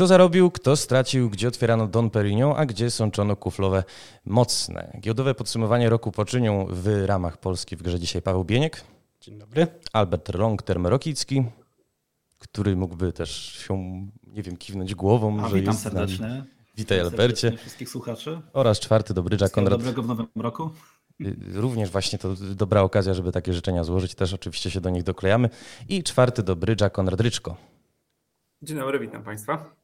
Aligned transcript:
Kto 0.00 0.06
zarobił, 0.06 0.50
kto 0.50 0.76
stracił, 0.76 1.30
gdzie 1.30 1.48
otwierano 1.48 1.86
Don 1.86 2.10
Perignon, 2.10 2.54
a 2.56 2.66
gdzie 2.66 2.90
sączono 2.90 3.36
kuflowe 3.36 3.84
mocne. 4.24 4.98
Giełdowe 5.00 5.34
podsumowanie 5.34 5.88
roku 5.88 6.12
poczynią 6.12 6.66
w 6.70 7.04
ramach 7.06 7.36
Polski 7.36 7.76
w 7.76 7.82
grze 7.82 8.00
dzisiaj 8.00 8.22
Paweł 8.22 8.44
Bieniek. 8.44 8.84
Dzień 9.20 9.38
dobry. 9.38 9.66
Albert 9.92 10.28
Long-Termerokicki, 10.28 11.44
który 12.38 12.76
mógłby 12.76 13.12
też 13.12 13.30
się, 13.52 13.74
nie 14.26 14.42
wiem, 14.42 14.56
kiwnąć 14.56 14.94
głową, 14.94 15.44
a, 15.44 15.48
że 15.48 15.56
witam 15.56 15.72
jest 15.72 15.82
serdecznie. 15.82 16.44
Witaj 16.76 16.98
witam 16.98 17.12
Albercie. 17.12 17.36
serdecznie 17.36 17.58
wszystkich 17.58 17.88
słuchaczy. 17.88 18.40
Oraz 18.52 18.80
czwarty 18.80 19.14
dobrydża 19.14 19.48
Konrad. 19.48 19.78
dobrego 19.78 20.02
w 20.02 20.06
nowym 20.06 20.26
roku. 20.36 20.70
Y, 21.20 21.36
również 21.54 21.90
właśnie 21.90 22.18
to 22.18 22.34
dobra 22.34 22.82
okazja, 22.82 23.14
żeby 23.14 23.32
takie 23.32 23.52
życzenia 23.52 23.84
złożyć. 23.84 24.14
Też 24.14 24.34
oczywiście 24.34 24.70
się 24.70 24.80
do 24.80 24.90
nich 24.90 25.02
doklejamy. 25.02 25.50
I 25.88 26.02
czwarty 26.02 26.42
dobrydża 26.42 26.90
Konrad 26.90 27.20
Ryczko. 27.20 27.56
Dzień 28.62 28.78
dobry, 28.78 28.98
witam 28.98 29.22
Państwa. 29.22 29.79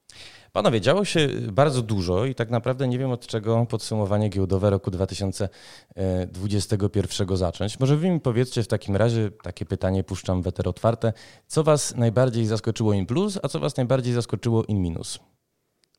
Panowie, 0.52 0.80
działo 0.80 1.05
się 1.05 1.29
bardzo 1.52 1.83
dużo 1.83 2.24
i 2.24 2.34
tak 2.34 2.51
naprawdę 2.51 2.88
nie 2.88 2.98
wiem 2.98 3.11
od 3.11 3.27
czego 3.27 3.66
podsumowanie 3.66 4.29
giełdowe 4.29 4.70
roku 4.70 4.91
2021 4.91 7.37
zacząć. 7.37 7.80
Może 7.80 7.97
wy 7.97 8.11
mi 8.11 8.21
powiedzcie 8.21 8.62
w 8.62 8.69
takim 8.69 8.97
razie, 8.97 9.30
takie 9.43 9.65
pytanie 9.65 10.05
puszczam 10.05 10.43
weter 10.43 10.69
otwarte, 10.69 11.12
co 11.47 11.65
was 11.65 11.96
najbardziej 11.96 12.46
zaskoczyło 12.46 12.93
in 12.93 13.07
plus, 13.07 13.38
a 13.43 13.49
co 13.49 13.60
was 13.60 13.76
najbardziej 13.76 14.15
zaskoczyło 14.15 14.65
in 14.65 14.82
minus? 14.82 15.18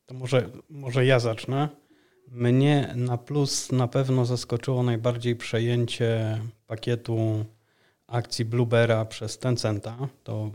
To 0.06 0.14
może, 0.14 0.50
może 0.70 1.06
ja 1.06 1.20
zacznę. 1.20 1.70
Mnie 2.28 2.94
na 2.96 3.18
plus 3.18 3.72
na 3.72 3.88
pewno 3.88 4.26
zaskoczyło 4.26 4.84
najbardziej 4.84 5.36
przejęcie 5.36 6.42
pakietu 6.68 7.46
akcji 8.08 8.46
Bluebera 8.46 9.06
przez 9.06 9.38
Tencenta. 9.38 9.98
To 10.24 10.52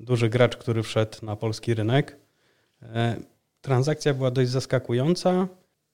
duży 0.00 0.28
gracz, 0.28 0.56
który 0.56 0.82
wszedł 0.82 1.18
na 1.22 1.36
polski 1.36 1.74
rynek. 1.74 2.21
E, 2.82 3.16
transakcja 3.60 4.14
była 4.14 4.30
dość 4.30 4.50
zaskakująca 4.50 5.48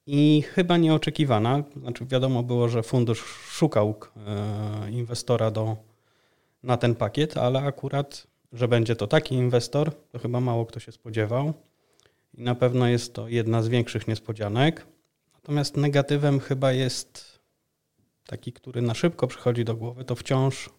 i 0.06 0.42
chyba 0.42 0.76
nieoczekiwana. 0.76 1.62
Znaczy 1.76 2.06
wiadomo 2.06 2.42
było, 2.42 2.68
że 2.68 2.82
fundusz 2.82 3.24
szukał 3.50 3.94
e, 4.26 4.90
inwestora 4.90 5.50
do, 5.50 5.76
na 6.62 6.76
ten 6.76 6.94
pakiet, 6.94 7.36
ale 7.36 7.60
akurat, 7.60 8.26
że 8.52 8.68
będzie 8.68 8.96
to 8.96 9.06
taki 9.06 9.34
inwestor, 9.34 9.90
to 10.12 10.18
chyba 10.18 10.40
mało 10.40 10.66
kto 10.66 10.80
się 10.80 10.92
spodziewał. 10.92 11.52
I 12.34 12.42
na 12.42 12.54
pewno 12.54 12.88
jest 12.88 13.14
to 13.14 13.28
jedna 13.28 13.62
z 13.62 13.68
większych 13.68 14.08
niespodzianek. 14.08 14.86
Natomiast 15.34 15.76
negatywem 15.76 16.40
chyba 16.40 16.72
jest 16.72 17.38
taki, 18.26 18.52
który 18.52 18.82
na 18.82 18.94
szybko 18.94 19.26
przychodzi 19.26 19.64
do 19.64 19.74
głowy, 19.76 20.04
to 20.04 20.14
wciąż, 20.14 20.70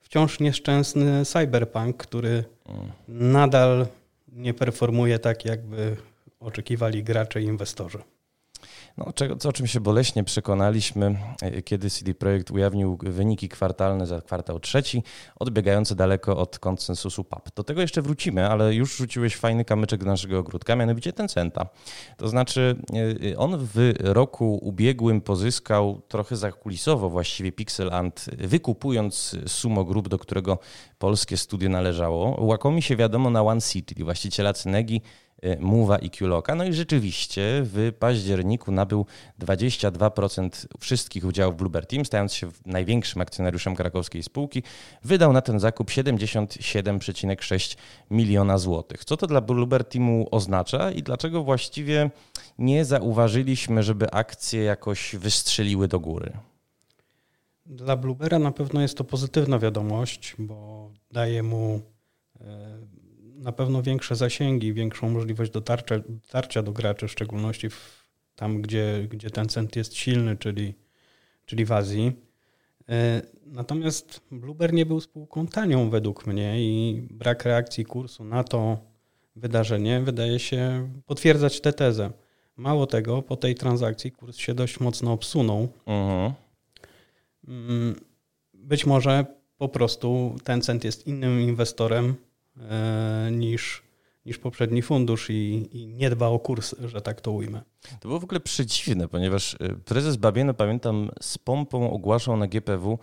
wciąż 0.00 0.40
nieszczęsny 0.40 1.24
cyberpunk, 1.24 1.96
który 1.96 2.44
mm. 2.66 2.90
nadal 3.08 3.86
nie 4.38 4.54
performuje 4.54 5.18
tak, 5.18 5.44
jakby 5.44 5.96
oczekiwali 6.40 7.04
gracze 7.04 7.42
i 7.42 7.44
inwestorzy. 7.44 7.98
No, 8.98 9.12
czego, 9.12 9.48
o 9.48 9.52
czym 9.52 9.66
się 9.66 9.80
boleśnie 9.80 10.24
przekonaliśmy, 10.24 11.16
e, 11.42 11.62
kiedy 11.62 11.90
CD 11.90 12.14
Projekt 12.14 12.50
ujawnił 12.50 12.98
wyniki 13.02 13.48
kwartalne 13.48 14.06
za 14.06 14.20
kwartał 14.20 14.60
trzeci, 14.60 15.02
odbiegające 15.36 15.94
daleko 15.94 16.36
od 16.36 16.58
konsensusu 16.58 17.24
PAP. 17.24 17.54
Do 17.54 17.64
tego 17.64 17.80
jeszcze 17.80 18.02
wrócimy, 18.02 18.48
ale 18.48 18.74
już 18.74 18.96
rzuciłeś 18.96 19.36
fajny 19.36 19.64
kamyczek 19.64 20.00
do 20.00 20.06
naszego 20.06 20.38
ogródka, 20.38 20.76
mianowicie 20.76 21.12
Tencenta. 21.12 21.66
To 22.16 22.28
znaczy 22.28 22.76
e, 23.32 23.38
on 23.38 23.58
w 23.74 23.92
roku 23.98 24.58
ubiegłym 24.62 25.20
pozyskał 25.20 26.00
trochę 26.08 26.36
zakulisowo 26.36 27.10
właściwie 27.10 27.52
Pixel 27.52 27.94
Ant, 27.94 28.26
wykupując 28.38 29.36
Sumo 29.46 29.84
Group, 29.84 30.08
do 30.08 30.18
którego 30.18 30.58
polskie 30.98 31.36
studio 31.36 31.68
należało. 31.68 32.44
Łakomi 32.44 32.82
się 32.82 32.96
wiadomo 32.96 33.30
na 33.30 33.42
One 33.42 33.60
City, 33.60 34.04
właściciela 34.04 34.52
Cynegi, 34.52 35.02
Y, 35.44 35.56
Mowa 35.60 35.98
i 35.98 36.10
Qloka. 36.10 36.54
No 36.54 36.64
i 36.64 36.72
rzeczywiście 36.72 37.62
w 37.64 37.92
październiku 37.98 38.72
nabył 38.72 39.06
22% 39.40 40.66
wszystkich 40.80 41.24
udziałów 41.24 41.56
Bluebird 41.56 41.90
Team, 41.90 42.04
stając 42.04 42.34
się 42.34 42.48
największym 42.66 43.22
akcjonariuszem 43.22 43.76
krakowskiej 43.76 44.22
spółki. 44.22 44.62
Wydał 45.04 45.32
na 45.32 45.40
ten 45.40 45.60
zakup 45.60 45.90
77,6 45.90 47.76
miliona 48.10 48.58
złotych. 48.58 49.04
Co 49.04 49.16
to 49.16 49.26
dla 49.26 49.40
Bluebird 49.40 49.90
Teamu 49.90 50.28
oznacza 50.30 50.90
i 50.90 51.02
dlaczego 51.02 51.44
właściwie 51.44 52.10
nie 52.58 52.84
zauważyliśmy, 52.84 53.82
żeby 53.82 54.10
akcje 54.10 54.62
jakoś 54.62 55.16
wystrzeliły 55.16 55.88
do 55.88 56.00
góry? 56.00 56.32
Dla 57.66 57.96
Bluebera 57.96 58.38
na 58.38 58.52
pewno 58.52 58.80
jest 58.80 58.98
to 58.98 59.04
pozytywna 59.04 59.58
wiadomość, 59.58 60.34
bo 60.38 60.90
daje 61.10 61.42
mu 61.42 61.80
e, 62.40 62.78
na 63.38 63.52
pewno 63.52 63.82
większe 63.82 64.16
zasięgi, 64.16 64.72
większą 64.72 65.10
możliwość 65.10 65.50
dotarcia, 65.50 65.98
dotarcia 65.98 66.62
do 66.62 66.72
graczy, 66.72 67.08
w 67.08 67.12
szczególności 67.12 67.70
w, 67.70 68.06
tam, 68.34 68.62
gdzie, 68.62 69.06
gdzie 69.10 69.30
ten 69.30 69.48
cent 69.48 69.76
jest 69.76 69.94
silny, 69.94 70.36
czyli, 70.36 70.74
czyli 71.46 71.64
w 71.64 71.72
Azji. 71.72 72.12
E, 72.88 73.22
natomiast 73.46 74.20
Blueber 74.30 74.72
nie 74.72 74.86
był 74.86 75.00
spółką 75.00 75.46
tanią 75.46 75.90
według 75.90 76.26
mnie 76.26 76.62
i 76.62 77.02
brak 77.10 77.44
reakcji 77.44 77.84
kursu 77.84 78.24
na 78.24 78.44
to 78.44 78.78
wydarzenie 79.36 80.00
wydaje 80.00 80.38
się 80.38 80.90
potwierdzać 81.06 81.60
tę 81.60 81.72
tezę. 81.72 82.10
Mało 82.56 82.86
tego, 82.86 83.22
po 83.22 83.36
tej 83.36 83.54
transakcji 83.54 84.12
kurs 84.12 84.36
się 84.36 84.54
dość 84.54 84.80
mocno 84.80 85.12
obsunął. 85.12 85.68
Uh-huh. 85.86 86.32
Być 88.54 88.86
może 88.86 89.26
po 89.58 89.68
prostu 89.68 90.36
ten 90.44 90.62
cent 90.62 90.84
jest 90.84 91.06
innym 91.06 91.40
inwestorem 91.40 92.14
niż, 93.30 93.82
niż 94.26 94.38
poprzedni 94.38 94.82
fundusz 94.82 95.30
i, 95.30 95.68
i, 95.72 95.86
nie 95.86 96.10
dba 96.10 96.26
o 96.26 96.38
kurs, 96.38 96.74
że 96.84 97.00
tak 97.00 97.20
to 97.20 97.32
ujmę. 97.32 97.62
To 98.00 98.08
było 98.08 98.20
w 98.20 98.24
ogóle 98.24 98.40
przedziwne, 98.40 99.08
ponieważ 99.08 99.54
e, 99.54 99.68
prezes 99.68 100.16
Babieno, 100.16 100.54
pamiętam, 100.54 101.10
z 101.20 101.38
pompą 101.38 101.90
ogłaszał 101.90 102.36
na 102.36 102.46
GPW, 102.46 102.98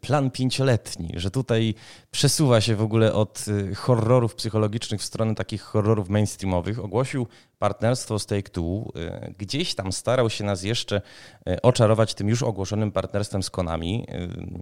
plan 0.00 0.30
pięcioletni, 0.30 1.12
że 1.16 1.30
tutaj 1.30 1.74
przesuwa 2.10 2.60
się 2.60 2.76
w 2.76 2.82
ogóle 2.82 3.12
od 3.12 3.44
y, 3.48 3.74
horrorów 3.74 4.34
psychologicznych 4.34 5.00
w 5.00 5.04
stronę 5.04 5.34
takich 5.34 5.62
horrorów 5.62 6.08
mainstreamowych. 6.08 6.84
Ogłosił 6.84 7.26
partnerstwo 7.58 8.18
z 8.18 8.26
Take-Two. 8.26 8.98
Y, 9.28 9.34
gdzieś 9.38 9.74
tam 9.74 9.92
starał 9.92 10.30
się 10.30 10.44
nas 10.44 10.62
jeszcze 10.62 11.02
oczarować 11.62 12.14
tym 12.14 12.28
już 12.28 12.42
ogłoszonym 12.42 12.92
partnerstwem 12.92 13.42
z 13.42 13.50
Konami. 13.50 14.06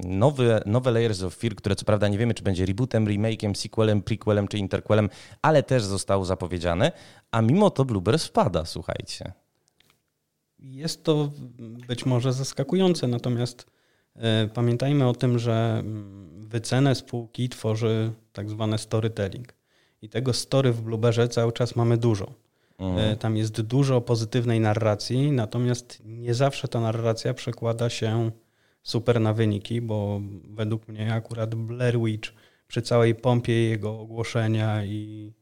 Nowe, 0.04 0.62
nowe 0.66 0.90
Layers 0.90 1.22
of 1.22 1.34
Fear, 1.34 1.54
które 1.54 1.76
co 1.76 1.84
prawda 1.84 2.08
nie 2.08 2.18
wiemy, 2.18 2.34
czy 2.34 2.42
będzie 2.42 2.66
rebootem, 2.66 3.06
remake'iem, 3.06 3.54
sequelem, 3.54 4.02
prequelem 4.02 4.48
czy 4.48 4.58
interquelem, 4.58 5.08
ale 5.42 5.62
też 5.62 5.84
zostało 5.84 6.24
zapowiedziane, 6.24 6.92
a 7.30 7.42
mimo 7.42 7.70
to 7.70 7.84
Blueber 7.84 8.18
spada, 8.18 8.64
słuchajcie. 8.64 9.32
Jest 10.58 11.04
to 11.04 11.30
być 11.88 12.06
może 12.06 12.32
zaskakujące, 12.32 13.08
natomiast 13.08 13.66
pamiętajmy 14.54 15.08
o 15.08 15.14
tym, 15.14 15.38
że 15.38 15.76
mm, 15.78 16.48
wycenę 16.48 16.94
spółki 16.94 17.48
tworzy 17.48 18.12
tak 18.32 18.50
zwany 18.50 18.78
storytelling. 18.78 19.54
I 20.02 20.08
tego 20.08 20.32
story 20.32 20.72
w 20.72 20.82
Blueberze 20.82 21.28
cały 21.28 21.52
czas 21.52 21.76
mamy 21.76 21.96
dużo. 21.96 22.32
Mhm. 22.78 23.12
E, 23.12 23.16
tam 23.16 23.36
jest 23.36 23.60
dużo 23.60 24.00
pozytywnej 24.00 24.60
narracji, 24.60 25.32
natomiast 25.32 26.02
nie 26.04 26.34
zawsze 26.34 26.68
ta 26.68 26.80
narracja 26.80 27.34
przekłada 27.34 27.90
się 27.90 28.30
super 28.82 29.20
na 29.20 29.34
wyniki, 29.34 29.80
bo 29.80 30.20
według 30.44 30.88
mnie 30.88 31.14
akurat 31.14 31.54
Blair 31.54 32.00
Witch 32.00 32.32
przy 32.66 32.82
całej 32.82 33.14
pompie 33.14 33.52
jego 33.52 34.00
ogłoszenia 34.00 34.84
i, 34.84 35.32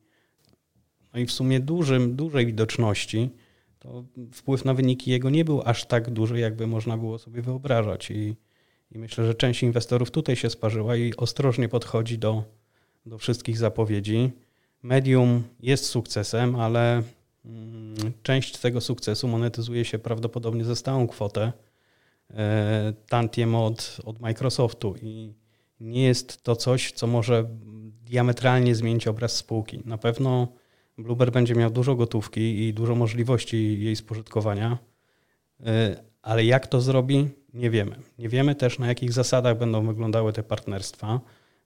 no 1.15 1.21
i 1.21 1.27
w 1.27 1.33
sumie 1.33 1.61
dużym, 1.61 2.17
dużej 2.17 2.47
widoczności, 2.47 3.31
to 3.79 4.05
wpływ 4.33 4.65
na 4.65 4.75
wyniki 4.75 5.11
jego 5.11 5.31
nie 5.31 5.45
był 5.45 5.63
aż 5.65 5.85
tak 5.85 6.11
duży, 6.11 6.39
jakby 6.39 6.67
można 6.67 6.99
było 6.99 7.19
sobie 7.19 7.43
wyobrażać. 7.43 8.11
I 8.11 8.37
i 8.91 8.99
myślę, 8.99 9.27
że 9.27 9.35
część 9.35 9.63
inwestorów 9.63 10.11
tutaj 10.11 10.37
się 10.37 10.51
sparzyła 10.51 10.97
i 10.97 11.17
ostrożnie 11.17 11.69
podchodzi 11.69 12.19
do, 12.19 12.45
do 13.07 13.19
wszystkich 13.19 13.59
zapowiedzi. 13.59 14.31
Medium 14.83 15.43
jest 15.61 15.87
sukcesem, 15.87 16.57
ale 16.57 17.03
mm, 17.45 17.95
część 18.23 18.59
tego 18.59 18.81
sukcesu 18.81 19.29
monetyzuje 19.29 19.85
się 19.85 19.99
prawdopodobnie 19.99 20.65
za 20.65 20.77
stałą 20.77 21.07
kwotę 21.07 21.53
e, 22.31 22.93
tantiem 23.09 23.55
od, 23.55 23.97
od 24.05 24.21
Microsoftu 24.21 24.95
i 25.03 25.35
nie 25.81 26.03
jest 26.03 26.43
to 26.43 26.57
coś, 26.57 26.93
co 26.93 27.07
może 27.07 27.49
diametralnie 28.05 28.75
zmienić 28.75 29.07
obraz 29.07 29.37
spółki. 29.37 29.83
Na 29.85 29.99
pewno 29.99 30.49
Blueber 30.99 31.33
będzie 31.33 31.55
miał 31.55 31.71
dużo 31.71 31.95
gotówki 31.95 32.69
i 32.69 32.75
dużo 32.75 32.95
możliwości 32.95 33.85
jej 33.85 33.97
spożytkowania, 33.97 34.79
e, 35.61 36.05
ale 36.23 36.45
jak 36.45 36.67
to 36.67 36.81
zrobi, 36.81 37.29
nie 37.55 37.71
wiemy. 37.71 37.97
Nie 38.19 38.29
wiemy 38.29 38.55
też, 38.55 38.79
na 38.79 38.87
jakich 38.87 39.13
zasadach 39.13 39.59
będą 39.59 39.87
wyglądały 39.87 40.33
te 40.33 40.43
partnerstwa, 40.43 41.21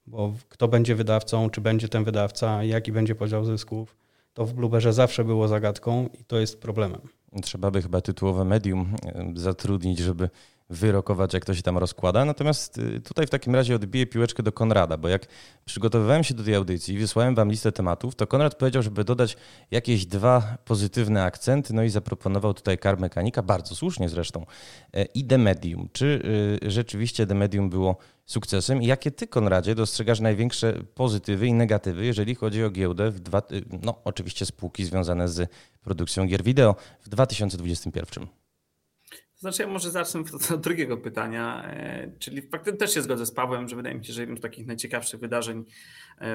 bo 0.07 0.35
kto 0.49 0.69
będzie 0.69 0.95
wydawcą, 0.95 1.51
czy 1.51 1.61
będzie 1.61 1.89
ten 1.89 2.05
wydawca, 2.05 2.65
jaki 2.65 2.93
będzie 2.93 3.15
podział 3.15 3.45
zysków, 3.45 3.97
to 4.35 4.47
w 4.47 4.53
Blueberze 4.53 4.93
zawsze 4.93 5.25
było 5.25 5.49
zagadką 5.49 6.09
i 6.21 6.25
to 6.25 6.39
jest 6.39 6.61
problemem. 6.61 7.01
Trzeba 7.43 7.71
by 7.71 7.83
chyba 7.83 8.01
tytułowe 8.01 8.45
medium 8.45 8.95
zatrudnić, 9.35 9.99
żeby 9.99 10.31
wyrokować, 10.73 11.35
jak 11.35 11.45
to 11.45 11.55
się 11.55 11.63
tam 11.63 11.79
rozkłada. 11.79 12.25
Natomiast 12.25 12.79
y, 12.79 13.01
tutaj 13.01 13.27
w 13.27 13.31
takim 13.31 13.55
razie 13.55 13.77
odbiję 13.77 14.07
piłeczkę 14.07 14.43
do 14.43 14.53
Konrada, 14.53 14.97
bo 14.97 15.09
jak 15.09 15.27
przygotowywałem 15.65 16.25
się 16.25 16.35
do 16.35 16.45
tej 16.45 16.55
audycji, 16.55 16.99
wysłałem 16.99 17.35
wam 17.35 17.51
listę 17.51 17.73
tematów, 17.73 18.15
to 18.15 18.27
Konrad 18.27 18.55
powiedział, 18.55 18.83
żeby 18.83 19.05
dodać 19.05 19.37
jakieś 19.71 20.07
dwa 20.07 20.59
pozytywne 20.65 21.25
akcenty, 21.25 21.75
no 21.75 21.83
i 21.83 21.89
zaproponował 21.89 22.55
tutaj 22.55 22.79
Car 22.79 23.01
Mechanika, 23.01 23.43
bardzo 23.43 23.75
słusznie 23.75 24.09
zresztą, 24.09 24.47
e, 24.93 25.05
i 25.05 25.25
The 25.25 25.39
Medium. 25.39 25.89
Czy 25.93 26.23
y, 26.65 26.71
rzeczywiście 26.71 27.27
The 27.27 27.35
Medium 27.35 27.71
było 27.71 27.97
sukcesem 28.27 28.83
i 28.83 28.87
jakie 28.87 29.11
ty, 29.11 29.27
Konradzie, 29.27 29.75
dostrzegasz 29.75 30.21
największe 30.21 30.73
pozytywy 30.95 31.47
i 31.47 31.53
negatywy, 31.53 32.05
jeżeli 32.05 32.35
chodzi 32.35 32.65
o 32.65 32.71
giełdę, 32.71 33.11
w 33.11 33.21
dwa, 33.21 33.39
y, 33.39 33.65
no 33.83 33.95
oczywiście 34.05 34.47
spółki 34.47 34.85
związane 34.85 35.29
z 35.29 35.51
produkcją 35.83 36.27
gier 36.27 36.43
wideo 36.43 36.75
w 37.01 37.09
2021? 37.09 38.42
Znaczy, 39.43 39.63
ja 39.63 39.69
może 39.69 39.91
zacznę 39.91 40.21
od 40.55 40.61
drugiego 40.61 40.97
pytania, 40.97 41.65
e, 41.65 42.11
czyli 42.19 42.43
faktycznie 42.43 42.79
też 42.79 42.95
się 42.95 43.03
zgodzę 43.03 43.27
z 43.27 43.31
Pawłem, 43.31 43.69
że 43.69 43.77
wydaje 43.77 43.95
mi 43.95 44.05
się, 44.05 44.13
że 44.13 44.23
jednym 44.23 44.39
z 44.39 44.41
takich 44.41 44.67
najciekawszych 44.67 45.21
wydarzeń 45.21 45.65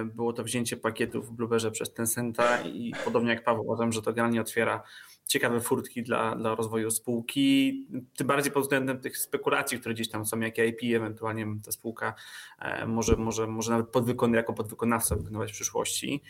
było 0.06 0.34
to 0.34 0.44
wzięcie 0.44 0.78
pakietów 0.78 1.28
w 1.28 1.32
Blueberze 1.32 1.72
przez 1.72 1.94
Tencenta 1.94 2.62
i 2.62 2.94
podobnie 3.06 3.30
jak 3.30 3.44
Paweł 3.44 3.64
uważam, 3.66 3.92
że 3.92 4.02
to 4.02 4.14
generalnie 4.14 4.42
otwiera 4.42 4.84
ciekawe 5.28 5.62
furtki 5.62 6.04
dla, 6.04 6.36
dla 6.36 6.56
rozwoju 6.56 6.92
spółki, 6.92 7.88
tym 8.18 8.28
bardziej 8.28 8.52
pod 8.52 8.64
względem 8.64 9.00
tych 9.00 9.18
spekulacji, 9.18 9.80
które 9.80 9.96
gdzieś 9.96 10.10
tam 10.10 10.26
są, 10.26 10.40
jakie 10.40 10.68
IP 10.68 10.96
ewentualnie 10.96 11.46
ta 11.66 11.72
spółka 11.72 12.14
e, 12.60 12.86
może, 12.86 13.16
może, 13.16 13.48
może 13.48 13.72
nawet 13.72 13.90
podwykon, 13.90 14.34
jako 14.34 14.54
podwykonawca 14.54 15.16
wykonywać 15.16 15.52
w 15.52 15.56
przyszłości. 15.56 16.24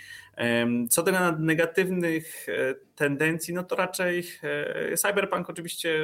Co 0.90 1.04
do 1.04 1.32
negatywnych 1.40 2.50
e, 2.50 2.76
tendencji, 2.96 3.54
no 3.54 3.64
to 3.64 3.76
raczej 3.76 4.24
e, 4.44 4.98
Cyberpunk 4.98 5.50
oczywiście 5.50 6.00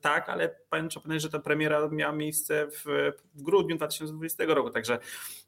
tak, 0.00 0.28
ale 0.28 0.54
pamiętam, 0.70 1.02
powiedzieć, 1.02 1.22
że 1.22 1.30
ta 1.30 1.38
premiera 1.38 1.88
miała 1.88 2.12
miejsce 2.12 2.66
w, 2.70 3.12
w 3.34 3.42
grudniu 3.42 3.76
2020 3.76 4.44
roku, 4.44 4.70
także 4.70 4.98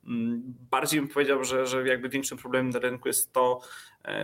mm, 0.07 0.43
bardziej 0.71 1.01
bym 1.01 1.09
powiedział, 1.09 1.40
że, 1.45 1.67
że 1.67 1.89
jakby 1.89 2.09
większym 2.09 2.39
problemem 2.39 2.71
na 2.71 2.79
rynku 2.79 3.09
jest 3.09 3.33
to, 3.33 3.61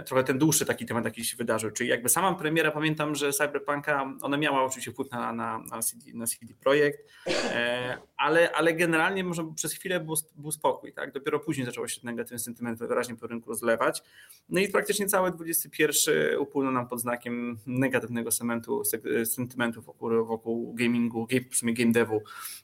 trochę 0.06 0.24
ten 0.24 0.38
dłuższy 0.38 0.66
taki 0.66 0.86
temat 0.86 1.04
jakiś 1.04 1.36
wydarzył. 1.36 1.70
Czyli 1.70 1.90
jakby 1.90 2.08
sama 2.08 2.34
premiera, 2.34 2.70
pamiętam, 2.70 3.14
że 3.14 3.32
Cyberpunka, 3.32 4.12
ona 4.22 4.36
miała 4.36 4.64
oczywiście 4.64 4.92
wpływ 4.92 5.10
na, 5.10 5.32
na, 5.32 5.58
na, 5.58 5.82
CD, 5.82 6.04
na 6.14 6.26
CD 6.26 6.54
Projekt, 6.60 6.98
e, 7.26 7.98
ale, 8.16 8.52
ale 8.52 8.74
generalnie 8.74 9.24
może 9.24 9.52
przez 9.54 9.72
chwilę 9.72 10.00
był, 10.00 10.14
był 10.36 10.52
spokój. 10.52 10.92
Tak? 10.92 11.12
Dopiero 11.12 11.40
później 11.40 11.66
zaczęło 11.66 11.88
się 11.88 12.00
ten 12.00 12.10
negatywny 12.10 12.38
sentyment 12.38 12.78
wyraźnie 12.78 13.16
po 13.16 13.26
rynku 13.26 13.50
rozlewać. 13.50 14.02
No 14.48 14.60
i 14.60 14.68
praktycznie 14.68 15.06
cały 15.06 15.30
21 15.30 16.38
upłynął 16.38 16.72
nam 16.72 16.88
pod 16.88 17.00
znakiem 17.00 17.58
negatywnego 17.66 18.30
sentymentu, 18.30 18.82
sentymentu 19.24 19.82
wokół, 19.82 20.26
wokół 20.26 20.74
gamingu, 20.74 21.28
w 21.50 21.56
sumie 21.56 21.74
game 21.74 21.92
devu 21.92 22.22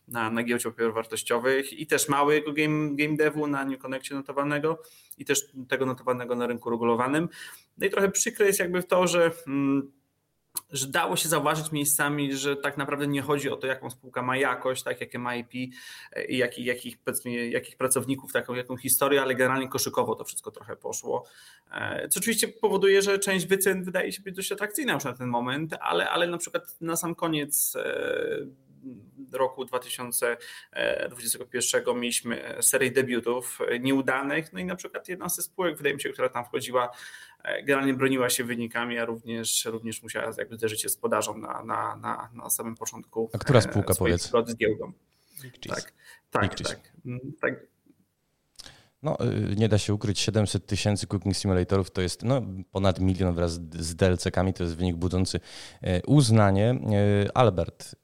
na, 0.08 0.30
na 0.30 0.42
giełdzie 0.42 0.70
papierów 0.70 0.94
wartościowych 0.94 1.72
i 1.72 1.86
też 1.86 2.08
małego 2.08 2.52
game, 2.52 2.90
game 2.96 3.16
devu 3.16 3.46
na 3.46 3.64
New 3.64 3.78
Connectie 3.78 4.14
notowanego 4.14 4.82
i 5.22 5.24
też 5.24 5.48
tego 5.68 5.86
notowanego 5.86 6.34
na 6.34 6.46
rynku 6.46 6.70
regulowanym. 6.70 7.28
No 7.78 7.86
i 7.86 7.90
trochę 7.90 8.10
przykre 8.10 8.46
jest 8.46 8.58
jakby 8.58 8.82
to, 8.82 9.06
że 9.06 9.30
mm, 9.46 9.92
że 10.70 10.86
dało 10.86 11.16
się 11.16 11.28
zauważyć 11.28 11.72
miejscami, 11.72 12.36
że 12.36 12.56
tak 12.56 12.76
naprawdę 12.76 13.06
nie 13.06 13.22
chodzi 13.22 13.50
o 13.50 13.56
to, 13.56 13.66
jaką 13.66 13.90
spółka 13.90 14.22
ma 14.22 14.36
jakość, 14.36 14.82
tak, 14.82 15.00
jakie 15.00 15.18
ma 15.18 15.36
IP 15.36 15.54
i 15.54 15.72
jakich, 16.38 16.66
jakich, 16.66 16.96
jakich 17.50 17.76
pracowników, 17.76 18.32
taką 18.32 18.54
jaką 18.54 18.76
historię, 18.76 19.22
ale 19.22 19.34
generalnie 19.34 19.68
koszykowo 19.68 20.14
to 20.14 20.24
wszystko 20.24 20.50
trochę 20.50 20.76
poszło. 20.76 21.24
E, 21.72 22.08
co 22.08 22.20
oczywiście 22.20 22.48
powoduje, 22.48 23.02
że 23.02 23.18
część 23.18 23.46
wycen 23.46 23.84
wydaje 23.84 24.12
się 24.12 24.22
być 24.22 24.36
dość 24.36 24.52
atrakcyjna 24.52 24.92
już 24.92 25.04
na 25.04 25.12
ten 25.12 25.28
moment, 25.28 25.74
ale, 25.80 26.10
ale 26.10 26.26
na 26.26 26.38
przykład 26.38 26.80
na 26.80 26.96
sam 26.96 27.14
koniec 27.14 27.76
e, 27.76 28.46
roku 29.32 29.64
2021 29.64 32.00
mieliśmy 32.00 32.56
serię 32.60 32.90
debiutów 32.90 33.58
nieudanych, 33.80 34.52
no 34.52 34.58
i 34.58 34.64
na 34.64 34.76
przykład 34.76 35.08
jedna 35.08 35.28
ze 35.28 35.42
spółek, 35.42 35.76
wydaje 35.76 35.94
mi 35.94 36.00
się, 36.00 36.10
która 36.10 36.28
tam 36.28 36.44
wchodziła, 36.44 36.90
generalnie 37.44 37.94
broniła 37.94 38.30
się 38.30 38.44
wynikami, 38.44 38.98
a 38.98 39.04
również, 39.04 39.64
również 39.64 40.02
musiała 40.02 40.32
jakby 40.38 40.56
zderzyć 40.56 40.82
się 40.82 40.88
z 40.88 40.96
podażą 40.96 41.38
na, 41.38 41.64
na, 41.64 41.96
na, 41.96 42.30
na 42.34 42.50
samym 42.50 42.74
początku. 42.74 43.30
A 43.32 43.38
która 43.38 43.60
spółka 43.60 43.94
powiedz? 43.94 44.32
Z 44.46 44.56
giełdą. 44.56 44.92
Tak, 45.68 45.92
tak, 46.30 46.54
tak. 46.54 46.92
tak. 47.40 47.71
No, 49.02 49.18
y, 49.52 49.56
nie 49.56 49.68
da 49.68 49.78
się 49.78 49.94
ukryć, 49.94 50.20
700 50.20 50.66
tysięcy 50.66 51.06
cooking 51.06 51.36
simulatorów 51.36 51.90
to 51.90 52.00
jest 52.00 52.22
no, 52.22 52.42
ponad 52.70 53.00
milion 53.00 53.34
wraz 53.34 53.52
z 53.78 53.94
DLC-kami, 53.94 54.52
to 54.52 54.62
jest 54.62 54.76
wynik 54.76 54.96
budzący 54.96 55.36
y, 55.36 55.40
uznanie. 56.06 56.74
Y, 57.24 57.34
Albert, 57.34 57.96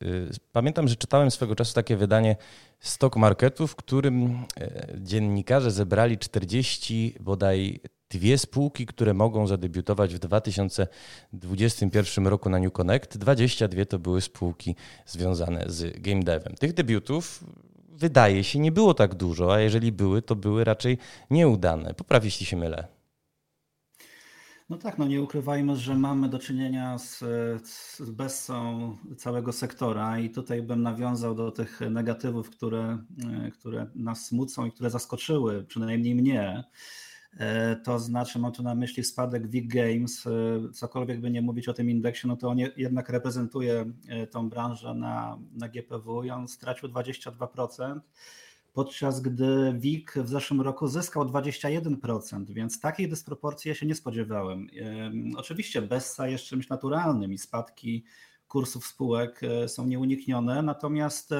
pamiętam, 0.53 0.89
że 0.89 0.97
czytałem 0.97 1.31
swego 1.31 1.55
czasu 1.55 1.75
takie 1.75 1.97
wydanie 1.97 2.37
Stock 2.81 3.17
Marketu, 3.17 3.67
w 3.67 3.77
którym 3.77 4.45
dziennikarze 4.97 5.71
zebrali 5.71 6.19
40 6.19 7.15
bodaj 7.21 7.81
dwie 8.11 8.39
spółki, 8.39 8.87
które 8.87 9.15
mogą 9.15 9.47
zadebiutować 9.47 10.15
w 10.15 10.19
2021 10.19 12.27
roku 12.27 12.51
na 12.51 12.59
New 12.59 12.73
Connect. 12.73 13.19
22 13.19 13.85
to 13.85 13.99
były 13.99 14.21
spółki 14.21 14.77
związane 15.07 15.65
z 15.67 16.01
game 16.01 16.23
devem. 16.23 16.55
Tych 16.55 16.73
debiutów 16.73 17.45
wydaje 17.99 18.45
się, 18.45 18.59
nie 18.59 18.73
było 18.73 18.95
tak 18.95 19.15
dużo, 19.15 19.55
a 19.55 19.61
jeżeli 19.61 19.93
były, 19.93 20.23
to 20.23 20.37
były 20.37 20.65
raczej 20.65 20.99
nieudane. 21.31 21.95
Popraw, 21.95 22.25
jeśli 22.25 22.47
się 22.47 22.57
mylę. 22.57 22.89
No 24.69 24.77
tak, 24.79 24.99
no 24.99 25.07
nie 25.07 25.23
ukrywajmy, 25.23 25.77
że 25.77 25.95
mamy 25.95 26.29
do 26.29 26.39
czynienia 26.39 26.99
z, 26.99 27.19
z 27.69 28.11
bessą 28.11 28.97
całego 29.17 29.53
sektora 29.53 30.19
i 30.19 30.31
tutaj 30.31 30.63
bym 30.63 30.83
nawiązał 30.83 31.35
do 31.35 31.51
tych 31.51 31.81
negatywów, 31.91 32.51
które, 32.51 32.99
które 33.53 33.87
nas 33.95 34.27
smucą 34.27 34.67
i 34.67 34.73
które 34.73 34.91
zaskoczyły, 34.91 35.65
przynajmniej 35.65 36.15
mnie. 36.15 36.65
E, 37.37 37.77
to 37.77 37.99
znaczy 37.99 38.39
mam 38.39 38.53
tu 38.53 38.63
na 38.63 38.75
myśli 38.75 39.05
spadek 39.05 39.51
WIG 39.51 39.75
Games, 39.75 40.27
e, 40.27 40.31
cokolwiek 40.73 41.21
by 41.21 41.31
nie 41.31 41.43
mówić 41.43 41.69
o 41.69 41.73
tym 41.73 41.91
indeksie, 41.91 42.29
no 42.29 42.37
to 42.37 42.49
on 42.49 42.59
jednak 42.77 43.09
reprezentuje 43.09 43.93
e, 44.09 44.27
tą 44.27 44.51
branżę 44.51 44.95
na, 44.95 45.39
na 45.53 45.69
GPW 45.69 46.25
i 46.25 46.31
on 46.31 46.49
stracił 46.49 46.89
22%, 46.89 48.01
podczas 48.73 49.21
gdy 49.21 49.75
WIG 49.79 50.13
w 50.17 50.29
zeszłym 50.29 50.61
roku 50.61 50.87
zyskał 50.87 51.25
21%, 51.25 52.45
więc 52.51 52.81
takiej 52.81 53.09
dysproporcji 53.09 53.69
ja 53.69 53.75
się 53.75 53.87
nie 53.87 53.95
spodziewałem. 53.95 54.69
Oczywiście 55.37 55.83
Bessa 55.83 56.29
jest 56.29 56.45
czymś 56.45 56.69
naturalnym 56.69 57.33
i 57.33 57.39
spadki 57.39 58.05
kursów 58.49 58.87
spółek 58.87 59.41
są 59.67 59.87
nieuniknione, 59.87 60.63
natomiast 60.63 61.35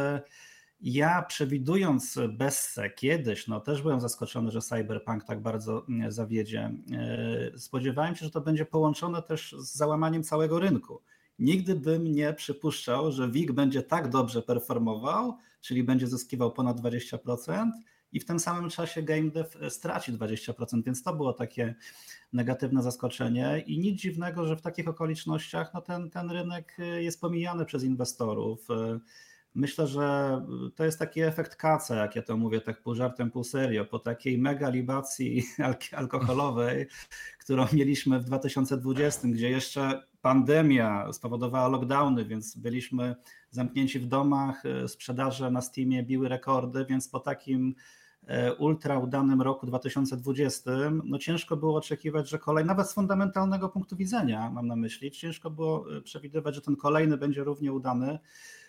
ja 0.81 1.23
przewidując 1.23 2.19
Bessę 2.29 2.91
kiedyś, 2.91 3.47
no 3.47 3.61
też 3.61 3.83
byłem 3.83 4.01
zaskoczony, 4.01 4.51
że 4.51 4.61
Cyberpunk 4.61 5.25
tak 5.25 5.43
bardzo 5.43 5.87
mm, 5.89 6.13
zawiedzie. 6.13 6.73
E, 6.93 7.59
spodziewałem 7.59 8.17
się, 8.17 8.25
że 8.25 8.31
to 8.31 8.41
będzie 8.41 8.67
połączone 8.67 9.23
też 9.23 9.55
z 9.59 9.77
załamaniem 9.77 10.23
całego 10.23 10.59
rynku. 10.59 11.03
Nigdy 11.39 11.75
bym 11.75 12.13
nie 12.13 12.33
przypuszczał, 12.33 13.13
że 13.13 13.31
WIG 13.31 13.53
będzie 13.53 13.83
tak 13.83 14.09
dobrze 14.09 14.43
performował, 14.43 15.37
czyli 15.61 15.85
będzie 15.85 16.07
zyskiwał 16.07 16.53
ponad 16.53 16.81
20% 16.81 17.71
i 18.13 18.21
w 18.21 18.25
tym 18.25 18.41
samym 18.41 18.71
czasie 18.71 19.03
game 19.03 19.31
dev 19.31 19.71
straci 19.71 20.13
20%, 20.13 20.85
więc 20.85 21.03
to 21.03 21.15
było 21.15 21.33
takie 21.33 21.75
negatywne 22.33 22.83
zaskoczenie 22.83 23.65
i 23.67 23.79
nic 23.79 24.01
dziwnego, 24.01 24.47
że 24.47 24.57
w 24.57 24.63
takich 24.63 24.89
okolicznościach 24.89 25.75
no 25.75 25.81
ten, 25.81 26.11
ten 26.11 26.31
rynek 26.31 26.77
jest 26.99 27.21
pomijany 27.21 27.65
przez 27.65 27.85
inwestorów. 27.85 28.69
Myślę, 29.59 29.87
że 29.87 30.41
to 30.75 30.85
jest 30.85 30.99
taki 30.99 31.21
efekt 31.21 31.57
kaca, 31.57 31.97
jak 31.97 32.17
ja 32.17 32.23
to 32.23 32.37
mówię, 32.37 32.61
tak 32.61 32.83
pół 32.83 32.95
żartem, 32.95 33.31
pół 33.31 33.45
serio. 33.45 33.85
Po 33.85 33.99
takiej 33.99 34.39
mega 34.39 34.69
libacji 34.69 35.43
alkoholowej, 35.97 36.87
którą 37.41 37.67
mieliśmy 37.73 38.21
w 38.21 38.25
2020, 38.25 39.29
gdzie 39.29 39.51
jeszcze 39.51 40.03
pandemia 40.23 41.13
spowodowała 41.13 41.69
lockdowny, 41.69 42.25
więc 42.25 42.57
byliśmy 42.57 43.17
zamknięci 43.51 43.99
w 43.99 44.07
domach, 44.07 44.63
sprzedaże 44.87 45.51
na 45.51 45.61
Steamie 45.61 46.03
biły 46.03 46.29
rekordy, 46.29 46.87
więc 46.89 47.09
po 47.09 47.21
takim 47.21 47.75
e, 48.27 48.55
ultra 48.55 48.99
udanym 48.99 49.43
roku 49.43 49.67
2020, 49.67 50.71
no 51.05 51.19
ciężko 51.19 51.57
było 51.57 51.77
oczekiwać, 51.77 52.29
że 52.29 52.39
kolej, 52.39 52.65
nawet 52.65 52.91
z 52.91 52.95
fundamentalnego 52.95 53.69
punktu 53.69 53.97
widzenia 53.97 54.51
mam 54.51 54.67
na 54.67 54.77
myśli, 54.77 55.11
ciężko 55.11 55.51
było 55.51 55.85
przewidywać, 56.05 56.55
że 56.55 56.61
ten 56.61 56.77
kolejny 56.77 57.17
będzie 57.17 57.45
równie 57.45 57.73
udany. 57.73 58.19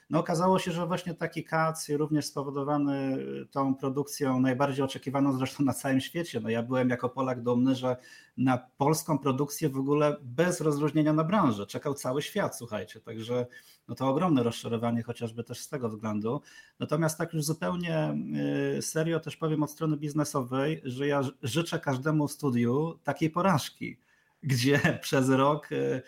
No 0.10 0.20
okazało 0.20 0.60
się, 0.60 0.72
że 0.72 0.88
właśnie 0.88 1.13
taki 1.13 1.44
kac 1.44 1.89
również 1.89 2.25
spowodowany 2.25 3.18
tą 3.51 3.75
produkcją 3.75 4.39
najbardziej 4.39 4.86
oczekiwaną 4.86 5.38
zresztą 5.38 5.63
na 5.63 5.74
całym 5.74 6.01
świecie. 6.01 6.39
No 6.39 6.50
ja 6.50 6.63
byłem 6.63 6.89
jako 6.89 7.10
Polak 7.10 7.42
dumny, 7.42 7.75
że 7.75 7.98
na 8.38 8.58
polską 8.58 9.20
produkcję 9.20 9.70
w 9.70 9.78
ogóle 9.78 10.18
bez 10.22 10.62
rozróżnienia 10.62 11.13
na 11.13 11.24
branżę 11.24 11.68
czekał 11.68 11.94
cały 11.94 12.22
świat, 12.22 12.58
słuchajcie, 12.58 13.01
także 13.01 13.48
no 13.88 13.96
to 13.96 14.08
ogromne 14.08 14.44
rozczarowanie 14.44 15.04
chociażby 15.04 15.44
też 15.44 15.60
z 15.60 15.70
tego 15.70 15.89
względu. 15.89 16.42
Natomiast 16.80 17.18
tak 17.18 17.34
już 17.34 17.44
zupełnie 17.44 18.16
y, 18.78 18.82
serio 18.82 19.20
też 19.20 19.38
powiem 19.38 19.63
od 19.63 19.72
strony 19.72 19.98
biznesowej, 19.98 20.82
że 20.84 21.08
ja 21.08 21.22
życzę 21.44 21.80
każdemu 21.80 22.28
studiu 22.28 23.00
takiej 23.04 23.30
porażki, 23.30 23.98
gdzie 24.44 24.80
przez 25.01 25.30
rok 25.30 25.72
y, 25.72 26.01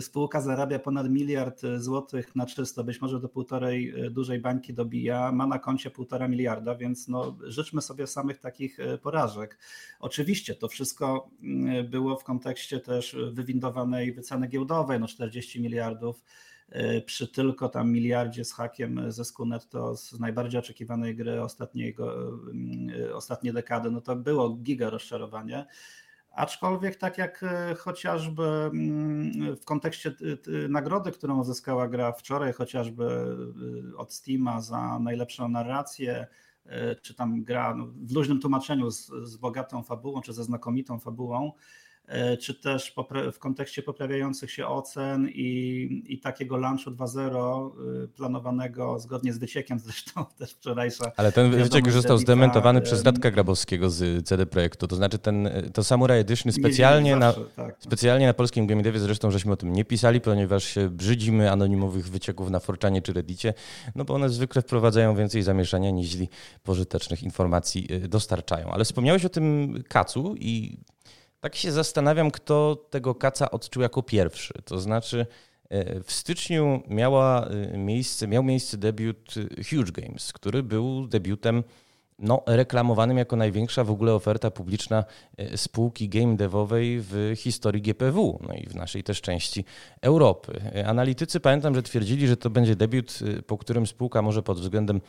spółka 0.00 0.40
zarabia 0.40 0.78
ponad 0.78 1.10
miliard 1.10 1.60
złotych 1.76 2.36
na 2.36 2.46
czysto, 2.46 2.84
być 2.84 3.00
może 3.00 3.20
do 3.20 3.28
półtorej 3.28 3.94
dużej 4.10 4.40
bańki 4.40 4.74
dobija, 4.74 5.32
ma 5.32 5.46
na 5.46 5.58
koncie 5.58 5.90
półtora 5.90 6.28
miliarda, 6.28 6.74
więc 6.74 7.08
no, 7.08 7.38
życzmy 7.42 7.82
sobie 7.82 8.06
samych 8.06 8.38
takich 8.38 8.78
porażek. 9.02 9.58
Oczywiście 10.00 10.54
to 10.54 10.68
wszystko 10.68 11.30
było 11.90 12.16
w 12.16 12.24
kontekście 12.24 12.80
też 12.80 13.16
wywindowanej 13.32 14.12
wyceny 14.12 14.48
giełdowej, 14.48 15.00
no 15.00 15.06
40 15.06 15.60
miliardów 15.60 16.24
przy 17.06 17.28
tylko 17.28 17.68
tam 17.68 17.92
miliardzie 17.92 18.44
z 18.44 18.52
hakiem 18.52 19.12
zysku 19.12 19.46
netto 19.46 19.96
z 19.96 20.20
najbardziej 20.20 20.58
oczekiwanej 20.58 21.16
gry 21.16 21.42
ostatniej 21.42 21.96
dekady, 23.52 23.90
no 23.90 24.00
to 24.00 24.16
było 24.16 24.50
giga 24.50 24.90
rozczarowanie. 24.90 25.66
Aczkolwiek 26.36 26.96
tak 26.96 27.18
jak 27.18 27.42
e, 27.42 27.74
chociażby 27.74 28.42
mm, 28.42 29.56
w 29.56 29.64
kontekście 29.64 30.14
nagrody, 30.68 31.12
którą 31.12 31.40
uzyskała 31.40 31.88
gra 31.88 32.12
wczoraj, 32.12 32.52
chociażby 32.52 33.36
od 33.96 34.12
Steama 34.12 34.60
za 34.60 34.98
najlepszą 34.98 35.48
narrację, 35.48 36.26
czy 37.02 37.14
tam 37.14 37.44
gra 37.44 37.74
no, 37.74 37.86
w 37.86 38.14
luźnym 38.14 38.40
tłumaczeniu 38.40 38.90
z, 38.90 39.06
z 39.06 39.36
bogatą 39.36 39.82
fabułą, 39.82 40.20
czy 40.20 40.32
ze 40.32 40.44
znakomitą 40.44 41.00
fabułą, 41.00 41.52
E, 41.52 41.85
czy 42.40 42.54
też 42.54 42.94
w 43.32 43.38
kontekście 43.38 43.82
poprawiających 43.82 44.50
się 44.50 44.66
ocen 44.66 45.28
i, 45.28 46.02
i 46.06 46.18
takiego 46.20 46.56
lunchu 46.56 46.90
2.0 46.90 47.70
y, 48.04 48.08
planowanego 48.08 48.98
zgodnie 48.98 49.32
z 49.32 49.38
wyciekiem 49.38 49.78
zresztą 49.86 50.24
też 50.38 50.52
wczorajsza. 50.52 51.12
Ale 51.16 51.32
ten 51.32 51.50
wyciek 51.50 51.86
już 51.86 51.94
został 51.94 52.18
zdementowany 52.18 52.80
przez 52.80 53.04
Radka 53.04 53.30
Grabowskiego 53.30 53.90
z 53.90 54.26
CD 54.26 54.46
Projektu, 54.46 54.86
to 54.86 54.96
znaczy 54.96 55.18
ten, 55.18 55.50
to 55.74 55.84
Samurai 55.84 56.20
Edition 56.20 56.52
specjalnie, 56.52 57.10
nie, 57.10 57.16
nie 57.16 57.20
zawsze, 57.20 57.40
na, 57.40 57.64
tak. 57.64 57.76
specjalnie 57.78 58.26
na 58.26 58.34
polskim 58.34 58.66
Game 58.66 58.82
Devie 58.82 59.00
zresztą 59.00 59.30
żeśmy 59.30 59.52
o 59.52 59.56
tym 59.56 59.72
nie 59.72 59.84
pisali, 59.84 60.20
ponieważ 60.20 60.64
się 60.64 60.90
brzydzimy 60.90 61.50
anonimowych 61.50 62.08
wycieków 62.08 62.50
na 62.50 62.60
Forczanie 62.60 63.02
czy 63.02 63.12
Reddicie, 63.12 63.54
no 63.94 64.04
bo 64.04 64.14
one 64.14 64.28
zwykle 64.28 64.62
wprowadzają 64.62 65.16
więcej 65.16 65.42
zamieszania 65.42 65.90
niż 65.90 66.16
pożytecznych 66.62 67.22
informacji 67.22 67.88
dostarczają. 68.08 68.70
Ale 68.70 68.84
wspomniałeś 68.84 69.24
o 69.24 69.28
tym 69.28 69.74
kacu 69.88 70.34
i 70.38 70.78
tak 71.46 71.56
się 71.56 71.72
zastanawiam, 71.72 72.30
kto 72.30 72.86
tego 72.90 73.14
kaca 73.14 73.50
odczuł 73.50 73.82
jako 73.82 74.02
pierwszy. 74.02 74.54
To 74.64 74.80
znaczy, 74.80 75.26
e, 75.68 76.00
w 76.02 76.12
styczniu 76.12 76.82
miała 76.88 77.46
e, 77.46 77.78
miejsce, 77.78 78.28
miał 78.28 78.42
miejsce 78.42 78.76
debiut 78.76 79.34
e, 79.36 79.64
Huge 79.64 79.92
Games, 79.92 80.32
który 80.32 80.62
był 80.62 81.06
debiutem 81.06 81.64
no, 82.18 82.42
reklamowanym 82.46 83.18
jako 83.18 83.36
największa 83.36 83.84
w 83.84 83.90
ogóle 83.90 84.14
oferta 84.14 84.50
publiczna 84.50 85.04
e, 85.36 85.58
spółki 85.58 86.08
game 86.08 86.36
devowej 86.36 87.00
w 87.00 87.32
historii 87.36 87.82
GPW, 87.82 88.38
no 88.48 88.54
i 88.54 88.66
w 88.66 88.74
naszej 88.74 89.02
też 89.02 89.20
części 89.20 89.64
Europy. 90.00 90.60
E, 90.74 90.86
analitycy 90.86 91.40
pamiętam, 91.40 91.74
że 91.74 91.82
twierdzili, 91.82 92.28
że 92.28 92.36
to 92.36 92.50
będzie 92.50 92.76
debiut, 92.76 93.18
e, 93.38 93.42
po 93.42 93.58
którym 93.58 93.86
spółka 93.86 94.22
może 94.22 94.42
pod 94.42 94.60
względem 94.60 95.00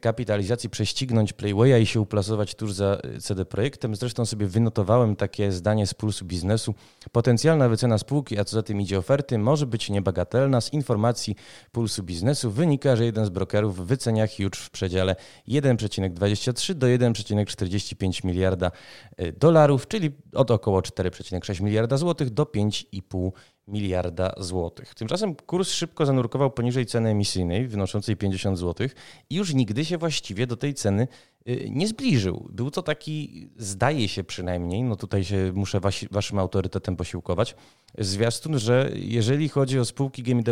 kapitalizacji 0.00 0.70
prześcignąć 0.70 1.32
Playwaya 1.32 1.82
i 1.82 1.86
się 1.86 2.00
uplasować 2.00 2.54
tuż 2.54 2.72
za 2.72 2.98
CD 3.20 3.44
Projektem. 3.44 3.96
Zresztą 3.96 4.26
sobie 4.26 4.46
wynotowałem 4.46 5.16
takie 5.16 5.52
zdanie 5.52 5.86
z 5.86 5.94
pulsu 5.94 6.24
biznesu. 6.24 6.74
Potencjalna 7.12 7.68
wycena 7.68 7.98
spółki, 7.98 8.38
a 8.38 8.44
co 8.44 8.56
za 8.56 8.62
tym 8.62 8.80
idzie 8.80 8.98
oferty, 8.98 9.38
może 9.38 9.66
być 9.66 9.90
niebagatelna. 9.90 10.60
Z 10.60 10.72
informacji 10.72 11.36
pulsu 11.72 12.02
biznesu 12.02 12.50
wynika, 12.50 12.96
że 12.96 13.04
jeden 13.04 13.26
z 13.26 13.28
brokerów 13.28 13.86
wycenia 13.86 14.26
Huge 14.26 14.56
w 14.56 14.70
przedziale 14.70 15.16
1,20 15.48 16.43
1,23 16.52 16.74
do 16.74 16.86
1,45 16.86 18.24
miliarda 18.24 18.70
e, 19.16 19.32
dolarów, 19.32 19.88
czyli 19.88 20.10
od 20.34 20.50
około 20.50 20.80
4,6 20.80 21.62
miliarda 21.62 21.96
złotych 21.96 22.30
do 22.30 22.44
5,5 22.44 23.30
miliarda 23.68 24.34
złotych. 24.38 24.94
Tymczasem 24.94 25.34
kurs 25.34 25.70
szybko 25.70 26.06
zanurkował 26.06 26.50
poniżej 26.50 26.86
ceny 26.86 27.10
emisyjnej, 27.10 27.68
wynoszącej 27.68 28.16
50 28.16 28.58
złotych 28.58 28.94
i 29.30 29.34
już 29.34 29.54
nigdy 29.54 29.84
się 29.84 29.98
właściwie 29.98 30.46
do 30.46 30.56
tej 30.56 30.74
ceny 30.74 31.08
e, 31.46 31.70
nie 31.70 31.88
zbliżył. 31.88 32.48
Był 32.52 32.70
to 32.70 32.82
taki, 32.82 33.48
zdaje 33.56 34.08
się 34.08 34.24
przynajmniej, 34.24 34.82
no 34.82 34.96
tutaj 34.96 35.24
się 35.24 35.52
muszę 35.54 35.80
wasi, 35.80 36.08
waszym 36.10 36.38
autorytetem 36.38 36.96
posiłkować, 36.96 37.56
zwiastun, 37.98 38.58
że 38.58 38.90
jeżeli 38.94 39.48
chodzi 39.48 39.78
o 39.78 39.84
spółki 39.84 40.22
game 40.22 40.42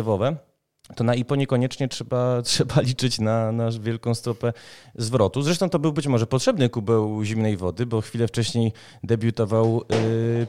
to 0.95 1.03
na 1.03 1.15
IPO 1.15 1.35
niekoniecznie 1.35 1.87
trzeba, 1.87 2.41
trzeba 2.41 2.81
liczyć 2.81 3.19
na, 3.19 3.51
na 3.51 3.69
wielką 3.71 4.15
stopę 4.15 4.53
zwrotu. 4.95 5.41
Zresztą 5.41 5.69
to 5.69 5.79
był 5.79 5.93
być 5.93 6.07
może 6.07 6.27
potrzebny 6.27 6.69
kubeł 6.69 7.23
zimnej 7.23 7.57
wody, 7.57 7.85
bo 7.85 8.01
chwilę 8.01 8.27
wcześniej 8.27 8.73
debiutował, 9.03 9.81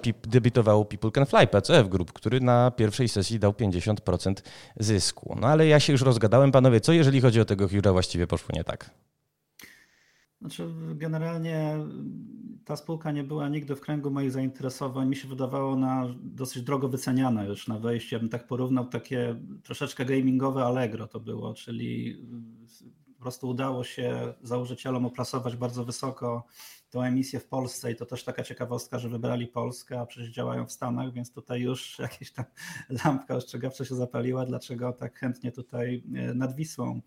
yy, 0.04 0.14
debiutował 0.22 0.84
People 0.84 1.10
Can 1.10 1.26
Fly, 1.26 1.46
PCF 1.46 1.88
Group, 1.88 2.12
który 2.12 2.40
na 2.40 2.70
pierwszej 2.70 3.08
sesji 3.08 3.38
dał 3.38 3.52
50% 3.52 4.34
zysku. 4.76 5.36
No 5.40 5.46
ale 5.46 5.66
ja 5.66 5.80
się 5.80 5.92
już 5.92 6.02
rozgadałem, 6.02 6.52
panowie, 6.52 6.80
co 6.80 6.92
jeżeli 6.92 7.20
chodzi 7.20 7.40
o 7.40 7.44
tego 7.44 7.66
Hugh'a 7.66 7.92
właściwie 7.92 8.26
poszło 8.26 8.48
nie 8.52 8.64
tak? 8.64 8.90
Znaczy, 10.44 10.68
generalnie 10.94 11.76
ta 12.64 12.76
spółka 12.76 13.12
nie 13.12 13.24
była 13.24 13.48
nigdy 13.48 13.76
w 13.76 13.80
kręgu 13.80 14.10
moich 14.10 14.30
zainteresowań. 14.30 15.08
Mi 15.08 15.16
się 15.16 15.28
wydawało 15.28 15.72
ona 15.72 16.06
dosyć 16.22 16.62
drogo 16.62 16.88
wyceniana 16.88 17.44
już 17.44 17.68
na 17.68 17.78
wejście. 17.78 18.18
Bym 18.18 18.28
tak 18.28 18.46
porównał 18.46 18.86
takie 18.86 19.40
troszeczkę 19.62 20.04
gamingowe 20.04 20.64
Allegro 20.64 21.08
to 21.08 21.20
było, 21.20 21.54
czyli 21.54 22.22
po 23.16 23.22
prostu 23.22 23.48
udało 23.48 23.84
się 23.84 24.34
założycielom 24.42 25.06
opracować 25.06 25.56
bardzo 25.56 25.84
wysoko 25.84 26.46
tą 26.90 27.02
emisję 27.02 27.40
w 27.40 27.48
Polsce 27.48 27.92
i 27.92 27.96
to 27.96 28.06
też 28.06 28.24
taka 28.24 28.42
ciekawostka, 28.42 28.98
że 28.98 29.08
wybrali 29.08 29.46
Polskę, 29.46 30.00
a 30.00 30.06
przecież 30.06 30.30
działają 30.30 30.66
w 30.66 30.72
Stanach, 30.72 31.12
więc 31.12 31.32
tutaj 31.32 31.60
już 31.60 31.98
jakieś 32.08 32.32
tam 32.32 32.44
lampka 33.04 33.34
ostrzegawcza 33.34 33.84
się 33.84 33.94
zapaliła, 33.94 34.46
dlaczego 34.46 34.92
tak 34.92 35.18
chętnie 35.18 35.52
tutaj 35.52 36.04
e, 36.14 36.34
nad 36.34 36.56
Wisłą 36.56 37.00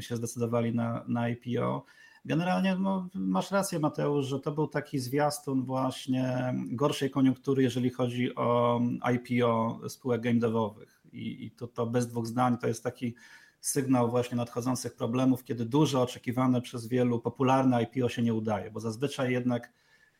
się 0.00 0.16
zdecydowali 0.16 0.74
na, 0.74 1.04
na 1.08 1.28
IPO. 1.28 1.84
Generalnie 2.24 2.76
no, 2.76 3.08
masz 3.14 3.50
rację, 3.50 3.78
Mateusz, 3.78 4.26
że 4.26 4.40
to 4.40 4.52
był 4.52 4.68
taki 4.68 4.98
zwiastun 4.98 5.64
właśnie 5.64 6.54
gorszej 6.70 7.10
koniunktury, 7.10 7.62
jeżeli 7.62 7.90
chodzi 7.90 8.34
o 8.34 8.80
IPO 9.14 9.80
spółek 9.88 10.20
game 10.20 10.40
devowych. 10.40 11.02
I, 11.12 11.44
i 11.44 11.50
to, 11.50 11.66
to 11.66 11.86
bez 11.86 12.08
dwóch 12.08 12.26
zdań 12.26 12.58
to 12.58 12.66
jest 12.66 12.84
taki 12.84 13.14
sygnał 13.60 14.10
właśnie 14.10 14.36
nadchodzących 14.36 14.94
problemów, 14.96 15.44
kiedy 15.44 15.64
duże 15.64 16.00
oczekiwane 16.00 16.60
przez 16.60 16.86
wielu 16.86 17.20
popularne 17.20 17.82
IPO 17.82 18.08
się 18.08 18.22
nie 18.22 18.34
udaje, 18.34 18.70
bo 18.70 18.80
zazwyczaj 18.80 19.32
jednak 19.32 19.72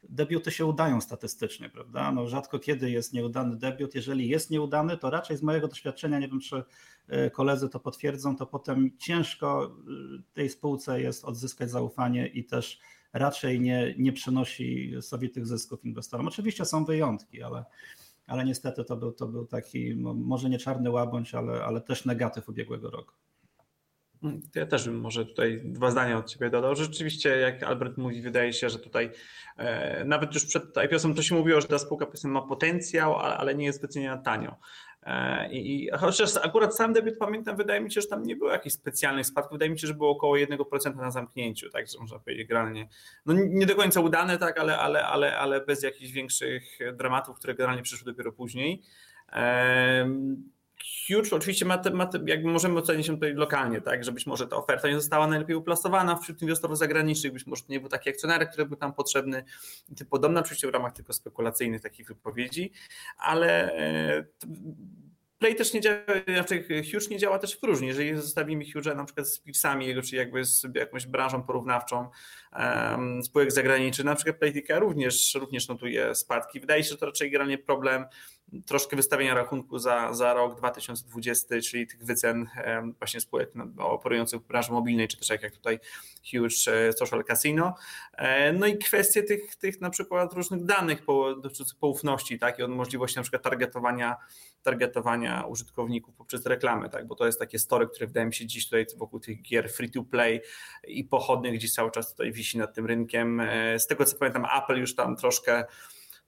debiuty 0.08 0.50
się 0.50 0.66
udają 0.66 1.00
statystycznie, 1.00 1.68
prawda? 1.68 2.12
No 2.12 2.28
rzadko 2.28 2.58
kiedy 2.58 2.90
jest 2.90 3.12
nieudany 3.12 3.56
debiut. 3.56 3.94
Jeżeli 3.94 4.28
jest 4.28 4.50
nieudany, 4.50 4.98
to 4.98 5.10
raczej 5.10 5.36
z 5.36 5.42
mojego 5.42 5.68
doświadczenia, 5.68 6.18
nie 6.18 6.28
wiem 6.28 6.40
czy 6.40 6.62
e, 7.08 7.30
koledzy 7.30 7.68
to 7.68 7.80
potwierdzą, 7.80 8.36
to 8.36 8.46
potem 8.46 8.90
ciężko 8.98 9.64
e, 9.66 10.22
tej 10.34 10.50
spółce 10.50 11.00
jest 11.00 11.24
odzyskać 11.24 11.70
zaufanie 11.70 12.26
i 12.26 12.44
też 12.44 12.78
raczej 13.12 13.60
nie, 13.60 13.94
nie 13.98 14.12
przynosi 14.12 14.94
sobie 15.00 15.28
tych 15.28 15.46
zysków 15.46 15.84
inwestorom. 15.84 16.28
Oczywiście 16.28 16.64
są 16.64 16.84
wyjątki, 16.84 17.42
ale, 17.42 17.64
ale 18.26 18.44
niestety 18.44 18.84
to 18.84 18.96
był, 18.96 19.12
to 19.12 19.26
był 19.26 19.46
taki, 19.46 19.94
może 20.14 20.50
nie 20.50 20.58
czarny 20.58 20.90
łabędź, 20.90 21.34
ale, 21.34 21.64
ale 21.64 21.80
też 21.80 22.04
negatyw 22.04 22.48
ubiegłego 22.48 22.90
roku. 22.90 23.14
Ja 24.54 24.66
też 24.66 24.84
bym 24.84 25.00
może 25.00 25.26
tutaj 25.26 25.60
dwa 25.64 25.90
zdania 25.90 26.18
od 26.18 26.30
Ciebie 26.30 26.50
dodał. 26.50 26.74
Rzeczywiście, 26.74 27.28
jak 27.28 27.62
Albert 27.62 27.96
mówi, 27.96 28.22
wydaje 28.22 28.52
się, 28.52 28.70
że 28.70 28.78
tutaj 28.78 29.10
e, 29.56 30.04
nawet 30.04 30.34
już 30.34 30.46
przed 30.46 30.64
IPO-sem 30.84 31.14
to 31.14 31.22
się 31.22 31.34
mówiło, 31.34 31.60
że 31.60 31.68
ta 31.68 31.78
spółka 31.78 32.06
powiedzmy 32.06 32.30
ma 32.30 32.42
potencjał, 32.42 33.16
ale 33.16 33.54
nie 33.54 33.64
jest 33.64 33.80
wyceniana 33.80 34.22
tanio. 34.22 34.56
E, 35.02 35.52
I, 35.52 35.90
chociaż 35.98 36.36
akurat 36.36 36.76
sam 36.76 36.92
debiut 36.92 37.18
pamiętam, 37.18 37.56
wydaje 37.56 37.80
mi 37.80 37.92
się, 37.92 38.00
że 38.00 38.06
tam 38.06 38.22
nie 38.22 38.36
było 38.36 38.50
jakichś 38.50 38.74
specjalnych 38.74 39.26
spadków. 39.26 39.52
Wydaje 39.52 39.70
mi 39.70 39.78
się, 39.78 39.86
że 39.86 39.94
było 39.94 40.10
około 40.10 40.34
1% 40.36 40.96
na 40.96 41.10
zamknięciu, 41.10 41.70
tak 41.70 41.86
można 42.00 42.18
powiedzieć, 42.18 42.48
generalnie. 42.48 42.88
No 43.26 43.34
nie 43.34 43.66
do 43.66 43.74
końca 43.74 44.00
udane, 44.00 44.38
tak, 44.38 44.58
ale, 44.58 44.78
ale, 44.78 45.06
ale, 45.06 45.38
ale 45.38 45.60
bez 45.60 45.82
jakichś 45.82 46.12
większych 46.12 46.78
dramatów, 46.94 47.38
które 47.38 47.54
generalnie 47.54 47.82
przyszły 47.82 48.12
dopiero 48.12 48.32
później. 48.32 48.82
Huge 51.06 51.36
oczywiście 51.36 51.64
ma, 51.64 51.78
te, 51.78 51.90
ma 51.90 52.06
te, 52.06 52.18
jakby 52.26 52.48
możemy 52.48 52.78
ocenić 52.78 53.06
się 53.06 53.14
tutaj 53.14 53.34
lokalnie, 53.34 53.80
tak, 53.80 54.04
że 54.04 54.12
być 54.12 54.26
może 54.26 54.46
ta 54.46 54.56
oferta 54.56 54.88
nie 54.88 54.94
została 54.94 55.26
najlepiej 55.26 55.56
uplasowana 55.56 56.16
wśród 56.16 56.42
inwestorów 56.42 56.78
zagranicznych, 56.78 57.32
być 57.32 57.46
może 57.46 57.62
nie 57.68 57.80
był 57.80 57.88
taki 57.88 58.10
akcjonariusz, 58.10 58.48
który 58.50 58.66
był 58.66 58.76
tam 58.76 58.94
potrzebny 58.94 59.44
i 59.88 59.94
tym 59.94 60.06
podobne, 60.06 60.40
oczywiście 60.40 60.66
w 60.66 60.70
ramach 60.70 60.92
tylko 60.92 61.12
spekulacyjnych 61.12 61.82
takich 61.82 62.08
wypowiedzi, 62.08 62.72
ale 63.18 63.72
e, 63.72 64.24
Play 65.44 65.54
też 65.54 65.72
nie 65.72 65.80
działa, 65.80 65.96
znaczy 66.34 66.64
Huge 66.92 67.08
nie 67.10 67.18
działa 67.18 67.38
też 67.38 67.54
w 67.54 67.60
próżni. 67.60 67.88
Jeżeli 67.88 68.16
zostawimy 68.16 68.64
Huge'a 68.64 68.96
na 68.96 69.04
przykład 69.04 69.28
z 69.28 69.40
Pixami 69.40 69.86
jego, 69.86 70.02
czy 70.02 70.16
jakby 70.16 70.44
z 70.44 70.66
jakąś 70.74 71.06
branżą 71.06 71.42
porównawczą 71.42 72.08
um, 72.52 73.22
spółek 73.22 73.52
zagranicznych, 73.52 74.04
na 74.04 74.14
przykład 74.14 74.36
Playtika 74.36 74.78
również, 74.78 75.34
również 75.34 75.68
notuje 75.68 76.14
spadki. 76.14 76.60
Wydaje 76.60 76.84
się, 76.84 76.90
że 76.90 76.96
to 76.96 77.06
raczej 77.06 77.30
generalnie 77.30 77.58
problem 77.58 78.04
troszkę 78.66 78.96
wystawienia 78.96 79.34
rachunku 79.34 79.78
za, 79.78 80.12
za 80.12 80.34
rok 80.34 80.58
2020, 80.58 81.60
czyli 81.70 81.86
tych 81.86 82.04
wycen 82.04 82.48
właśnie 82.98 83.20
spółek 83.20 83.50
no, 83.54 83.90
operujących 83.90 84.40
w 84.40 84.46
branży 84.46 84.72
mobilnej, 84.72 85.08
czy 85.08 85.16
też 85.16 85.28
jak, 85.28 85.42
jak 85.42 85.52
tutaj 85.52 85.80
Huge 86.32 86.56
Social 86.98 87.24
Casino. 87.24 87.74
No 88.54 88.66
i 88.66 88.78
kwestie 88.78 89.22
tych, 89.22 89.56
tych 89.56 89.80
na 89.80 89.90
przykład 89.90 90.32
różnych 90.32 90.64
danych 90.64 91.02
dotyczących 91.42 91.78
poufności, 91.78 92.38
tak, 92.38 92.58
i 92.58 92.68
możliwości 92.68 93.16
na 93.16 93.22
przykład 93.22 93.42
targetowania, 93.42 94.16
targetowania 94.62 95.42
użytkowników 95.42 96.14
poprzez 96.14 96.46
reklamy, 96.46 96.88
tak, 96.88 97.06
bo 97.06 97.14
to 97.14 97.26
jest 97.26 97.38
takie 97.38 97.58
story, 97.58 97.86
które 97.86 98.06
wydaje 98.06 98.26
mi 98.26 98.34
się 98.34 98.46
dziś 98.46 98.64
tutaj 98.64 98.86
wokół 98.96 99.20
tych 99.20 99.42
gier 99.42 99.72
free 99.72 99.90
to 99.90 100.02
play 100.02 100.40
i 100.86 101.04
pochodnych 101.04 101.54
gdzieś 101.54 101.72
cały 101.72 101.90
czas 101.90 102.10
tutaj 102.10 102.32
wisi 102.32 102.58
nad 102.58 102.74
tym 102.74 102.86
rynkiem. 102.86 103.42
Z 103.78 103.86
tego 103.86 104.04
co 104.04 104.16
pamiętam, 104.16 104.46
Apple 104.58 104.80
już 104.80 104.94
tam 104.94 105.16
troszkę 105.16 105.64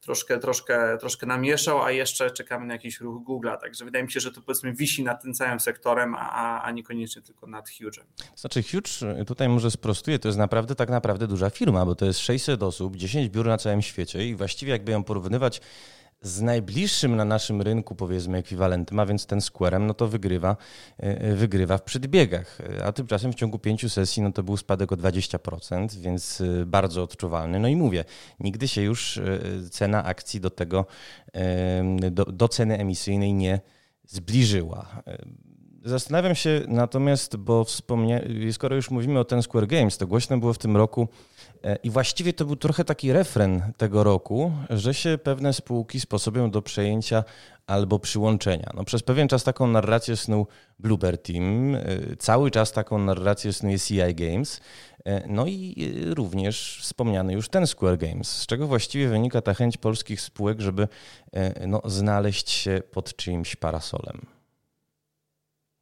troszkę, 0.07 0.39
troszkę, 0.39 0.99
troszkę 0.99 1.27
namieszał, 1.27 1.83
a 1.83 1.91
jeszcze 1.91 2.31
czekamy 2.31 2.67
na 2.67 2.75
jakiś 2.75 3.01
ruch 3.01 3.23
Google'a. 3.23 3.59
Także 3.59 3.85
wydaje 3.85 4.05
mi 4.05 4.13
się, 4.13 4.21
że 4.21 4.33
to 4.33 4.41
powiedzmy 4.43 4.73
wisi 4.73 5.05
nad 5.05 5.23
tym 5.23 5.35
całym 5.35 5.61
sektorem, 5.61 6.15
a, 6.15 6.63
a 6.63 6.71
niekoniecznie 6.71 7.23
tylko 7.23 7.47
nad 7.47 7.69
Huge'em. 7.69 8.05
Znaczy 8.37 8.63
Huge, 8.63 9.25
tutaj 9.27 9.49
może 9.49 9.71
sprostuję, 9.71 10.19
to 10.19 10.29
jest 10.29 10.39
naprawdę 10.39 10.75
tak 10.75 10.89
naprawdę 10.89 11.27
duża 11.27 11.51
firma, 11.51 11.87
bo 11.87 11.95
to 11.95 12.07
jest 12.07 12.21
600 12.21 12.63
osób, 12.63 12.97
10 12.97 13.29
biur 13.29 13.47
na 13.47 13.59
całym 13.59 13.83
świecie 13.83 14.29
i 14.29 14.35
właściwie 14.35 14.73
jakby 14.73 14.93
ją 14.93 15.05
porównywać 15.05 15.61
z 16.23 16.43
najbliższym 16.43 17.17
na 17.17 17.25
naszym 17.25 17.63
rynku, 17.63 17.95
powiedzmy, 17.95 18.39
ekwiwalentem, 18.39 19.01
a 19.01 19.07
więc 19.07 19.27
ten 19.27 19.41
Squarem, 19.41 19.87
no 19.87 19.95
to 19.95 20.09
wygrywa, 20.09 20.57
e, 21.01 21.21
e, 21.21 21.35
wygrywa 21.35 21.79
w 21.79 21.83
przedbiegach. 21.83 22.59
A 22.85 22.93
tymczasem 22.93 23.33
w 23.33 23.35
ciągu 23.35 23.59
pięciu 23.59 23.89
sesji, 23.89 24.23
no 24.23 24.33
to 24.33 24.43
był 24.43 24.57
spadek 24.57 24.93
o 24.93 24.97
20%, 24.97 25.95
więc 25.95 26.41
e, 26.41 26.67
bardzo 26.67 27.03
odczuwalny. 27.03 27.61
No 27.61 27.69
i 27.69 27.77
mówię, 27.77 28.05
nigdy 28.41 28.69
się 28.69 28.83
już 28.83 29.21
cena 29.71 30.05
akcji 30.05 30.41
do 30.41 30.51
tego, 30.51 30.87
do, 32.11 32.25
do 32.25 32.49
ceny 32.49 32.79
emisyjnej 32.79 33.35
nie 33.35 33.61
zbliżyła. 34.07 35.03
Zastanawiam 35.87 36.35
się 36.35 36.63
natomiast, 36.69 37.37
bo 37.37 37.65
wspomnia... 37.65 38.21
skoro 38.53 38.77
już 38.77 38.91
mówimy 38.91 39.19
o 39.19 39.25
ten 39.25 39.43
Square 39.43 39.67
Games, 39.67 39.99
to 39.99 40.07
głośno 40.07 40.39
było 40.39 40.53
w 40.53 40.59
tym 40.59 40.77
roku 40.77 41.09
E, 41.67 41.77
I 41.83 41.91
właściwie 41.91 42.33
to 42.33 42.45
był 42.45 42.57
trochę 42.57 42.85
taki 42.85 43.13
refren 43.13 43.73
tego 43.77 44.05
roku, 44.05 44.53
że 44.71 44.95
się 44.95 45.19
pewne 45.19 45.53
spółki 45.53 46.01
sposobią 46.01 46.51
do 46.51 46.63
przejęcia 46.63 47.25
albo 47.67 47.99
przyłączenia. 47.99 48.71
No, 48.75 48.85
przez 48.85 49.03
pewien 49.03 49.29
czas 49.29 49.45
taką 49.45 49.67
narrację 49.67 50.17
snuł 50.17 50.47
Bluebird 50.79 51.23
Team, 51.23 51.75
e, 51.75 51.81
cały 52.19 52.51
czas 52.51 52.73
taką 52.73 52.99
narrację 52.99 53.53
snuje 53.53 53.79
CI 53.79 54.15
Games, 54.15 54.61
e, 55.05 55.29
no 55.29 55.47
i 55.47 55.93
również 56.15 56.79
wspomniany 56.83 57.33
już 57.33 57.49
ten 57.49 57.67
Square 57.67 57.99
Games, 57.99 58.29
z 58.29 58.47
czego 58.47 58.67
właściwie 58.67 59.09
wynika 59.09 59.43
ta 59.43 59.55
chęć 59.55 59.77
polskich 59.77 60.21
spółek, 60.21 60.61
żeby 60.61 60.89
no, 61.67 61.83
znaleźć 61.85 62.51
się 62.51 62.83
pod 62.91 63.17
czyimś 63.17 63.57
parasolem. 63.57 64.36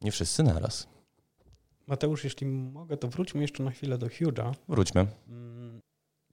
Nie 0.05 0.11
wszyscy 0.11 0.43
naraz. 0.43 0.87
Mateusz, 1.87 2.23
jeśli 2.23 2.47
mogę, 2.47 2.97
to 2.97 3.07
wróćmy 3.07 3.41
jeszcze 3.41 3.63
na 3.63 3.71
chwilę 3.71 3.97
do 3.97 4.07
Huge'a. 4.07 4.53
Wróćmy. 4.67 5.07
Mm, 5.27 5.81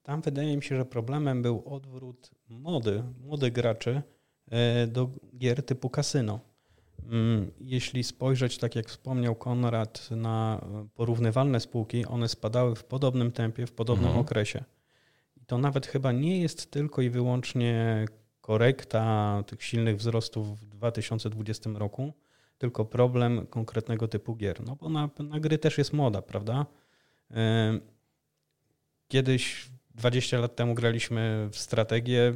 tam 0.03 0.23
wydaje 0.23 0.57
mi 0.57 0.63
się, 0.63 0.77
że 0.77 0.85
problemem 0.85 1.43
był 1.43 1.63
odwrót 1.67 2.31
mody, 2.49 3.03
młodych 3.21 3.53
graczy 3.53 4.03
e, 4.51 4.87
do 4.87 5.11
gier 5.39 5.63
typu 5.67 5.91
kasyno. 5.91 6.41
Mm, 7.11 7.51
jeśli 7.61 8.05
spojrzeć, 8.05 8.59
tak 8.59 8.77
jak 8.77 8.89
wspomniał 8.89 9.35
Konrad, 9.35 10.11
na 10.11 10.65
porównywalne 10.95 11.61
spółki, 11.61 12.07
one 12.07 12.29
spadały 12.29 12.75
w 12.75 12.85
podobnym 12.85 13.33
tempie, 13.33 13.67
w 13.67 13.73
podobnym 13.73 14.07
mhm. 14.07 14.25
okresie. 14.25 14.65
I 15.37 15.45
to 15.45 15.59
nawet 15.59 15.87
chyba 15.87 16.13
nie 16.13 16.41
jest 16.41 16.71
tylko 16.71 17.03
i 17.03 17.11
wyłącznie 17.11 18.05
korekta 18.41 19.45
tych 19.47 19.63
silnych 19.63 19.97
wzrostów 19.97 20.61
w 20.61 20.67
2020 20.67 21.71
roku, 21.75 22.13
tylko 22.63 22.85
problem 22.85 23.47
konkretnego 23.47 24.09
typu 24.09 24.37
gier. 24.37 24.65
No 24.67 24.77
bo 24.77 24.89
na, 24.89 25.11
na 25.19 25.41
gry 25.41 25.59
też 25.59 25.79
jest 25.79 25.93
moda, 25.93 26.23
prawda? 26.23 26.67
Kiedyś 29.09 29.71
20 29.95 30.39
lat 30.39 30.57
temu 30.57 30.75
graliśmy 30.75 31.49
w 31.53 31.59
strategię 31.59 32.33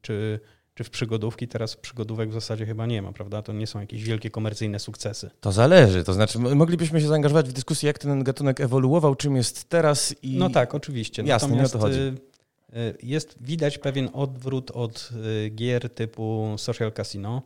czy, 0.00 0.40
czy 0.74 0.84
w 0.84 0.90
przygodówki, 0.90 1.48
teraz 1.48 1.76
przygodówek 1.76 2.30
w 2.30 2.32
zasadzie 2.32 2.66
chyba 2.66 2.86
nie 2.86 3.02
ma, 3.02 3.12
prawda? 3.12 3.42
To 3.42 3.52
nie 3.52 3.66
są 3.66 3.80
jakieś 3.80 4.04
wielkie 4.04 4.30
komercyjne 4.30 4.78
sukcesy. 4.78 5.30
To 5.40 5.52
zależy, 5.52 6.04
to 6.04 6.12
znaczy 6.12 6.38
moglibyśmy 6.38 7.00
się 7.00 7.08
zaangażować 7.08 7.48
w 7.48 7.52
dyskusję, 7.52 7.86
jak 7.86 7.98
ten 7.98 8.24
gatunek 8.24 8.60
ewoluował, 8.60 9.14
czym 9.14 9.36
jest 9.36 9.68
teraz 9.68 10.14
i... 10.22 10.36
No 10.36 10.50
tak, 10.50 10.74
oczywiście. 10.74 11.22
Jasne, 11.22 11.48
Natomiast 11.48 11.74
nie 11.74 11.78
o 11.78 11.82
to 11.82 11.86
chodzi. 11.86 12.00
Y, 12.00 12.78
y, 12.78 12.96
jest 13.02 13.36
widać 13.40 13.78
pewien 13.78 14.08
odwrót 14.12 14.70
od 14.70 15.10
y, 15.46 15.50
gier 15.50 15.90
typu 15.90 16.54
Social 16.58 16.92
Casino. 16.92 17.42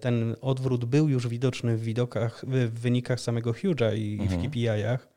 Ten 0.00 0.36
odwrót 0.40 0.84
był 0.84 1.08
już 1.08 1.28
widoczny 1.28 1.76
w, 1.76 1.82
widokach, 1.82 2.44
w 2.46 2.80
wynikach 2.80 3.20
samego 3.20 3.52
Huge'a 3.52 3.96
i, 3.96 4.18
mhm. 4.20 4.40
w 4.40 4.44
KPI-ach. 4.44 5.08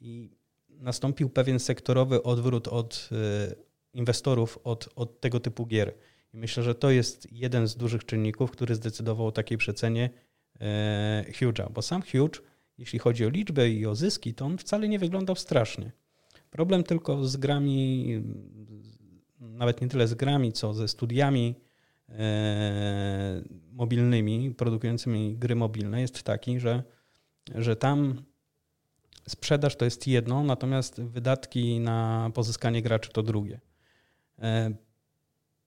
I 0.00 0.30
nastąpił 0.68 1.30
pewien 1.30 1.58
sektorowy 1.58 2.22
odwrót 2.22 2.68
od 2.68 3.08
e, 3.12 3.54
inwestorów 3.94 4.58
od, 4.64 4.88
od 4.96 5.20
tego 5.20 5.40
typu 5.40 5.66
gier. 5.66 5.94
I 6.34 6.36
myślę, 6.36 6.62
że 6.62 6.74
to 6.74 6.90
jest 6.90 7.32
jeden 7.32 7.68
z 7.68 7.76
dużych 7.76 8.04
czynników, 8.04 8.50
który 8.50 8.74
zdecydował 8.74 9.26
o 9.26 9.32
takiej 9.32 9.58
przecenie 9.58 10.10
e, 10.60 11.24
Huge'a, 11.28 11.72
bo 11.72 11.82
sam 11.82 12.02
Huge, 12.02 12.40
jeśli 12.78 12.98
chodzi 12.98 13.26
o 13.26 13.28
liczbę 13.28 13.70
i 13.70 13.86
o 13.86 13.94
zyski, 13.94 14.34
to 14.34 14.44
on 14.44 14.58
wcale 14.58 14.88
nie 14.88 14.98
wyglądał 14.98 15.36
strasznie. 15.36 15.92
Problem 16.50 16.82
tylko 16.82 17.24
z 17.24 17.36
grami, 17.36 18.06
nawet 19.40 19.80
nie 19.80 19.88
tyle 19.88 20.08
z 20.08 20.14
grami, 20.14 20.52
co 20.52 20.74
ze 20.74 20.88
studiami 20.88 21.54
e, 21.58 21.69
mobilnymi, 23.72 24.54
produkującymi 24.54 25.36
gry 25.36 25.56
mobilne, 25.56 26.00
jest 26.00 26.22
taki, 26.22 26.60
że, 26.60 26.82
że 27.54 27.76
tam 27.76 28.22
sprzedaż 29.28 29.76
to 29.76 29.84
jest 29.84 30.06
jedno, 30.06 30.42
natomiast 30.42 31.02
wydatki 31.02 31.80
na 31.80 32.30
pozyskanie 32.34 32.82
graczy 32.82 33.10
to 33.12 33.22
drugie. 33.22 33.60
E, 34.38 34.70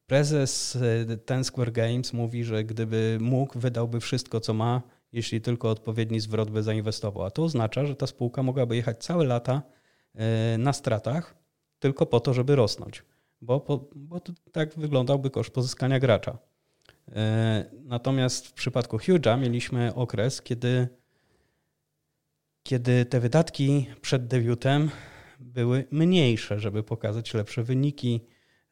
prezes 0.07 0.75
e, 1.11 1.17
Ten 1.17 1.43
Square 1.43 1.71
Games 1.71 2.13
mówi, 2.13 2.43
że 2.43 2.63
gdyby 2.63 3.17
mógł, 3.21 3.59
wydałby 3.59 3.99
wszystko, 3.99 4.39
co 4.39 4.53
ma, 4.53 4.81
jeśli 5.11 5.41
tylko 5.41 5.69
odpowiedni 5.69 6.19
zwrot 6.19 6.51
by 6.51 6.63
zainwestował. 6.63 7.25
A 7.25 7.31
to 7.31 7.43
oznacza, 7.43 7.85
że 7.85 7.95
ta 7.95 8.07
spółka 8.07 8.43
mogłaby 8.43 8.75
jechać 8.75 9.03
całe 9.03 9.25
lata 9.25 9.61
e, 10.15 10.57
na 10.57 10.73
stratach 10.73 11.35
tylko 11.79 12.05
po 12.05 12.19
to, 12.19 12.33
żeby 12.33 12.55
rosnąć, 12.55 13.03
bo, 13.43 13.87
bo 13.95 14.21
tak 14.51 14.73
wyglądałby 14.75 15.29
koszt 15.29 15.49
pozyskania 15.49 15.99
gracza. 15.99 16.37
Natomiast 17.83 18.47
w 18.47 18.53
przypadku 18.53 18.97
Huge'a 18.97 19.39
mieliśmy 19.39 19.93
okres, 19.95 20.41
kiedy 20.41 20.87
kiedy 22.63 23.05
te 23.05 23.19
wydatki 23.19 23.85
przed 24.01 24.27
debiutem 24.27 24.89
były 25.39 25.87
mniejsze, 25.91 26.59
żeby 26.59 26.83
pokazać 26.83 27.33
lepsze 27.33 27.63
wyniki 27.63 28.21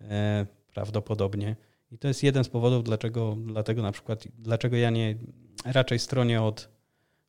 e, 0.02 0.46
prawdopodobnie. 0.74 1.56
I 1.92 1.98
to 1.98 2.08
jest 2.08 2.24
jeden 2.24 2.44
z 2.44 2.50
powodów, 2.50 2.84
dlaczego, 2.84 3.38
dlatego 3.46 3.82
na 3.82 3.92
przykład, 3.92 4.24
dlaczego 4.40 4.78
ja 4.78 4.90
nie 4.90 5.16
raczej 5.66 6.00
stronię 6.00 6.42
od, 6.42 6.70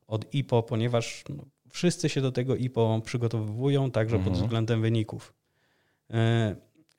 od 0.07 0.35
IPO, 0.35 0.63
ponieważ 0.63 1.25
no, 1.29 1.45
wszyscy 1.71 2.09
się 2.09 2.21
do 2.21 2.33
tego 2.33 2.57
IPO 2.57 3.01
przygotowują 3.05 3.91
także 3.91 4.17
mhm. 4.17 4.35
pod 4.35 4.43
względem 4.43 4.83
wyników. 4.83 5.35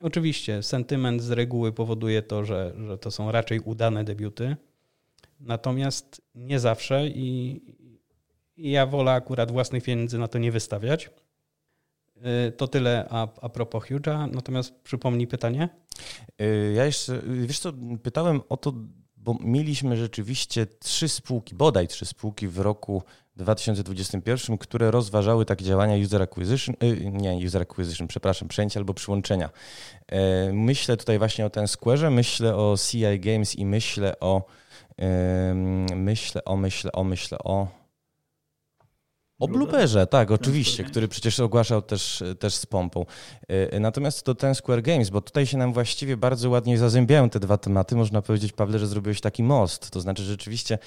Oczywiście 0.03 0.63
sentyment 0.63 1.21
z 1.21 1.31
reguły 1.31 1.71
powoduje 1.71 2.21
to, 2.21 2.45
że, 2.45 2.73
że 2.87 2.97
to 2.97 3.11
są 3.11 3.31
raczej 3.31 3.59
udane 3.59 4.03
debiuty, 4.03 4.55
natomiast 5.39 6.21
nie 6.35 6.59
zawsze 6.59 7.07
i, 7.07 7.61
i 8.57 8.71
ja 8.71 8.85
wolę 8.85 9.11
akurat 9.11 9.51
własnych 9.51 9.83
pieniędzy 9.83 10.17
na 10.17 10.27
to 10.27 10.37
nie 10.39 10.51
wystawiać. 10.51 11.09
Y, 12.47 12.51
to 12.51 12.67
tyle 12.67 13.07
a, 13.09 13.27
a 13.41 13.49
propos 13.49 13.83
Huge'a. 13.83 14.31
Natomiast 14.31 14.81
przypomnij 14.83 15.27
pytanie. 15.27 15.69
Y, 16.41 16.73
ja 16.75 16.85
jeszcze, 16.85 17.21
wiesz 17.25 17.59
co, 17.59 17.73
pytałem 18.03 18.41
o 18.49 18.57
to, 18.57 18.73
bo 19.17 19.37
mieliśmy 19.41 19.97
rzeczywiście 19.97 20.65
trzy 20.65 21.09
spółki, 21.09 21.55
bodaj 21.55 21.87
trzy 21.87 22.05
spółki 22.05 22.47
w 22.47 22.59
roku 22.59 23.03
2021, 23.35 24.57
które 24.57 24.91
rozważały 24.91 25.45
takie 25.45 25.65
działania 25.65 26.05
user 26.05 26.21
acquisition, 26.21 26.75
y, 26.83 27.11
nie 27.11 27.45
user 27.45 27.61
acquisition, 27.61 28.07
przepraszam, 28.07 28.47
przejęcia 28.47 28.79
albo 28.79 28.93
przyłączenia. 28.93 29.49
Myślę 30.53 30.97
tutaj 30.97 31.19
właśnie 31.19 31.45
o 31.45 31.49
ten 31.49 31.67
Square, 31.67 32.11
myślę 32.11 32.55
o 32.55 32.75
CI 32.89 33.19
Games 33.19 33.55
i 33.55 33.65
myślę 33.65 34.19
o 34.19 34.41
myślę 35.95 36.45
o, 36.45 36.55
myślę 36.57 36.91
o, 36.91 37.03
myślę 37.03 37.37
o 37.37 37.82
o 39.43 39.47
Blooperze, 39.47 40.07
tak, 40.07 40.31
oczywiście, 40.31 40.83
który 40.83 41.07
przecież 41.07 41.39
ogłaszał 41.39 41.81
też, 41.81 42.23
też 42.39 42.55
z 42.55 42.65
pompą. 42.65 43.05
Y, 43.73 43.79
natomiast 43.79 44.23
to 44.23 44.35
ten 44.35 44.55
Square 44.55 44.81
Games, 44.81 45.09
bo 45.09 45.21
tutaj 45.21 45.45
się 45.45 45.57
nam 45.57 45.73
właściwie 45.73 46.17
bardzo 46.17 46.49
ładnie 46.49 46.77
zazębiają 46.77 47.29
te 47.29 47.39
dwa 47.39 47.57
tematy. 47.57 47.95
Można 47.95 48.21
powiedzieć, 48.21 48.51
Pawle, 48.51 48.79
że 48.79 48.87
zrobiłeś 48.87 49.21
taki 49.21 49.43
most. 49.43 49.91
To 49.91 50.01
znaczy 50.01 50.23
rzeczywiście 50.23 50.79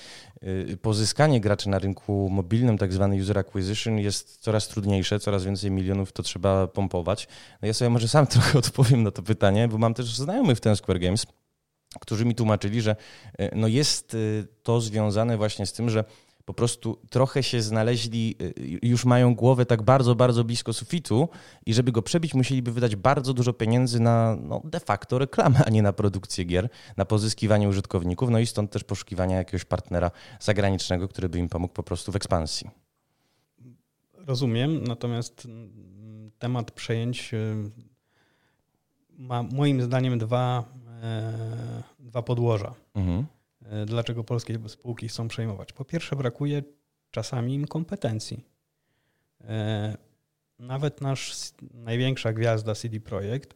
y, 0.42 0.78
pozyskanie 0.82 1.40
graczy 1.40 1.68
na 1.68 1.78
rynku 1.78 2.28
mobilnym, 2.30 2.78
tak 2.78 2.92
zwany 2.92 3.16
user 3.16 3.38
acquisition, 3.38 3.98
jest 3.98 4.36
coraz 4.36 4.68
trudniejsze, 4.68 5.20
coraz 5.20 5.44
więcej 5.44 5.70
milionów 5.70 6.12
to 6.12 6.22
trzeba 6.22 6.66
pompować. 6.66 7.28
No 7.62 7.68
ja 7.68 7.74
sobie 7.74 7.90
może 7.90 8.08
sam 8.08 8.26
trochę 8.36 8.58
odpowiem 8.58 9.02
na 9.02 9.10
to 9.10 9.22
pytanie, 9.22 9.68
bo 9.68 9.78
mam 9.78 9.94
też 9.94 10.16
znajomych 10.16 10.58
w 10.58 10.60
ten 10.60 10.76
Square 10.76 11.00
Games 11.00 11.26
którzy 12.00 12.24
mi 12.24 12.34
tłumaczyli, 12.34 12.82
że 12.82 12.96
no 13.52 13.68
jest 13.68 14.16
to 14.62 14.80
związane 14.80 15.36
właśnie 15.36 15.66
z 15.66 15.72
tym, 15.72 15.90
że 15.90 16.04
po 16.46 16.54
prostu 16.54 16.98
trochę 17.10 17.42
się 17.42 17.62
znaleźli, 17.62 18.34
y, 18.40 18.78
już 18.82 19.04
mają 19.04 19.34
głowę 19.34 19.66
tak 19.66 19.82
bardzo, 19.82 20.14
bardzo 20.14 20.44
blisko 20.44 20.72
sufitu 20.72 21.28
i 21.66 21.74
żeby 21.74 21.92
go 21.92 22.02
przebić, 22.02 22.34
musieliby 22.34 22.72
wydać 22.72 22.96
bardzo 22.96 23.34
dużo 23.34 23.52
pieniędzy 23.52 24.00
na 24.00 24.36
no, 24.42 24.60
de 24.64 24.80
facto 24.80 25.18
reklamę, 25.18 25.64
a 25.66 25.70
nie 25.70 25.82
na 25.82 25.92
produkcję 25.92 26.44
gier, 26.44 26.68
na 26.96 27.04
pozyskiwanie 27.04 27.68
użytkowników, 27.68 28.30
no 28.30 28.38
i 28.38 28.46
stąd 28.46 28.70
też 28.70 28.84
poszukiwania 28.84 29.36
jakiegoś 29.36 29.64
partnera 29.64 30.10
zagranicznego, 30.40 31.08
który 31.08 31.28
by 31.28 31.38
im 31.38 31.48
pomógł 31.48 31.74
po 31.74 31.82
prostu 31.82 32.12
w 32.12 32.16
ekspansji. 32.16 32.70
Rozumiem, 34.14 34.84
natomiast 34.84 35.44
mm, 35.44 36.30
temat 36.38 36.70
przejęć 36.70 37.34
y, 37.34 37.70
ma 39.18 39.42
moim 39.42 39.82
zdaniem 39.82 40.18
dwa, 40.18 40.64
e, 41.02 41.82
dwa 41.98 42.22
podłoża. 42.22 42.74
Mhm. 42.94 43.26
E, 43.70 43.86
dlaczego 43.86 44.24
polskie 44.24 44.68
spółki 44.68 45.08
chcą 45.08 45.28
przejmować. 45.28 45.72
Po 45.72 45.84
pierwsze, 45.84 46.16
brakuje 46.16 46.62
czasami 47.10 47.54
im 47.54 47.66
kompetencji. 47.66 48.44
E, 49.44 49.96
nawet 50.58 51.00
nasz 51.00 51.32
największa 51.74 52.32
gwiazda 52.32 52.74
CD 52.74 53.00
Projekt 53.00 53.54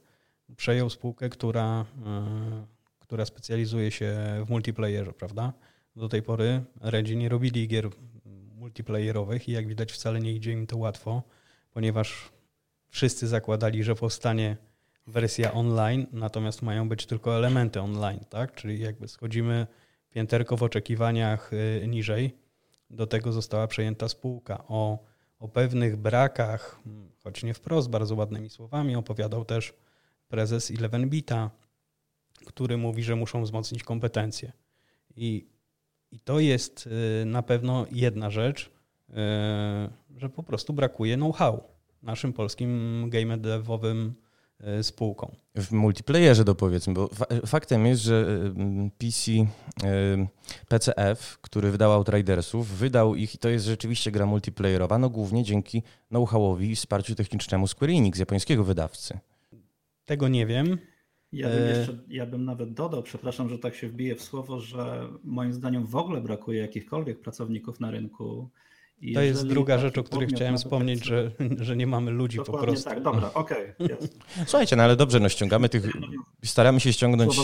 przejął 0.57 0.91
spółkę, 0.91 1.29
która, 1.29 1.85
e, 2.07 2.67
która 2.99 3.25
specjalizuje 3.25 3.91
się 3.91 4.17
w 4.47 4.51
multiplayerze, 4.51 5.13
prawda? 5.13 5.53
Do 5.97 6.09
tej 6.09 6.23
pory 6.23 6.65
Redzi 6.81 7.17
nie 7.17 7.29
robili 7.29 7.69
gier 7.69 7.91
multiplayerowych 8.55 9.49
i 9.49 9.53
jak 9.53 9.69
widać 9.69 9.93
wcale 9.93 10.21
nie 10.21 10.33
idzie 10.33 10.53
im 10.53 10.67
to 10.67 10.77
łatwo, 10.77 11.23
ponieważ 11.73 12.31
wszyscy 12.89 13.29
zakładali, 13.29 13.85
że 13.85 13.95
powstanie 13.95 14.57
wersja 15.07 15.53
online, 15.53 16.07
natomiast 16.13 16.63
mają 16.63 16.89
być 16.89 17.07
tylko 17.07 17.37
elementy 17.37 17.81
online, 17.81 18.25
tak? 18.29 18.55
Czyli 18.55 18.81
jakby 18.81 19.09
schodzimy 19.09 19.67
pięterko 20.11 20.57
w 20.57 20.63
oczekiwaniach 20.63 21.53
y, 21.53 21.89
niżej. 21.89 22.37
Do 22.91 23.07
tego 23.07 23.33
została 23.33 23.67
przejęta 23.67 24.09
spółka. 24.09 24.65
O, 24.69 24.99
o 25.39 25.49
pewnych 25.49 25.97
brakach, 25.97 26.81
choć 27.25 27.43
nie 27.43 27.55
wprost, 27.55 27.91
bardzo 27.91 28.15
ładnymi 28.15 28.51
słowami, 28.51 28.97
opowiadał 28.97 29.45
też 29.45 29.75
prezes 30.29 30.71
Elevenbita, 30.71 31.51
który 32.47 32.77
mówi, 32.77 33.03
że 33.03 33.17
muszą 33.17 33.43
wzmocnić 33.43 33.83
kompetencje. 33.83 34.53
I, 35.17 35.47
i 36.11 36.21
to 36.21 36.41
jest 36.41 36.87
y, 37.23 37.25
na 37.25 37.43
pewno 37.43 37.87
jedna 37.91 38.31
rzecz, 38.31 38.71
y, 39.09 39.13
że 40.17 40.29
po 40.29 40.43
prostu 40.43 40.73
brakuje 40.73 41.17
know-how 41.17 41.63
naszym 42.03 42.33
polskim 42.33 43.05
game 43.11 43.39
devowym 43.39 44.15
spółką. 44.83 45.37
W 45.55 45.73
multiplayerze 45.73 46.45
dopowiedzmy, 46.45 46.95
bo 46.95 47.11
faktem 47.47 47.87
jest, 47.87 48.03
że 48.03 48.27
e, 48.57 48.91
PC 48.99 49.33
e, 49.33 50.27
PCF, 50.69 51.39
który 51.41 51.71
wydał 51.71 51.93
Outridersów, 51.93 52.69
wydał 52.69 53.15
ich 53.15 53.35
i 53.35 53.39
to 53.39 53.49
jest 53.49 53.67
rzeczywiście 53.67 54.11
gra 54.11 54.27
multiplayerowa, 54.27 54.99
no 54.99 55.11
głównie 55.11 55.45
dzięki 55.45 55.83
know-howowi 56.09 56.71
i 56.71 56.77
wsparciu 56.77 57.15
technicznemu 57.15 57.67
Square 57.67 57.91
Enix, 57.91 58.19
japońskiego 58.19 58.65
wydawcy. 58.65 59.19
Tego 60.05 60.29
nie 60.29 60.47
wiem. 60.47 60.79
Ja 61.33 61.49
bym, 61.49 61.69
jeszcze, 61.69 61.99
ja 62.09 62.27
bym 62.27 62.45
nawet 62.45 62.73
dodał, 62.73 63.03
przepraszam, 63.03 63.49
że 63.49 63.59
tak 63.59 63.75
się 63.75 63.89
wbiję 63.89 64.17
w 64.17 64.23
słowo, 64.23 64.61
że 64.61 65.09
moim 65.25 65.53
zdaniem 65.53 65.87
w 65.87 65.97
ogóle 65.97 66.21
brakuje 66.21 66.61
jakichkolwiek 66.61 67.21
pracowników 67.21 67.81
na 67.81 67.91
rynku 67.91 68.51
i 69.01 69.15
to 69.15 69.21
jest 69.21 69.47
druga 69.47 69.79
rzecz, 69.79 69.99
o 69.99 70.03
której 70.03 70.29
chciałem 70.29 70.57
wspomnieć, 70.57 71.05
że, 71.05 71.31
że 71.67 71.77
nie 71.77 71.87
mamy 71.87 72.11
ludzi 72.11 72.39
po 72.39 72.59
prostu. 72.59 72.91
Tak, 72.91 73.03
dobra, 73.03 73.31
okej. 73.35 73.73
Okay, 73.79 73.97
Słuchajcie, 74.47 74.77
no 74.77 74.83
ale 74.83 74.97
dobrze, 74.97 75.21
no 75.21 75.29
ściągamy 75.29 75.69
tych, 75.69 75.85
staramy 76.45 76.81
się 76.81 76.93
ściągnąć 76.93 77.37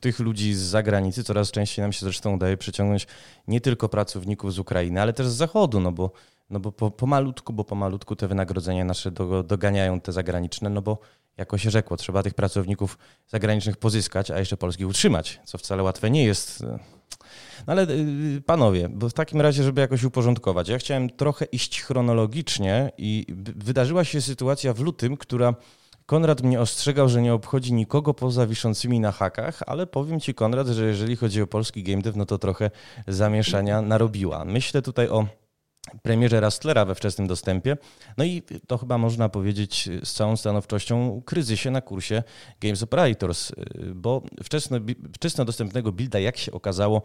tych 0.00 0.20
ludzi 0.20 0.54
z 0.54 0.58
zagranicy, 0.58 1.24
coraz 1.24 1.50
częściej 1.50 1.82
nam 1.82 1.92
się 1.92 2.00
zresztą 2.00 2.34
udaje 2.34 2.56
przyciągnąć 2.56 3.06
nie 3.48 3.60
tylko 3.60 3.88
pracowników 3.88 4.54
z 4.54 4.58
Ukrainy, 4.58 5.02
ale 5.02 5.12
też 5.12 5.26
z 5.26 5.34
Zachodu, 5.34 5.80
no 5.80 5.92
bo, 5.92 6.10
no 6.50 6.60
bo 6.60 6.72
po, 6.72 6.90
pomalutku, 6.90 7.52
bo 7.52 7.64
pomalutku 7.64 8.16
te 8.16 8.28
wynagrodzenia 8.28 8.84
nasze 8.84 9.10
do, 9.10 9.42
doganiają 9.42 10.00
te 10.00 10.12
zagraniczne, 10.12 10.70
no 10.70 10.82
bo 10.82 10.98
jako 11.36 11.58
się 11.58 11.70
rzekło, 11.70 11.96
trzeba 11.96 12.22
tych 12.22 12.34
pracowników 12.34 12.98
zagranicznych 13.26 13.76
pozyskać, 13.76 14.30
a 14.30 14.38
jeszcze 14.38 14.56
polskich 14.56 14.88
utrzymać, 14.88 15.40
co 15.44 15.58
wcale 15.58 15.82
łatwe 15.82 16.10
nie 16.10 16.24
jest. 16.24 16.62
No 17.66 17.72
ale 17.72 17.86
y, 17.90 18.42
panowie, 18.46 18.88
bo 18.88 19.08
w 19.08 19.12
takim 19.12 19.40
razie, 19.40 19.62
żeby 19.62 19.80
jakoś 19.80 20.04
uporządkować, 20.04 20.68
ja 20.68 20.78
chciałem 20.78 21.10
trochę 21.10 21.44
iść 21.44 21.82
chronologicznie 21.82 22.92
i 22.98 23.26
wydarzyła 23.56 24.04
się 24.04 24.20
sytuacja 24.20 24.72
w 24.72 24.80
lutym, 24.80 25.16
która 25.16 25.54
Konrad 26.06 26.42
mnie 26.42 26.60
ostrzegał, 26.60 27.08
że 27.08 27.22
nie 27.22 27.34
obchodzi 27.34 27.72
nikogo 27.72 28.14
poza 28.14 28.46
wiszącymi 28.46 29.00
na 29.00 29.12
hakach, 29.12 29.60
ale 29.66 29.86
powiem 29.86 30.20
ci, 30.20 30.34
Konrad, 30.34 30.66
że 30.66 30.86
jeżeli 30.86 31.16
chodzi 31.16 31.42
o 31.42 31.46
polski 31.46 31.82
game 31.82 32.02
dev, 32.02 32.18
no 32.18 32.26
to 32.26 32.38
trochę 32.38 32.70
zamieszania 33.06 33.82
narobiła. 33.82 34.44
Myślę 34.44 34.82
tutaj 34.82 35.08
o 35.08 35.26
premierze 36.02 36.40
Rastlera 36.40 36.84
we 36.84 36.94
wczesnym 36.94 37.26
dostępie. 37.26 37.76
No 38.18 38.24
i 38.24 38.42
to 38.66 38.78
chyba 38.78 38.98
można 38.98 39.28
powiedzieć 39.28 39.88
z 40.04 40.12
całą 40.12 40.36
stanowczością 40.36 41.22
kryzysie 41.26 41.70
na 41.70 41.80
kursie 41.80 42.22
Games 42.60 42.82
Operators, 42.82 43.52
bo 43.94 44.22
wczesno, 44.44 44.78
wczesno 45.14 45.44
dostępnego 45.44 45.92
builda, 45.92 46.18
jak 46.18 46.36
się 46.36 46.52
okazało, 46.52 47.02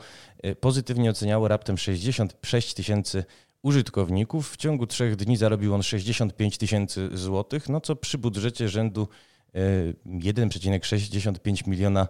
pozytywnie 0.59 1.09
oceniało 1.09 1.47
raptem 1.47 1.77
66 1.77 2.73
tysięcy 2.73 3.23
użytkowników. 3.61 4.51
W 4.51 4.57
ciągu 4.57 4.87
trzech 4.87 5.15
dni 5.15 5.37
zarobił 5.37 5.73
on 5.73 5.83
65 5.83 6.57
tysięcy 6.57 7.09
złotych, 7.13 7.69
no 7.69 7.81
co 7.81 7.95
przy 7.95 8.17
budżecie 8.17 8.69
rzędu 8.69 9.07
1,65 9.53 11.67
miliona, 11.67 12.07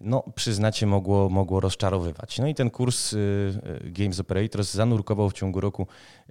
no 0.00 0.24
przyznacie, 0.34 0.86
mogło, 0.86 1.28
mogło 1.28 1.60
rozczarowywać. 1.60 2.38
No 2.38 2.46
i 2.46 2.54
ten 2.54 2.70
kurs 2.70 3.12
y, 3.12 3.16
y, 3.86 3.90
Games 3.90 4.20
Operators 4.20 4.74
zanurkował 4.74 5.30
w 5.30 5.32
ciągu 5.32 5.60
roku 5.60 5.86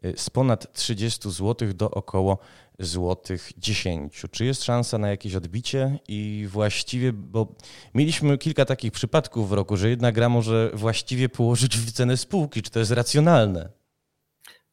y, 0.06 0.14
z 0.18 0.30
ponad 0.30 0.74
30 0.74 1.32
zł 1.32 1.74
do 1.74 1.92
około 1.92 2.38
złotych 2.80 3.52
10. 3.58 4.26
Czy 4.32 4.46
jest 4.46 4.64
szansa 4.64 4.98
na 4.98 5.10
jakieś 5.10 5.36
odbicie 5.36 6.00
i 6.08 6.48
właściwie, 6.52 7.14
bo 7.14 7.56
mieliśmy 7.94 8.38
kilka 8.38 8.66
takich 8.66 8.92
przypadków 8.92 9.50
w 9.50 9.54
roku, 9.54 9.78
że 9.78 9.90
jedna 9.90 10.12
gra 10.12 10.30
może 10.30 10.72
właściwie 10.74 11.30
położyć 11.30 11.78
w 11.78 11.92
cenę 11.92 12.18
spółki. 12.18 12.62
Czy 12.62 12.72
to 12.72 12.80
jest 12.80 12.92
racjonalne? 12.92 13.70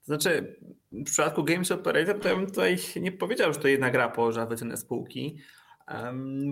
Znaczy, 0.02 0.56
w 0.92 1.04
przypadku 1.04 1.44
Games 1.44 1.72
Operator 1.72 2.20
to 2.20 2.28
ja 2.28 2.36
bym 2.36 2.46
tutaj 2.46 2.76
nie 3.00 3.12
powiedział, 3.12 3.52
że 3.52 3.60
to 3.60 3.68
jedna 3.68 3.90
gra 3.90 4.08
położyła 4.08 4.46
wycenę 4.46 4.76
spółki 4.76 5.38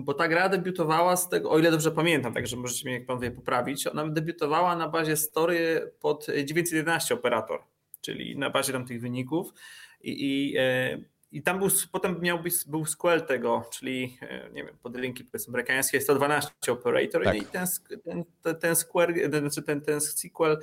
bo 0.03 0.13
ta 0.13 0.27
gra 0.27 0.49
debiutowała 0.49 1.17
z 1.17 1.29
tego, 1.29 1.51
o 1.51 1.59
ile 1.59 1.71
dobrze 1.71 1.91
pamiętam, 1.91 2.33
także 2.33 2.57
możecie 2.57 2.85
mnie 2.85 2.93
jak 2.93 3.05
pan 3.05 3.31
poprawić, 3.31 3.87
ona 3.87 4.07
debiutowała 4.07 4.75
na 4.75 4.89
bazie 4.89 5.17
story 5.17 5.91
pod 5.99 6.27
911 6.45 7.13
operator, 7.13 7.59
czyli 8.01 8.37
na 8.37 8.49
bazie 8.49 8.73
tam 8.73 8.85
tych 8.85 9.01
wyników 9.01 9.53
i, 10.01 10.11
i, 10.11 10.57
e, 10.57 10.97
i 11.31 11.41
tam 11.41 11.59
był, 11.59 11.67
potem 11.91 12.21
miał 12.21 12.39
być, 12.39 12.53
był 12.67 12.85
sequel 12.85 13.21
tego, 13.21 13.69
czyli 13.71 14.17
e, 14.21 14.49
nie 14.53 14.63
wiem, 14.63 14.77
podlinki 14.83 15.23
powiedzmy 15.23 15.51
amerykańskie 15.51 16.01
112 16.01 16.51
operator 16.71 17.23
tak. 17.23 17.35
i 17.35 17.41
ten, 17.41 17.67
ten, 18.03 18.55
ten, 18.55 18.75
square, 18.75 19.13
znaczy 19.39 19.63
ten, 19.63 19.81
ten 19.81 20.01
sequel 20.01 20.57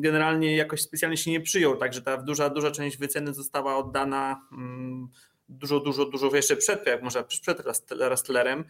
generalnie 0.00 0.56
jakoś 0.56 0.82
specjalnie 0.82 1.16
się 1.16 1.30
nie 1.30 1.40
przyjął, 1.40 1.76
także 1.76 2.02
ta 2.02 2.16
duża, 2.16 2.50
duża 2.50 2.70
część 2.70 2.96
wyceny 2.96 3.34
została 3.34 3.76
oddana 3.76 4.40
mm, 4.52 5.08
dużo, 5.48 5.80
dużo, 5.80 6.04
dużo 6.04 6.36
jeszcze 6.36 6.56
przed, 6.56 6.86
jak 6.86 7.02
może 7.02 7.24
przed 7.24 7.62
Rastlerem. 7.90 8.64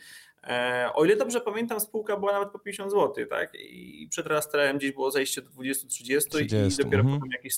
E, 0.44 0.90
o 0.94 1.04
ile 1.04 1.16
dobrze 1.16 1.40
pamiętam, 1.40 1.80
spółka 1.80 2.16
była 2.16 2.32
nawet 2.32 2.50
po 2.50 2.58
50 2.58 2.90
zł, 2.90 3.26
tak? 3.30 3.54
I 3.54 4.08
przed 4.10 4.26
Rastlerem 4.26 4.78
gdzieś 4.78 4.92
było 4.92 5.10
zejście 5.10 5.42
do 5.42 5.50
20-30 5.50 6.42
i 6.42 6.76
dopiero 6.84 7.00
mhm. 7.00 7.20
potem 7.20 7.30
jakieś 7.32 7.54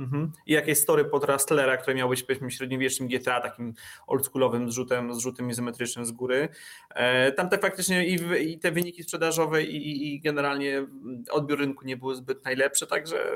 Mhm. 0.00 0.32
I 0.46 0.52
jakieś 0.52 0.78
story 0.78 1.04
pod 1.04 1.24
Rastlera, 1.24 1.76
które 1.76 1.96
miały 1.96 2.10
być 2.10 2.22
powiedzmy 2.22 2.50
średniowiecznym 2.50 3.08
GTA, 3.08 3.40
takim 3.40 3.74
oldschoolowym 4.06 4.70
zrzutem, 4.70 5.14
zrzutem 5.14 5.50
izometrycznym 5.50 6.04
z 6.04 6.12
góry. 6.12 6.48
E, 6.90 7.32
tam 7.32 7.48
te 7.48 7.58
faktycznie 7.58 8.06
i, 8.06 8.18
i 8.52 8.58
te 8.58 8.72
wyniki 8.72 9.02
sprzedażowe 9.02 9.62
i, 9.62 10.14
i, 10.14 10.20
generalnie 10.20 10.86
odbiór 11.30 11.58
rynku 11.58 11.86
nie 11.86 11.96
były 11.96 12.14
zbyt 12.14 12.44
najlepsze, 12.44 12.86
także 12.86 13.32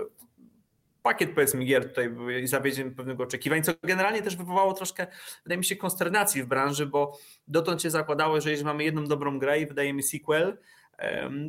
pakiet 1.05 1.35
powiedzmy 1.35 1.65
gier 1.65 1.89
tutaj 1.89 2.11
i 2.43 2.47
zawiedzień 2.47 2.91
pewnego 2.91 3.23
oczekiwań, 3.23 3.63
co 3.63 3.73
generalnie 3.83 4.23
też 4.23 4.37
wywołało 4.37 4.73
troszkę, 4.73 5.07
wydaje 5.45 5.59
mi 5.59 5.65
się, 5.65 5.77
konsternacji 5.77 6.43
w 6.43 6.47
branży, 6.47 6.87
bo 6.87 7.19
dotąd 7.49 7.83
się 7.83 7.91
zakładało, 7.91 8.41
że 8.41 8.51
jeżeli 8.51 8.67
mamy 8.67 8.85
jedną 8.85 9.05
dobrą 9.05 9.39
grę 9.39 9.61
i 9.61 9.67
wydajemy 9.67 10.03
sequel, 10.03 10.59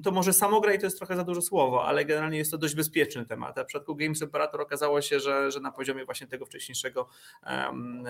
to 0.03 0.11
może 0.11 0.33
samogra 0.33 0.73
i 0.73 0.79
to 0.79 0.85
jest 0.85 0.97
trochę 0.97 1.15
za 1.15 1.23
dużo 1.23 1.41
słowo, 1.41 1.85
ale 1.85 2.05
generalnie 2.05 2.37
jest 2.37 2.51
to 2.51 2.57
dość 2.57 2.75
bezpieczny 2.75 3.25
temat. 3.25 3.57
A 3.57 3.63
w 3.63 3.67
przypadku 3.67 3.95
Games 3.95 4.21
Operator 4.21 4.61
okazało 4.61 5.01
się, 5.01 5.19
że, 5.19 5.51
że 5.51 5.59
na 5.59 5.71
poziomie 5.71 6.05
właśnie 6.05 6.27
tego 6.27 6.45
wcześniejszego 6.45 7.07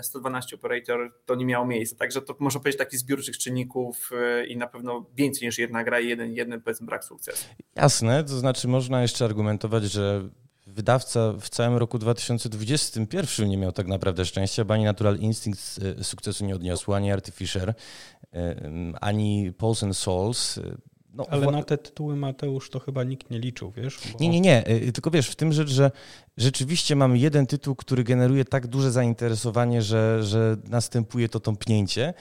112 0.01 0.55
Operator 0.55 1.13
to 1.25 1.35
nie 1.35 1.45
miało 1.45 1.65
miejsca. 1.65 1.95
Także 1.95 2.21
to 2.21 2.35
można 2.39 2.59
powiedzieć 2.59 2.79
takich 2.79 2.99
zbiorczych 2.99 3.37
czynników 3.37 4.09
e, 4.11 4.45
i 4.45 4.57
na 4.57 4.67
pewno 4.67 5.05
więcej 5.15 5.47
niż 5.47 5.57
jedna 5.57 5.83
gra 5.83 5.99
i 5.99 6.07
jeden, 6.09 6.33
jeden 6.33 6.61
powiedzmy 6.61 6.85
brak 6.85 7.03
sukcesu. 7.03 7.45
Jasne, 7.75 8.23
to 8.23 8.37
znaczy 8.37 8.67
można 8.67 9.01
jeszcze 9.01 9.25
argumentować, 9.25 9.83
że 9.83 10.29
wydawca 10.65 11.33
w 11.39 11.49
całym 11.49 11.77
roku 11.77 11.99
2021 11.99 13.49
nie 13.49 13.57
miał 13.57 13.71
tak 13.71 13.87
naprawdę 13.87 14.25
szczęścia, 14.25 14.65
bo 14.65 14.73
ani 14.73 14.83
Natural 14.83 15.17
Instinct 15.17 15.79
sukcesu 16.01 16.45
nie 16.45 16.55
odniosło, 16.55 16.95
ani 16.95 17.11
Artificer, 17.11 17.73
ani 19.01 19.53
Pulse 19.57 19.85
and 19.85 19.97
Souls. 19.97 20.59
no, 21.13 21.25
Ale 21.29 21.51
na 21.51 21.63
te 21.63 21.77
tytuły 21.77 22.15
Mateusz 22.15 22.69
to 22.69 22.79
chyba 22.79 23.03
nikt 23.03 23.29
nie 23.29 23.39
liczył, 23.39 23.71
wiesz? 23.71 23.99
Bo... 24.13 24.19
Nie, 24.19 24.29
nie, 24.29 24.41
nie. 24.41 24.63
Tylko 24.93 25.11
wiesz, 25.11 25.29
w 25.29 25.35
tym 25.35 25.53
rzecz, 25.53 25.69
że 25.69 25.91
rzeczywiście 26.37 26.95
mamy 26.95 27.17
jeden 27.17 27.47
tytuł, 27.47 27.75
który 27.75 28.03
generuje 28.03 28.45
tak 28.45 28.67
duże 28.67 28.91
zainteresowanie, 28.91 29.81
że, 29.81 30.23
że 30.23 30.57
następuje 30.67 31.29
to 31.29 31.39
tąpnięcie. 31.39 32.13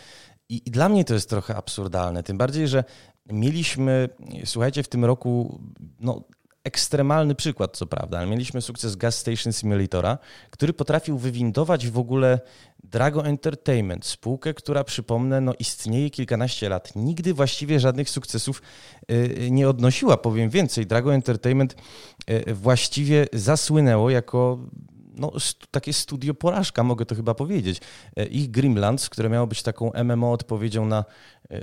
I, 0.49 0.63
I 0.67 0.71
dla 0.71 0.89
mnie 0.89 1.05
to 1.05 1.15
jest 1.15 1.31
trochę 1.31 1.57
absurdalne. 1.57 2.23
Tym 2.23 2.39
bardziej, 2.39 2.69
że 2.69 2.85
mieliśmy, 3.33 4.09
słuchajcie, 4.45 4.83
w 4.83 4.89
tym 4.89 5.05
roku 5.05 5.61
no, 6.01 6.25
ekstremalny 6.65 7.35
przykład, 7.35 7.77
co 7.77 7.87
prawda, 7.87 8.19
ale 8.19 8.27
mieliśmy 8.27 8.63
sukces 8.63 8.97
Gas 8.97 9.19
Station 9.19 9.53
Simulatora, 9.53 10.19
który 10.51 10.73
potrafił 10.73 11.19
wywindować 11.19 11.89
w 11.89 11.99
ogóle 11.99 12.41
Drago 12.85 13.27
Entertainment, 13.27 14.07
spółkę, 14.07 14.55
która 14.55 14.85
przypomnę, 14.85 15.41
no 15.41 15.55
istnieje 15.59 16.11
kilkanaście 16.11 16.69
lat. 16.69 16.97
Nigdy 16.97 17.35
właściwie 17.35 17.81
żadnych 17.81 18.11
sukcesów 18.11 18.63
y, 19.11 19.49
nie 19.51 19.69
odnosiła. 19.69 20.17
Powiem 20.17 20.51
więcej, 20.51 20.87
Drago 20.87 21.15
Entertainment 21.15 21.77
y, 22.31 22.55
właściwie 22.55 23.27
zasłynęło 23.33 24.11
jako 24.11 24.59
no, 25.17 25.33
takie 25.71 25.93
studio 25.93 26.35
porażka, 26.35 26.83
mogę 26.83 27.07
to 27.07 27.15
chyba 27.15 27.35
powiedzieć. 27.35 27.81
Y, 28.19 28.25
ich 28.25 28.51
Grimlands, 28.51 29.09
które 29.09 29.29
miało 29.29 29.47
być 29.47 29.63
taką 29.63 29.91
MMO 30.05 30.33
odpowiedzią 30.33 30.87
na 30.87 31.05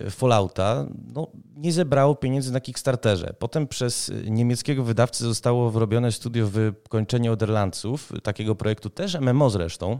Fallouta, 0.09 0.85
no, 1.13 1.27
nie 1.55 1.73
zebrało 1.73 2.15
pieniędzy 2.15 2.53
na 2.53 2.61
Kickstarterze. 2.61 3.33
Potem 3.39 3.67
przez 3.67 4.11
niemieckiego 4.25 4.83
wydawcę 4.83 5.23
zostało 5.23 5.71
wyrobione 5.71 6.11
studio 6.11 6.47
wykończenie 6.47 7.31
Oderlandsów, 7.31 8.11
takiego 8.23 8.55
projektu 8.55 8.89
też 8.89 9.17
MMO 9.21 9.49
zresztą, 9.49 9.99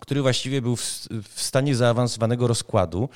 który 0.00 0.22
właściwie 0.22 0.62
był 0.62 0.76
w, 0.76 0.82
w 1.22 1.42
stanie 1.42 1.74
zaawansowanego 1.74 2.46
rozkładu 2.46 3.08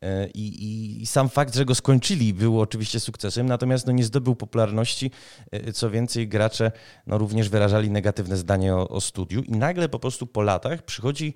e, 0.00 0.28
i, 0.28 1.02
i, 1.02 1.06
sam 1.06 1.28
fakt, 1.28 1.54
że 1.54 1.64
go 1.64 1.74
skończyli 1.74 2.34
był 2.34 2.60
oczywiście 2.60 3.00
sukcesem, 3.00 3.46
natomiast 3.46 3.86
no, 3.86 3.92
nie 3.92 4.04
zdobył 4.04 4.36
popularności, 4.36 5.10
e, 5.50 5.72
co 5.72 5.90
więcej 5.90 6.28
gracze 6.28 6.72
no, 7.06 7.18
również 7.18 7.48
wyrażali 7.48 7.90
negatywne 7.90 8.36
zdanie 8.36 8.74
o, 8.74 8.88
o 8.88 9.00
studiu 9.00 9.42
i 9.42 9.52
nagle 9.52 9.88
po 9.88 9.98
prostu 9.98 10.26
po 10.26 10.42
latach 10.42 10.82
przychodzi 10.82 11.34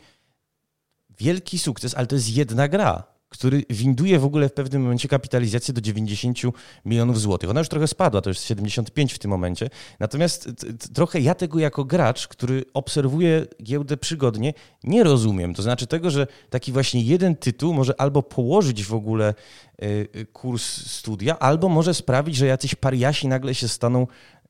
wielki 1.19 1.59
sukces, 1.59 1.95
ale 1.95 2.07
to 2.07 2.15
jest 2.15 2.37
jedna 2.37 2.69
gra 2.69 3.16
który 3.39 3.63
winduje 3.71 4.19
w 4.19 4.25
ogóle 4.25 4.49
w 4.49 4.53
pewnym 4.53 4.83
momencie 4.83 5.09
kapitalizację 5.09 5.75
do 5.75 5.81
90 5.81 6.39
milionów 6.85 7.21
złotych. 7.21 7.51
Ona 7.51 7.61
już 7.61 7.69
trochę 7.69 7.89
spadła, 7.89 8.21
to 8.21 8.31
jest 8.31 8.45
75 8.45 9.13
w 9.13 9.19
tym 9.19 9.31
momencie. 9.31 9.71
Natomiast 10.01 10.67
trochę 10.95 11.21
ja 11.21 11.35
tego 11.35 11.59
jako 11.59 11.85
gracz, 11.85 12.29
który 12.29 12.65
obserwuje 12.75 13.47
giełdę 13.63 13.97
przygodnie, 13.97 14.55
nie 14.85 15.05
rozumiem. 15.05 15.55
To 15.55 15.63
znaczy 15.63 15.87
tego, 15.87 16.11
że 16.11 16.27
taki 16.51 16.73
właśnie 16.73 17.03
jeden 17.03 17.37
tytuł 17.37 17.75
może 17.75 18.01
albo 18.01 18.23
położyć 18.23 18.85
w 18.85 18.95
ogóle 18.95 19.35
y, 19.83 20.27
kurs 20.33 20.87
studia, 20.91 21.39
albo 21.39 21.69
może 21.69 21.95
sprawić, 21.95 22.37
że 22.37 22.47
jacyś 22.47 22.75
pariasi 22.75 23.29
nagle 23.29 23.55
się 23.55 23.69
staną 23.69 24.07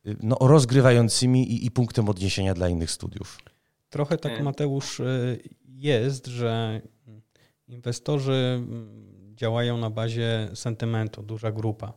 y, 0.07 0.16
no, 0.22 0.37
rozgrywającymi 0.40 1.53
i, 1.53 1.66
i 1.66 1.70
punktem 1.70 2.09
odniesienia 2.09 2.55
dla 2.55 2.68
innych 2.68 2.90
studiów. 2.90 3.38
Trochę 3.90 4.18
tak, 4.18 4.42
Mateusz, 4.42 5.01
y, 5.01 5.40
jest, 5.68 6.27
że 6.27 6.81
Inwestorzy 7.68 8.33
mm, 8.33 9.35
działają 9.37 9.79
na 9.79 9.90
bazie 9.90 10.48
sentymentu, 10.55 11.22
duża 11.22 11.52
grupa. 11.52 11.92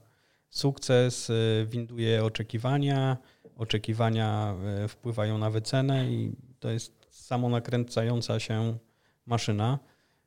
Sukces 0.49 1.29
y, 1.29 1.65
winduje 1.69 2.23
oczekiwania, 2.23 3.17
oczekiwania 3.55 4.55
y, 4.85 4.87
wpływają 4.87 5.37
na 5.37 5.49
wycenę 5.49 6.11
i 6.11 6.35
to 6.59 6.69
jest 6.69 7.07
samonakręcająca 7.09 8.39
się 8.39 8.77
maszyna. 9.25 9.79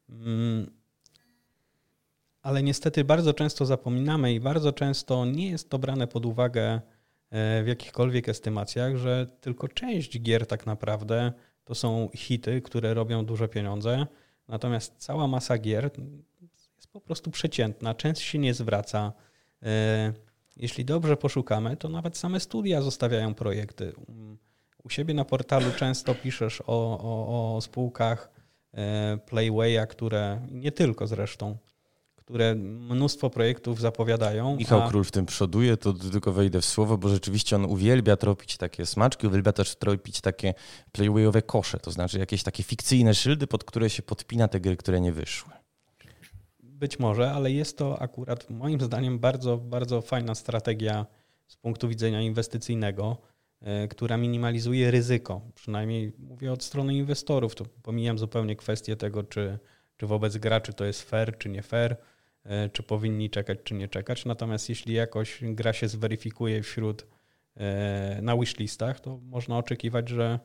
Mm, 0.08 0.70
ale 2.42 2.62
niestety 2.62 3.04
bardzo 3.04 3.34
często 3.34 3.66
zapominamy 3.66 4.34
i 4.34 4.40
bardzo 4.40 4.72
często 4.72 5.24
nie 5.24 5.50
jest 5.50 5.70
to 5.70 5.78
brane 5.78 6.06
pod 6.06 6.26
uwagę 6.26 6.80
e, 7.30 7.62
w 7.62 7.66
jakichkolwiek 7.66 8.28
estymacjach, 8.28 8.96
że 8.96 9.26
tylko 9.40 9.68
część 9.68 10.20
gier 10.20 10.46
tak 10.46 10.66
naprawdę 10.66 11.32
to 11.64 11.74
są 11.74 12.08
hity, 12.14 12.62
które 12.62 12.94
robią 12.94 13.24
duże 13.24 13.48
pieniądze 13.48 14.06
Natomiast 14.48 14.94
cała 14.98 15.26
masa 15.26 15.58
gier 15.58 15.90
jest 16.76 16.92
po 16.92 17.00
prostu 17.00 17.30
przeciętna, 17.30 17.94
często 17.94 18.24
się 18.24 18.38
nie 18.38 18.54
zwraca. 18.54 19.12
E, 19.62 20.12
jeśli 20.56 20.84
dobrze 20.84 21.16
poszukamy, 21.16 21.76
to 21.76 21.88
nawet 21.88 22.16
same 22.18 22.40
studia 22.40 22.82
zostawiają 22.82 23.34
projekty. 23.34 23.92
U 24.84 24.90
siebie 24.90 25.14
na 25.14 25.24
portalu 25.24 25.66
często 25.76 26.14
piszesz 26.14 26.60
o, 26.60 26.64
o, 26.66 27.54
o 27.56 27.60
spółkach 27.60 28.30
e, 28.74 29.18
Playwaya, 29.26 29.86
które 29.86 30.46
nie 30.50 30.72
tylko 30.72 31.06
zresztą, 31.06 31.56
które 32.24 32.54
mnóstwo 32.54 33.30
projektów 33.30 33.80
zapowiadają. 33.80 34.56
Michał 34.56 34.82
a... 34.82 34.88
Król 34.88 35.04
w 35.04 35.10
tym 35.10 35.26
przoduje, 35.26 35.76
to 35.76 35.92
tylko 35.92 36.32
wejdę 36.32 36.60
w 36.60 36.64
słowo, 36.64 36.98
bo 36.98 37.08
rzeczywiście 37.08 37.56
on 37.56 37.64
uwielbia 37.64 38.16
tropić 38.16 38.56
takie 38.56 38.86
smaczki, 38.86 39.26
uwielbia 39.26 39.52
też 39.52 39.76
tropić 39.76 40.20
takie 40.20 40.54
playwayowe 40.92 41.42
kosze, 41.42 41.78
to 41.78 41.90
znaczy 41.90 42.18
jakieś 42.18 42.42
takie 42.42 42.62
fikcyjne 42.62 43.14
szyldy, 43.14 43.46
pod 43.46 43.64
które 43.64 43.90
się 43.90 44.02
podpina 44.02 44.48
te 44.48 44.60
gry, 44.60 44.76
które 44.76 45.00
nie 45.00 45.12
wyszły. 45.12 45.52
Być 46.62 46.98
może, 46.98 47.32
ale 47.32 47.50
jest 47.50 47.78
to 47.78 48.02
akurat 48.02 48.50
moim 48.50 48.80
zdaniem 48.80 49.18
bardzo, 49.18 49.56
bardzo 49.56 50.00
fajna 50.00 50.34
strategia 50.34 51.06
z 51.46 51.56
punktu 51.56 51.88
widzenia 51.88 52.20
inwestycyjnego, 52.20 53.16
e, 53.60 53.88
która 53.88 54.16
minimalizuje 54.16 54.90
ryzyko. 54.90 55.40
Przynajmniej 55.54 56.12
mówię 56.18 56.52
od 56.52 56.62
strony 56.62 56.94
inwestorów. 56.94 57.54
To 57.54 57.64
pomijam 57.82 58.18
zupełnie 58.18 58.56
kwestię 58.56 58.96
tego, 58.96 59.22
czy, 59.22 59.58
czy 59.96 60.06
wobec 60.06 60.36
graczy 60.36 60.72
to 60.72 60.84
jest 60.84 61.02
fair, 61.02 61.38
czy 61.38 61.48
nie 61.48 61.62
fair 61.62 61.96
czy 62.72 62.82
powinni 62.82 63.30
czekać, 63.30 63.58
czy 63.64 63.74
nie 63.74 63.88
czekać. 63.88 64.24
Natomiast 64.24 64.68
jeśli 64.68 64.94
jakoś 64.94 65.40
gra 65.42 65.72
się 65.72 65.88
zweryfikuje 65.88 66.62
wśród 66.62 67.06
e, 67.56 68.18
na 68.22 68.36
wishlistach, 68.36 69.00
to 69.00 69.18
można 69.18 69.58
oczekiwać, 69.58 70.08
że, 70.08 70.38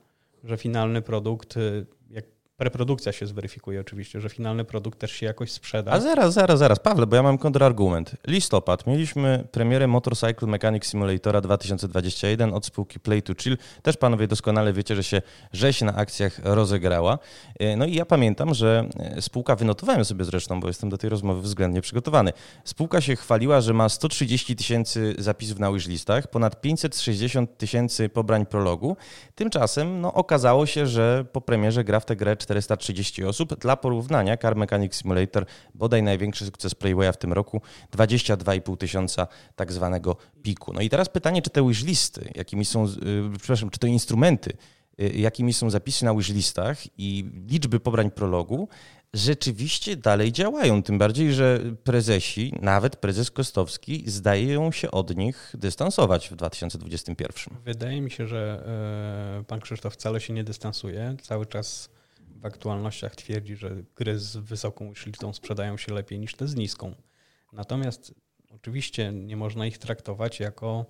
że 0.43 0.57
finalny 0.57 1.01
produkt, 1.01 1.57
e, 1.57 1.61
jak 2.09 2.25
Preprodukcja 2.57 3.11
się 3.11 3.27
zweryfikuje 3.27 3.81
oczywiście, 3.81 4.21
że 4.21 4.29
finalny 4.29 4.65
produkt 4.65 4.99
też 4.99 5.11
się 5.11 5.25
jakoś 5.25 5.51
sprzeda. 5.51 5.91
A 5.91 5.99
zaraz, 5.99 6.33
zaraz, 6.33 6.59
zaraz, 6.59 6.79
Pawle, 6.79 7.07
bo 7.07 7.15
ja 7.15 7.23
mam 7.23 7.37
kontrargument. 7.37 8.15
Listopad, 8.27 8.87
mieliśmy 8.87 9.47
premierę 9.51 9.87
Motorcycle 9.87 10.47
Mechanic 10.47 10.85
Simulatora 10.85 11.41
2021 11.41 12.53
od 12.53 12.65
spółki 12.65 12.99
Play 12.99 13.21
to 13.21 13.33
Chill. 13.35 13.57
Też 13.81 13.97
panowie 13.97 14.27
doskonale 14.27 14.73
wiecie, 14.73 14.95
że 14.95 15.03
się 15.03 15.21
rzeź 15.53 15.81
na 15.81 15.95
akcjach 15.95 16.39
rozegrała. 16.43 17.19
E, 17.59 17.75
no 17.75 17.85
i 17.85 17.93
ja 17.93 18.05
pamiętam, 18.05 18.53
że 18.53 18.89
e, 18.99 19.21
spółka, 19.21 19.55
wynotowałem 19.55 20.05
sobie 20.05 20.25
zresztą, 20.25 20.59
bo 20.59 20.67
jestem 20.67 20.89
do 20.89 20.97
tej 20.97 21.09
rozmowy 21.09 21.41
względnie 21.41 21.81
przygotowany. 21.81 22.33
Spółka 22.63 23.01
się 23.01 23.15
chwaliła, 23.15 23.61
że 23.61 23.73
ma 23.73 23.89
130 23.89 24.55
tysięcy 24.55 25.15
zapisów 25.17 25.59
na 25.59 25.71
wishlistach, 25.71 26.27
ponad 26.27 26.61
560 26.61 27.57
tysięcy 27.57 28.09
pobrań 28.09 28.45
prologu. 28.45 28.97
Tymczasem 29.35 30.01
no, 30.01 30.13
okazało 30.13 30.65
się, 30.65 30.87
że 30.87 31.25
po 31.31 31.41
premierze 31.41 31.83
gra 31.83 31.99
w 31.99 32.05
tę 32.05 32.15
grę 32.15 32.35
430 32.47 33.23
osób. 33.23 33.59
Dla 33.59 33.77
porównania 33.77 34.37
Car 34.37 34.55
Mechanic 34.55 34.95
Simulator, 34.95 35.45
bodaj 35.75 36.03
największy 36.03 36.45
sukces 36.45 36.75
Playwaya 36.75 37.11
w 37.11 37.17
tym 37.17 37.33
roku, 37.33 37.61
22,5 37.95 38.77
tysiąca 38.77 39.27
tak 39.55 39.71
zwanego 39.71 40.17
piku. 40.43 40.73
No 40.73 40.81
i 40.81 40.89
teraz 40.89 41.09
pytanie, 41.09 41.41
czy 41.41 41.49
te 41.49 41.67
wishlisty, 41.67 42.31
jakimi 42.35 42.65
są, 42.65 42.85
yy, 42.85 43.31
przepraszam, 43.37 43.69
czy 43.69 43.79
te 43.79 43.87
instrumenty, 43.87 44.57
yy, 44.97 45.09
jakimi 45.09 45.53
są 45.53 45.69
zapisy 45.69 46.05
na 46.05 46.15
wishlistach 46.15 46.77
i 46.97 47.29
liczby 47.47 47.79
pobrań 47.79 48.11
prologu, 48.11 48.69
rzeczywiście 49.13 49.95
dalej 49.95 50.31
działają. 50.31 50.83
Tym 50.83 50.97
bardziej, 50.97 51.33
że 51.33 51.59
prezesi, 51.83 52.53
nawet 52.61 52.95
prezes 52.95 53.31
Kostowski, 53.31 54.03
zdają 54.07 54.71
się 54.71 54.91
od 54.91 55.17
nich 55.17 55.53
dystansować 55.53 56.29
w 56.29 56.35
2021. 56.35 57.57
Wydaje 57.65 58.01
mi 58.01 58.11
się, 58.11 58.27
że 58.27 58.63
e, 59.39 59.43
pan 59.43 59.59
Krzysztof 59.59 59.93
wcale 59.93 60.21
się 60.21 60.33
nie 60.33 60.43
dystansuje. 60.43 61.15
Cały 61.21 61.45
czas 61.45 61.89
w 62.37 62.45
aktualnościach 62.45 63.15
twierdzi, 63.15 63.55
że 63.55 63.83
gry 63.95 64.19
z 64.19 64.37
wysoką 64.37 64.89
wishlistą 64.89 65.33
sprzedają 65.33 65.77
się 65.77 65.93
lepiej 65.93 66.19
niż 66.19 66.35
te 66.35 66.47
z 66.47 66.55
niską. 66.55 66.95
Natomiast 67.53 68.13
oczywiście 68.51 69.11
nie 69.11 69.37
można 69.37 69.65
ich 69.65 69.77
traktować 69.77 70.39
jako 70.39 70.85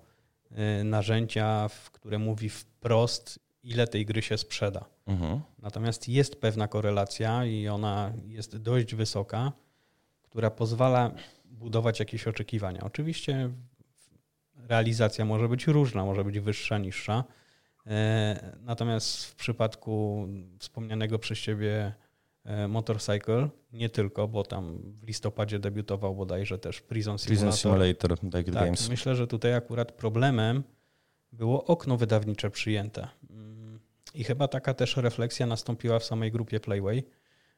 y, 0.80 0.84
narzędzia, 0.84 1.70
które 1.92 2.18
mówi 2.18 2.48
wprost, 2.48 3.38
ile 3.62 3.86
tej 3.86 4.06
gry 4.06 4.22
się 4.22 4.38
sprzeda. 4.38 4.84
Mhm. 5.06 5.40
Natomiast 5.58 6.08
jest 6.08 6.40
pewna 6.40 6.68
korelacja 6.68 7.44
i 7.44 7.68
ona 7.68 8.12
jest 8.26 8.56
dość 8.56 8.94
wysoka, 8.94 9.52
która 10.22 10.50
pozwala 10.50 11.14
budować 11.44 12.00
jakieś 12.00 12.28
oczekiwania. 12.28 12.80
Oczywiście 12.80 13.50
realizacja 14.54 15.24
może 15.24 15.48
być 15.48 15.66
różna, 15.66 16.04
może 16.04 16.24
być 16.24 16.40
wyższa, 16.40 16.78
niższa. 16.78 17.24
E, 17.88 18.56
natomiast 18.60 19.24
w 19.24 19.34
przypadku 19.34 20.26
wspomnianego 20.58 21.18
przez 21.18 21.38
Ciebie 21.38 21.94
e, 22.44 22.68
Motorcycle, 22.68 23.48
nie 23.72 23.88
tylko, 23.88 24.28
bo 24.28 24.44
tam 24.44 24.78
w 25.00 25.06
listopadzie 25.06 25.58
debiutował 25.58 26.14
bodajże 26.14 26.58
też 26.58 26.80
Prison 26.80 27.18
Simulator. 27.18 27.48
Prison 27.48 27.72
Simulator, 27.72 28.30
tak, 28.32 28.50
Games. 28.50 28.88
Myślę, 28.88 29.16
że 29.16 29.26
tutaj 29.26 29.54
akurat 29.54 29.92
problemem 29.92 30.62
było 31.32 31.64
okno 31.64 31.96
wydawnicze 31.96 32.50
przyjęte. 32.50 33.08
Mm, 33.30 33.80
I 34.14 34.24
chyba 34.24 34.48
taka 34.48 34.74
też 34.74 34.96
refleksja 34.96 35.46
nastąpiła 35.46 35.98
w 35.98 36.04
samej 36.04 36.32
grupie 36.32 36.60
Playway. 36.60 37.04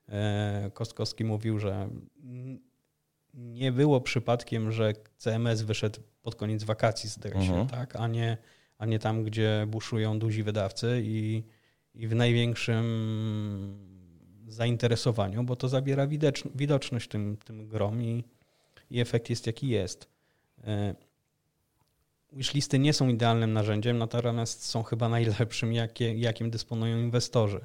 E, 0.08 0.70
Kostkowski 0.74 1.24
mówił, 1.24 1.58
że 1.58 1.88
nie 3.34 3.72
było 3.72 4.00
przypadkiem, 4.00 4.72
że 4.72 4.92
CMS 5.16 5.62
wyszedł 5.62 6.00
pod 6.22 6.34
koniec 6.34 6.64
wakacji, 6.64 7.08
zdaje 7.08 7.34
się, 7.34 7.40
mhm. 7.40 7.66
tak? 7.66 7.96
a, 7.96 8.08
nie, 8.08 8.36
a 8.80 8.86
nie 8.86 8.98
tam, 8.98 9.24
gdzie 9.24 9.66
buszują 9.68 10.18
duzi 10.18 10.42
wydawcy 10.42 11.02
i, 11.04 11.42
i 11.94 12.08
w 12.08 12.14
największym 12.14 12.84
zainteresowaniu, 14.48 15.44
bo 15.44 15.56
to 15.56 15.68
zabiera 15.68 16.06
widoczność 16.54 17.08
tym, 17.08 17.36
tym 17.44 17.68
grom 17.68 18.02
i, 18.02 18.24
i 18.90 19.00
efekt 19.00 19.30
jest 19.30 19.46
jaki 19.46 19.68
jest. 19.68 20.08
E, 20.64 20.94
wishlisty 22.32 22.78
nie 22.78 22.92
są 22.92 23.08
idealnym 23.08 23.52
narzędziem, 23.52 23.98
natomiast 23.98 24.64
są 24.64 24.82
chyba 24.82 25.08
najlepszym, 25.08 25.72
jakie, 25.72 26.14
jakim 26.14 26.50
dysponują 26.50 26.98
inwestorzy. 26.98 27.64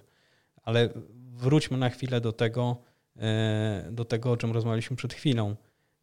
Ale 0.64 0.90
wróćmy 1.36 1.78
na 1.78 1.90
chwilę 1.90 2.22
do 2.22 2.32
tego, 2.32 2.78
e, 3.18 3.88
do 3.92 4.06
tego, 4.06 4.32
o 4.32 4.38
czym 4.38 4.52
rozmawialiśmy 4.52 4.96
przed 4.96 5.14
chwilą. 5.14 5.56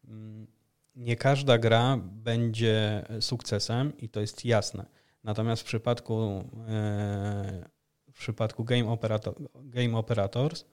Mm, 0.07 0.47
nie 0.95 1.15
każda 1.15 1.57
gra 1.57 1.97
będzie 2.01 3.05
sukcesem 3.19 3.97
i 3.97 4.09
to 4.09 4.21
jest 4.21 4.45
jasne. 4.45 5.02
Natomiast 5.23 5.61
w 5.61 5.65
przypadku, 5.65 6.43
e, 6.67 7.69
w 8.11 8.19
przypadku 8.19 8.63
Game, 8.63 8.89
Operator, 8.89 9.35
Game 9.55 9.97
Operators 9.97 10.65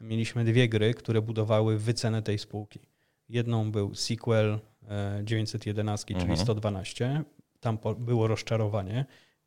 mieliśmy 0.00 0.44
dwie 0.44 0.68
gry, 0.68 0.94
które 0.94 1.22
budowały 1.22 1.78
wycenę 1.78 2.22
tej 2.22 2.38
spółki. 2.38 2.80
Jedną 3.28 3.72
był 3.72 3.94
sequel 3.94 4.58
911, 5.22 6.14
e, 6.14 6.16
mhm. 6.16 6.26
czyli 6.26 6.44
112. 6.44 7.24
Tam 7.60 7.78
było 7.98 8.26
rozczarowanie 8.26 9.04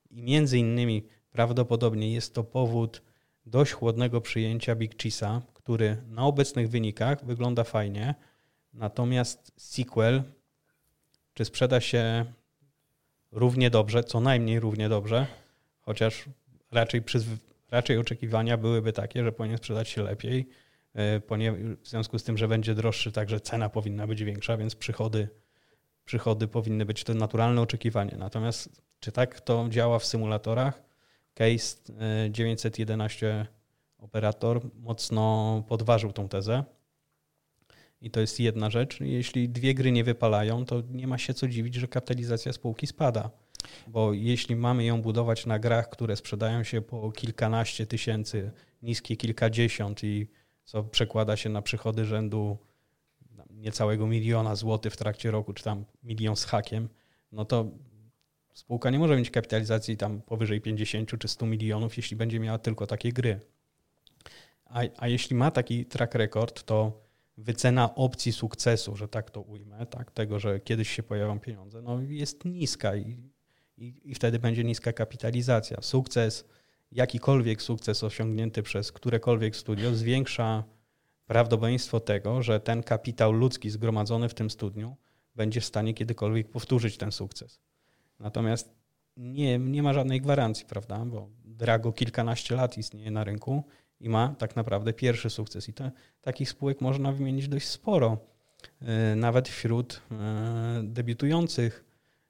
i 0.10 0.24
między 0.24 0.58
innymi 0.58 1.08
prawdopodobnie 1.32 2.14
jest 2.14 2.36
to 2.36 2.44
powód 2.44 3.02
dość 3.46 3.72
chłodnego 3.72 4.22
przyjęcia 4.22 4.76
Big 4.76 4.96
Cheese'a, 4.96 5.42
który 5.54 5.98
na 6.08 6.26
obecnych 6.26 6.70
wynikach 6.70 7.26
wygląda 7.26 7.64
fajnie, 7.64 8.16
natomiast 8.74 9.52
sequel 9.58 10.24
czy 11.34 11.46
sprzeda 11.46 11.82
się 11.82 12.26
równie 13.32 13.70
dobrze, 13.70 14.04
co 14.04 14.20
najmniej 14.20 14.60
równie 14.60 14.90
dobrze, 14.90 15.28
chociaż 15.82 16.26
raczej, 16.72 17.02
przyzwy, 17.02 17.38
raczej 17.72 17.98
oczekiwania 17.98 18.58
byłyby 18.58 18.94
takie, 18.94 19.24
że 19.24 19.32
powinien 19.32 19.58
sprzedać 19.58 19.90
się 19.90 20.04
lepiej, 20.04 20.50
e, 20.96 21.22
w 21.82 21.88
związku 21.88 22.20
z 22.20 22.24
tym, 22.24 22.38
że 22.38 22.48
będzie 22.48 22.76
droższy, 22.76 23.12
także 23.12 23.40
cena 23.40 23.70
powinna 23.70 24.08
być 24.08 24.24
większa, 24.24 24.58
więc 24.58 24.76
przychody, 24.76 25.28
przychody 26.06 26.48
powinny 26.48 26.86
być 26.86 27.04
to 27.04 27.14
naturalne 27.14 27.62
oczekiwanie. 27.62 28.16
Natomiast 28.18 28.82
czy 29.00 29.12
tak 29.12 29.42
to 29.42 29.68
działa 29.70 30.00
w 30.00 30.06
symulatorach? 30.06 30.84
Case 31.34 31.78
911 32.30 33.28
e, 33.28 33.46
operator 33.98 34.62
mocno 34.76 35.64
podważył 35.68 36.12
tą 36.12 36.30
tezę. 36.30 36.64
I 38.02 38.12
to 38.12 38.20
jest 38.20 38.40
jedna 38.40 38.70
rzecz. 38.70 39.00
Jeśli 39.00 39.50
dwie 39.50 39.74
gry 39.74 39.92
nie 39.92 40.04
wypalają, 40.04 40.66
to 40.66 40.82
nie 40.90 41.08
ma 41.08 41.18
się 41.18 41.34
co 41.34 41.48
dziwić, 41.48 41.76
że 41.76 41.88
kapitalizacja 41.88 42.54
spółki 42.54 42.88
spada. 42.88 43.30
Bo 43.88 44.14
jeśli 44.14 44.56
mamy 44.56 44.86
ją 44.86 45.02
budować 45.02 45.46
na 45.46 45.60
grach, 45.60 45.90
które 45.90 46.16
sprzedają 46.16 46.64
się 46.64 46.82
po 46.82 47.12
kilkanaście 47.12 47.86
tysięcy, 47.86 48.52
niskie 48.82 49.18
kilkadziesiąt 49.18 50.04
i 50.04 50.28
co 50.64 50.84
przekłada 50.84 51.38
się 51.38 51.50
na 51.50 51.62
przychody 51.62 52.06
rzędu 52.06 52.58
niecałego 53.50 54.08
miliona 54.08 54.56
złotych 54.56 54.94
w 54.94 54.98
trakcie 54.98 55.32
roku, 55.32 55.54
czy 55.54 55.64
tam 55.64 55.86
milion 56.04 56.36
z 56.36 56.46
hakiem, 56.46 56.90
no 57.32 57.46
to 57.46 57.72
spółka 58.54 58.90
nie 58.90 59.00
może 59.00 59.18
mieć 59.18 59.32
kapitalizacji 59.32 59.98
tam 59.98 60.22
powyżej 60.22 60.62
50 60.62 61.20
czy 61.20 61.28
100 61.28 61.46
milionów, 61.46 61.98
jeśli 61.98 62.18
będzie 62.18 62.40
miała 62.40 62.58
tylko 62.58 62.88
takie 62.88 63.12
gry. 63.12 63.40
A, 64.66 64.82
a 64.98 65.08
jeśli 65.08 65.36
ma 65.36 65.52
taki 65.52 65.86
track 65.86 66.16
record, 66.16 66.64
to 66.64 67.02
wycena 67.42 67.96
opcji 67.96 68.32
sukcesu, 68.32 68.96
że 68.96 69.08
tak 69.08 69.32
to 69.32 69.42
ujmę, 69.42 69.86
tak, 69.86 70.12
tego, 70.12 70.40
że 70.40 70.60
kiedyś 70.60 70.90
się 70.90 71.04
pojawią 71.04 71.40
pieniądze, 71.40 71.82
no 71.82 72.02
jest 72.02 72.46
niska 72.46 72.96
i, 72.96 73.18
i, 73.78 73.94
i 74.04 74.16
wtedy 74.16 74.40
będzie 74.40 74.64
niska 74.64 74.94
kapitalizacja. 74.94 75.78
Sukces, 75.82 76.46
jakikolwiek 76.92 77.62
sukces 77.62 78.04
osiągnięty 78.04 78.64
przez 78.64 78.92
którekolwiek 78.92 79.56
studio 79.56 79.96
zwiększa 79.96 80.64
prawdopodobieństwo 81.26 82.00
tego, 82.00 82.42
że 82.42 82.60
ten 82.60 82.84
kapitał 82.84 83.32
ludzki 83.32 83.70
zgromadzony 83.70 84.30
w 84.30 84.34
tym 84.34 84.50
studniu 84.50 84.96
będzie 85.36 85.62
w 85.62 85.66
stanie 85.66 85.94
kiedykolwiek 85.94 86.50
powtórzyć 86.50 86.98
ten 86.98 87.12
sukces. 87.12 87.60
Natomiast 88.20 88.76
nie, 89.18 89.60
nie 89.60 89.84
ma 89.84 89.94
żadnej 89.94 90.22
gwarancji, 90.22 90.66
prawda? 90.66 91.06
Bo 91.06 91.30
Drago 91.46 91.92
kilkanaście 91.92 92.56
lat 92.56 92.78
istnieje 92.78 93.12
na 93.12 93.24
rynku 93.24 93.64
i 94.02 94.10
ma 94.10 94.36
tak 94.38 94.56
naprawdę 94.56 94.94
pierwszy 94.94 95.30
sukces. 95.30 95.70
I 95.70 95.74
te, 95.74 95.92
takich 96.22 96.50
spółek 96.50 96.82
można 96.82 97.12
wymienić 97.12 97.48
dość 97.48 97.68
sporo. 97.68 98.18
E, 98.82 99.16
nawet 99.16 99.50
wśród 99.50 100.02
e, 100.12 100.82
debiutujących 100.84 101.86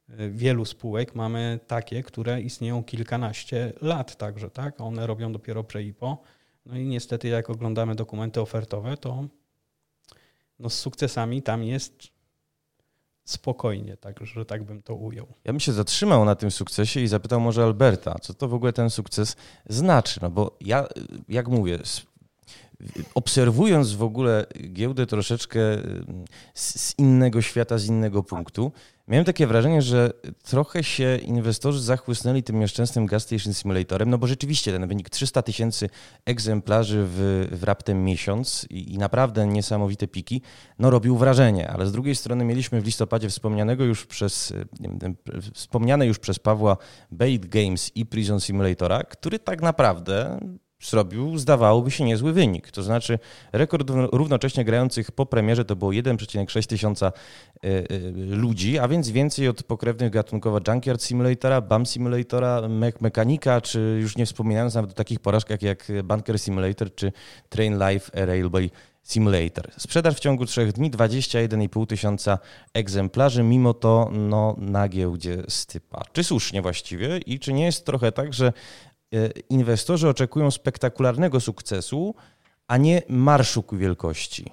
e, 0.09 0.29
wielu 0.29 0.65
spółek 0.65 1.15
mamy 1.15 1.59
takie, 1.67 2.03
które 2.03 2.41
istnieją 2.41 2.83
kilkanaście 2.83 3.73
lat 3.81 4.17
także, 4.17 4.49
tak? 4.49 4.81
One 4.81 5.07
robią 5.07 5.31
dopiero 5.31 5.63
pre-IPO. 5.63 6.17
No 6.65 6.77
i 6.77 6.85
niestety 6.85 7.27
jak 7.27 7.49
oglądamy 7.49 7.95
dokumenty 7.95 8.41
ofertowe, 8.41 8.97
to 8.97 9.27
no 10.59 10.69
z 10.69 10.79
sukcesami 10.79 11.41
tam 11.41 11.63
jest 11.63 12.20
spokojnie, 13.23 13.97
tak, 13.97 14.25
że 14.25 14.45
tak 14.45 14.63
bym 14.63 14.81
to 14.81 14.95
ujął. 14.95 15.27
Ja 15.43 15.53
bym 15.53 15.59
się 15.59 15.71
zatrzymał 15.71 16.25
na 16.25 16.35
tym 16.35 16.51
sukcesie 16.51 16.99
i 16.99 17.07
zapytał 17.07 17.39
może 17.39 17.63
Alberta, 17.63 18.19
co 18.21 18.33
to 18.33 18.47
w 18.47 18.53
ogóle 18.53 18.73
ten 18.73 18.89
sukces 18.89 19.35
znaczy? 19.69 20.19
No 20.21 20.29
bo 20.29 20.57
ja, 20.61 20.87
jak 21.29 21.47
mówię, 21.47 21.79
obserwując 23.15 23.93
w 23.93 24.03
ogóle 24.03 24.45
giełdę 24.73 25.05
troszeczkę 25.05 25.59
z 26.53 26.99
innego 26.99 27.41
świata, 27.41 27.77
z 27.77 27.85
innego 27.85 28.23
punktu, 28.23 28.71
miałem 29.11 29.25
takie 29.25 29.47
wrażenie, 29.47 29.81
że 29.81 30.11
trochę 30.43 30.83
się 30.83 31.17
inwestorzy 31.17 31.81
zachłysnęli 31.81 32.43
tym 32.43 32.59
nieszczęsnym 32.59 33.05
Gas 33.05 33.23
Station 33.23 33.53
Simulatorem, 33.53 34.09
no 34.09 34.17
bo 34.17 34.27
rzeczywiście 34.27 34.71
ten 34.71 34.87
wynik 34.87 35.09
300 35.09 35.41
tysięcy 35.41 35.89
egzemplarzy 36.25 37.03
w, 37.07 37.47
w 37.51 37.63
raptem 37.63 38.05
miesiąc 38.05 38.67
i, 38.69 38.93
i, 38.93 38.97
naprawdę 38.97 39.47
niesamowite 39.47 40.07
piki, 40.07 40.41
no 40.79 40.89
robił 40.89 41.17
wrażenie, 41.17 41.69
ale 41.69 41.87
z 41.87 41.91
drugiej 41.91 42.15
strony 42.15 42.45
mieliśmy 42.45 42.81
w 42.81 42.85
listopadzie 42.85 43.29
wspomnianego 43.29 43.83
już 43.83 44.05
przez, 44.05 44.53
wiem, 44.79 45.15
wspomniane 45.53 46.07
już 46.07 46.19
przez 46.19 46.39
Pawła 46.39 46.77
Bait 47.11 47.45
Games 47.45 47.91
i 47.95 48.05
Prison 48.05 48.39
Simulatora, 48.39 49.03
który 49.03 49.39
tak 49.39 49.61
naprawdę 49.61 50.39
zrobił, 50.81 51.37
zdawałoby 51.37 51.91
się, 51.91 52.03
niezły 52.03 52.33
wynik. 52.33 52.71
To 52.71 52.83
znaczy 52.83 53.19
rekord 53.53 53.89
równocześnie 54.11 54.65
grających 54.65 55.11
po 55.11 55.25
premierze 55.25 55.65
to 55.65 55.75
było 55.75 55.91
1,6 55.91 56.67
tysiąca 56.67 57.07
e, 57.07 57.67
e, 57.67 57.83
ludzi, 58.15 58.79
a 58.79 58.87
więc 58.87 59.09
więcej 59.09 59.47
od 59.47 59.63
pokrewnych 59.63 60.11
gatunkowo 60.11 60.59
Junkyard 60.67 61.01
Simulatora, 61.03 61.61
BAM 61.61 61.85
Simulatora, 61.85 62.61
Mechanika, 63.01 63.61
czy 63.61 63.97
już 64.01 64.17
nie 64.17 64.25
wspominając 64.25 64.75
nawet 64.75 64.91
o 64.91 64.93
takich 64.93 65.19
porażkach 65.19 65.61
jak 65.61 65.91
Bunker 66.03 66.39
Simulator 66.39 66.95
czy 66.95 67.11
Train 67.49 67.79
Life 67.79 68.25
Railway 68.25 68.71
Simulator. 69.03 69.71
Sprzedaż 69.77 70.15
w 70.15 70.19
ciągu 70.19 70.45
trzech 70.45 70.73
dni 70.73 70.91
21,5 70.91 71.87
tysiąca 71.87 72.39
egzemplarzy, 72.73 73.43
mimo 73.43 73.73
to 73.73 74.09
no, 74.11 74.55
na 74.57 74.89
giełdzie 74.89 75.43
stypa. 75.47 76.03
Czy 76.13 76.23
słusznie 76.23 76.61
właściwie 76.61 77.17
i 77.17 77.39
czy 77.39 77.53
nie 77.53 77.65
jest 77.65 77.85
trochę 77.85 78.11
tak, 78.11 78.33
że 78.33 78.53
inwestorzy 79.49 80.09
oczekują 80.09 80.51
spektakularnego 80.51 81.39
sukcesu, 81.39 82.15
a 82.67 82.77
nie 82.77 83.01
marszu 83.09 83.63
ku 83.63 83.77
wielkości. 83.77 84.51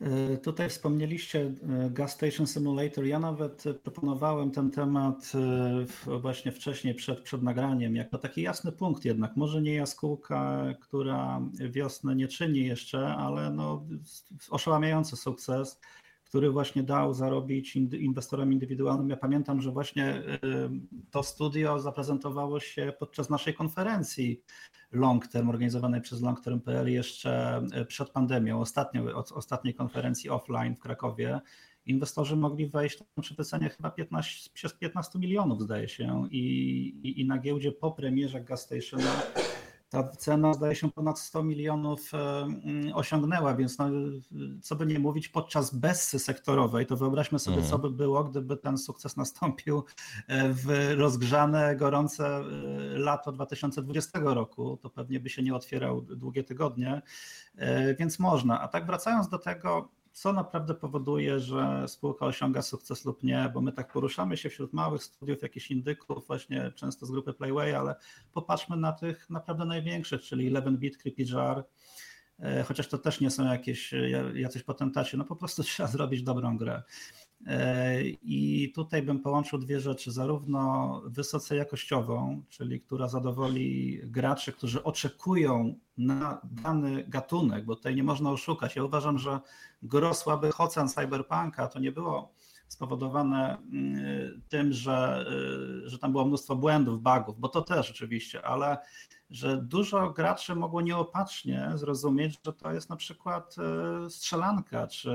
E, 0.00 0.36
tutaj 0.36 0.68
wspomnieliście 0.68 1.40
e, 1.40 1.90
Gas 1.90 2.12
Station 2.12 2.46
Simulator. 2.46 3.04
Ja 3.04 3.18
nawet 3.18 3.64
proponowałem 3.82 4.50
ten 4.50 4.70
temat 4.70 5.32
właśnie 6.20 6.52
wcześniej, 6.52 6.94
przed, 6.94 7.20
przed 7.20 7.42
nagraniem, 7.42 7.96
jako 7.96 8.18
taki 8.18 8.42
jasny 8.42 8.72
punkt 8.72 9.04
jednak. 9.04 9.36
Może 9.36 9.62
nie 9.62 9.74
jaskółka, 9.74 10.64
która 10.80 11.40
wiosnę 11.52 12.16
nie 12.16 12.28
czyni 12.28 12.64
jeszcze, 12.64 13.06
ale 13.06 13.50
no, 13.50 13.86
oszałamiający 14.50 15.16
sukces 15.16 15.80
który 16.28 16.50
właśnie 16.50 16.82
dał 16.82 17.14
zarobić 17.14 17.76
inwestorom 17.76 18.52
indywidualnym. 18.52 19.10
Ja 19.10 19.16
pamiętam, 19.16 19.60
że 19.60 19.70
właśnie 19.70 20.16
y, 20.16 20.40
to 21.10 21.22
studio 21.22 21.78
zaprezentowało 21.78 22.60
się 22.60 22.92
podczas 22.98 23.30
naszej 23.30 23.54
konferencji 23.54 24.42
Long 24.92 25.26
Term, 25.26 25.48
organizowanej 25.48 26.00
przez 26.00 26.22
Longterm.pl 26.22 26.92
jeszcze 26.92 27.62
y, 27.80 27.84
przed 27.84 28.10
pandemią, 28.10 28.60
ostatnio, 28.60 29.14
ostatniej 29.14 29.74
konferencji 29.74 30.30
offline 30.30 30.76
w 30.76 30.80
Krakowie. 30.80 31.40
Inwestorzy 31.86 32.36
mogli 32.36 32.66
wejść 32.66 32.98
tam 32.98 33.06
przy 33.20 33.34
wycenie 33.34 33.68
chyba 33.68 33.90
15, 33.90 34.50
przez 34.54 34.74
15 34.74 35.18
milionów, 35.18 35.62
zdaje 35.62 35.88
się, 35.88 36.28
i, 36.30 36.38
i, 37.02 37.20
i 37.20 37.26
na 37.26 37.38
giełdzie 37.38 37.72
po 37.72 37.92
premierze 37.92 38.40
Gas 38.40 38.62
Stationa 38.62 39.22
ta 39.88 40.08
cena 40.08 40.54
zdaje 40.54 40.74
się 40.74 40.90
ponad 40.90 41.18
100 41.18 41.42
milionów 41.42 42.14
e, 42.14 42.42
mm, 42.42 42.94
osiągnęła, 42.94 43.54
więc 43.54 43.78
no, 43.78 43.90
co 44.62 44.76
by 44.76 44.86
nie 44.86 44.98
mówić, 44.98 45.28
podczas 45.28 45.74
bessy 45.74 46.18
sektorowej, 46.18 46.86
to 46.86 46.96
wyobraźmy 46.96 47.38
sobie, 47.38 47.62
co 47.62 47.78
by 47.78 47.90
było, 47.90 48.24
gdyby 48.24 48.56
ten 48.56 48.78
sukces 48.78 49.16
nastąpił 49.16 49.84
e, 50.26 50.48
w 50.52 50.94
rozgrzane, 50.96 51.76
gorące 51.76 52.26
e, 52.26 52.42
lato 52.98 53.32
2020 53.32 54.20
roku, 54.22 54.76
to 54.76 54.90
pewnie 54.90 55.20
by 55.20 55.30
się 55.30 55.42
nie 55.42 55.54
otwierał 55.54 56.02
długie 56.02 56.44
tygodnie, 56.44 57.02
więc 57.98 58.18
można. 58.18 58.60
A 58.60 58.68
tak 58.68 58.86
wracając 58.86 59.28
do 59.28 59.38
tego, 59.38 59.88
co 60.18 60.32
naprawdę 60.32 60.74
powoduje, 60.74 61.40
że 61.40 61.88
spółka 61.88 62.26
osiąga 62.26 62.62
sukces 62.62 63.04
lub 63.04 63.22
nie, 63.22 63.50
bo 63.54 63.60
my 63.60 63.72
tak 63.72 63.92
poruszamy 63.92 64.36
się 64.36 64.50
wśród 64.50 64.72
małych 64.72 65.02
studiów, 65.02 65.42
jakichś 65.42 65.70
indyków, 65.70 66.26
właśnie 66.26 66.72
często 66.72 67.06
z 67.06 67.10
grupy 67.10 67.32
Playway, 67.32 67.74
ale 67.74 67.94
popatrzmy 68.32 68.76
na 68.76 68.92
tych 68.92 69.30
naprawdę 69.30 69.64
największych, 69.64 70.22
czyli 70.22 70.52
11-bit, 70.52 70.96
CreepyJar, 70.96 71.64
e, 72.38 72.62
chociaż 72.62 72.88
to 72.88 72.98
też 72.98 73.20
nie 73.20 73.30
są 73.30 73.44
jakieś 73.44 73.94
jacyś 74.34 74.62
potentaci, 74.62 75.16
no 75.16 75.24
po 75.24 75.36
prostu 75.36 75.62
trzeba 75.64 75.88
zrobić 75.88 76.22
dobrą 76.22 76.58
grę. 76.58 76.82
I 78.22 78.72
tutaj 78.74 79.02
bym 79.02 79.20
połączył 79.20 79.58
dwie 79.58 79.80
rzeczy, 79.80 80.12
zarówno 80.12 81.02
wysoce 81.06 81.56
jakościową, 81.56 82.42
czyli 82.48 82.80
która 82.80 83.08
zadowoli 83.08 84.00
graczy, 84.04 84.52
którzy 84.52 84.82
oczekują 84.82 85.74
na 85.98 86.40
dany 86.44 87.04
gatunek, 87.08 87.64
bo 87.64 87.76
tutaj 87.76 87.96
nie 87.96 88.02
można 88.02 88.30
oszukać. 88.30 88.76
Ja 88.76 88.84
uważam, 88.84 89.18
że 89.18 89.40
gro 89.82 90.14
słabych 90.14 90.60
ocen 90.60 90.88
Cyberpunka 90.88 91.68
to 91.68 91.78
nie 91.78 91.92
było 91.92 92.32
spowodowane 92.68 93.58
mm, 93.72 94.42
tym, 94.48 94.72
że, 94.72 95.24
y, 95.84 95.88
że 95.88 95.98
tam 95.98 96.12
było 96.12 96.24
mnóstwo 96.24 96.56
błędów, 96.56 97.02
bugów, 97.02 97.40
bo 97.40 97.48
to 97.48 97.62
też 97.62 97.90
oczywiście, 97.90 98.42
ale 98.42 98.78
że 99.30 99.56
dużo 99.56 100.10
graczy 100.10 100.54
mogło 100.54 100.80
nieopatrznie 100.80 101.70
zrozumieć, 101.74 102.38
że 102.46 102.52
to 102.52 102.72
jest 102.72 102.90
na 102.90 102.96
przykład 102.96 103.56
e, 104.06 104.10
strzelanka, 104.10 104.86
czy 104.86 105.10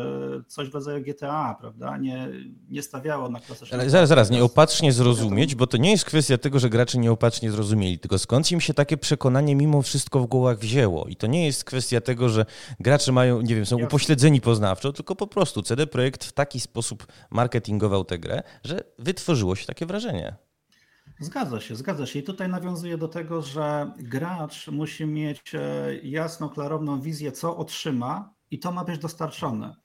coś 0.47 0.69
w 0.69 0.73
rodzaju 0.73 1.03
GTA, 1.03 1.55
prawda? 1.59 1.97
Nie, 1.97 2.29
nie 2.69 2.83
stawiało 2.83 3.29
na 3.29 3.39
klasyczną... 3.39 3.77
Ale 3.77 3.89
zaraz, 3.89 4.09
zaraz, 4.09 4.29
nieopatrznie 4.29 4.93
zrozumieć, 4.93 5.55
bo 5.55 5.67
to 5.67 5.77
nie 5.77 5.91
jest 5.91 6.05
kwestia 6.05 6.37
tego, 6.37 6.59
że 6.59 6.69
gracze 6.69 6.97
nieopatrznie 6.97 7.51
zrozumieli, 7.51 7.99
tylko 7.99 8.19
skąd 8.19 8.51
im 8.51 8.61
się 8.61 8.73
takie 8.73 8.97
przekonanie 8.97 9.55
mimo 9.55 9.81
wszystko 9.81 10.19
w 10.19 10.25
głowach 10.25 10.59
wzięło. 10.59 11.05
I 11.05 11.15
to 11.15 11.27
nie 11.27 11.45
jest 11.45 11.63
kwestia 11.63 12.01
tego, 12.01 12.29
że 12.29 12.45
gracze 12.79 13.11
mają, 13.11 13.41
nie 13.41 13.55
wiem, 13.55 13.65
są 13.65 13.83
upośledzeni 13.83 14.41
poznawczo, 14.41 14.93
tylko 14.93 15.15
po 15.15 15.27
prostu 15.27 15.61
CD 15.61 15.87
Projekt 15.87 16.23
w 16.23 16.31
taki 16.31 16.59
sposób 16.59 17.07
marketingował 17.29 18.05
tę 18.05 18.19
grę, 18.19 18.43
że 18.63 18.83
wytworzyło 18.99 19.55
się 19.55 19.65
takie 19.65 19.85
wrażenie. 19.85 20.35
Zgadza 21.19 21.59
się, 21.61 21.75
zgadza 21.75 22.05
się. 22.05 22.19
I 22.19 22.23
tutaj 22.23 22.49
nawiązuje 22.49 22.97
do 22.97 23.07
tego, 23.07 23.41
że 23.41 23.91
gracz 23.97 24.67
musi 24.67 25.05
mieć 25.05 25.55
e, 25.55 25.95
jasną, 26.03 26.49
klarowną 26.49 27.01
wizję, 27.01 27.31
co 27.31 27.57
otrzyma, 27.57 28.33
i 28.51 28.59
to 28.59 28.71
ma 28.71 28.83
być 28.83 28.99
dostarczone. 28.99 29.75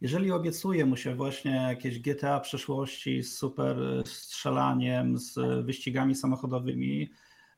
Jeżeli 0.00 0.32
obiecuje 0.32 0.86
mu 0.86 0.96
się 0.96 1.14
właśnie 1.14 1.52
jakieś 1.52 2.00
GTA 2.00 2.40
przyszłości 2.40 3.22
z 3.22 3.38
super 3.38 3.76
strzelaniem, 4.06 5.18
z 5.18 5.64
wyścigami 5.66 6.14
samochodowymi, 6.14 7.10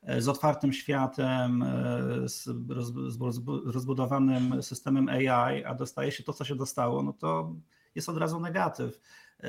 e, 0.03 0.23
z 0.23 0.29
otwartym 0.29 0.73
światem, 0.73 1.63
e, 1.63 2.29
z, 2.29 2.49
rozbudowanym 3.67 4.63
systemem 4.63 5.09
AI, 5.09 5.65
a 5.65 5.75
dostaje 5.75 6.13
się 6.13 6.23
to, 6.23 6.33
co 6.33 6.45
się 6.45 6.55
dostało, 6.55 7.03
no 7.03 7.13
to 7.13 7.55
jest 7.95 8.09
od 8.09 8.17
razu 8.17 8.41
negatyw. 8.41 9.01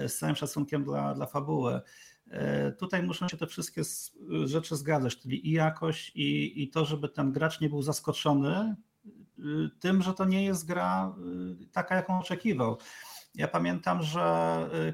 Z 0.08 0.18
całym 0.18 0.36
szacunkiem 0.36 0.84
dla, 0.84 1.14
dla 1.14 1.26
fabuły. 1.26 1.82
E, 2.32 2.72
tutaj 2.72 3.04
muszą 3.04 3.28
się 3.28 3.38
te 3.38 3.48
wszystkie 3.48 3.82
rzeczy 4.44 4.76
zgadzać, 4.76 5.18
czyli 5.18 5.48
i 5.48 5.52
jakość, 5.52 6.12
i, 6.16 6.64
i 6.64 6.70
to, 6.70 6.86
żeby 6.86 7.10
ten 7.10 7.32
gracz 7.32 7.62
nie 7.62 7.70
był 7.70 7.82
zaskoczony 7.82 8.76
y, 9.40 9.44
tym, 9.80 10.02
że 10.02 10.14
to 10.14 10.26
nie 10.26 10.46
jest 10.46 10.68
gra 10.68 11.16
y, 11.62 11.68
taka, 11.72 11.96
jaką 11.96 12.20
oczekiwał. 12.20 12.78
Ja 13.36 13.48
pamiętam, 13.48 14.04
że 14.04 14.24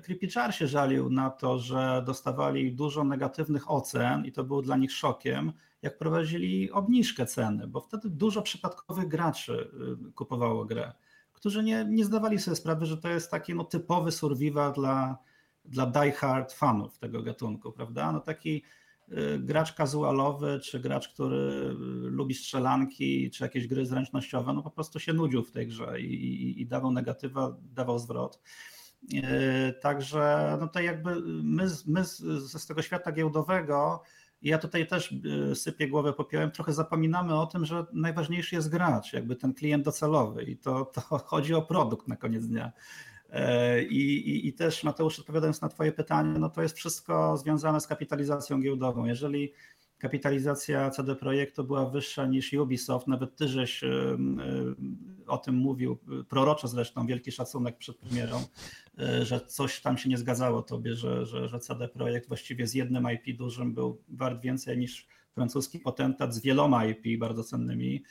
Creepy 0.03 0.27
Jar 0.35 0.55
się 0.55 0.67
żalił 0.67 1.09
na 1.09 1.29
to, 1.29 1.59
że 1.59 2.03
dostawali 2.05 2.75
dużo 2.75 3.03
negatywnych 3.03 3.71
ocen 3.71 4.25
i 4.25 4.31
to 4.31 4.43
było 4.43 4.61
dla 4.61 4.77
nich 4.77 4.91
szokiem, 4.91 5.53
jak 5.81 5.97
prowadzili 5.97 6.71
obniżkę 6.71 7.25
ceny, 7.25 7.67
bo 7.67 7.81
wtedy 7.81 8.09
dużo 8.09 8.41
przypadkowych 8.41 9.07
graczy 9.07 9.71
kupowało 10.15 10.65
grę, 10.65 10.93
którzy 11.33 11.63
nie, 11.63 11.85
nie 11.89 12.05
zdawali 12.05 12.39
sobie 12.39 12.55
sprawy, 12.55 12.85
że 12.85 12.97
to 12.97 13.09
jest 13.09 13.31
taki 13.31 13.55
no, 13.55 13.63
typowy 13.63 14.11
survival 14.11 14.73
dla, 14.73 15.17
dla 15.65 15.85
die-hard 15.85 16.53
fanów 16.53 16.99
tego 16.99 17.23
gatunku, 17.23 17.71
prawda? 17.71 18.11
No 18.11 18.19
taki 18.19 18.63
y, 19.09 19.39
gracz 19.39 19.73
casualowy, 19.73 20.59
czy 20.59 20.79
gracz, 20.79 21.09
który 21.09 21.37
y, 21.37 21.73
lubi 22.09 22.35
strzelanki, 22.35 23.31
czy 23.31 23.43
jakieś 23.43 23.67
gry 23.67 23.85
zręcznościowe, 23.85 24.53
no 24.53 24.63
po 24.63 24.71
prostu 24.71 24.99
się 24.99 25.13
nudził 25.13 25.43
w 25.43 25.51
tej 25.51 25.67
grze 25.67 26.01
i, 26.01 26.13
i, 26.13 26.61
i 26.61 26.67
dawał 26.67 26.91
negatywa, 26.91 27.57
dawał 27.61 27.99
zwrot. 27.99 28.41
Y, 29.13 29.73
także 29.81 30.57
no 30.61 30.67
to 30.67 30.79
jakby 30.79 31.21
my, 31.43 31.67
my 31.87 32.05
z 32.05 32.67
tego 32.67 32.81
świata 32.81 33.11
giełdowego, 33.11 34.03
ja 34.41 34.57
tutaj 34.57 34.87
też 34.87 35.15
sypię 35.53 35.87
głowę 35.87 36.13
popiołem, 36.13 36.51
trochę 36.51 36.73
zapominamy 36.73 37.35
o 37.35 37.45
tym, 37.45 37.65
że 37.65 37.85
najważniejszy 37.93 38.55
jest 38.55 38.69
gracz, 38.69 39.13
jakby 39.13 39.35
ten 39.35 39.53
klient 39.53 39.85
docelowy 39.85 40.43
i 40.43 40.57
to, 40.57 40.85
to 40.85 41.01
chodzi 41.01 41.53
o 41.53 41.61
produkt 41.61 42.07
na 42.07 42.15
koniec 42.15 42.47
dnia. 42.47 42.71
E, 43.33 43.83
I, 43.83 44.29
i, 44.29 44.47
I, 44.47 44.53
też 44.53 44.83
Mateusz, 44.83 45.19
odpowiadając 45.19 45.61
na 45.61 45.69
Twoje 45.69 45.91
pytanie, 45.91 46.39
no 46.39 46.49
to 46.49 46.61
jest 46.61 46.77
wszystko 46.77 47.37
związane 47.37 47.81
z 47.81 47.87
kapitalizacją 47.87 48.61
giełdową. 48.61 49.05
Jeżeli 49.05 49.53
kapitalizacja 49.97 50.89
CD 50.89 51.15
Projektu 51.15 51.63
była 51.63 51.89
wyższa 51.89 52.25
niż 52.25 52.53
Ubisoft, 52.53 53.07
nawet 53.07 53.35
Ty 53.35 53.47
żeś 53.47 53.83
e, 53.83 53.87
e, 53.87 54.17
o 55.27 55.37
tym 55.37 55.55
mówił, 55.55 55.97
proroczo 56.29 56.67
zresztą, 56.67 57.07
wielki 57.07 57.31
szacunek 57.31 57.77
przed 57.77 57.97
premierą, 57.97 58.43
że 59.21 59.41
coś 59.41 59.81
tam 59.81 59.97
się 59.97 60.09
nie 60.09 60.17
zgadzało 60.17 60.61
Tobie, 60.61 60.95
że, 60.95 61.25
że, 61.25 61.49
że 61.49 61.59
CD 61.59 61.87
Projekt 61.87 62.27
właściwie 62.27 62.67
z 62.67 62.73
jednym 62.73 63.07
IP 63.11 63.37
dużym 63.37 63.73
był 63.73 64.01
wart 64.09 64.41
więcej 64.41 64.77
niż 64.77 65.07
francuski 65.33 65.79
potentat 65.79 66.35
z 66.35 66.41
wieloma 66.41 66.85
IP 66.85 67.19
bardzo 67.19 67.43
cennymi. 67.43 68.03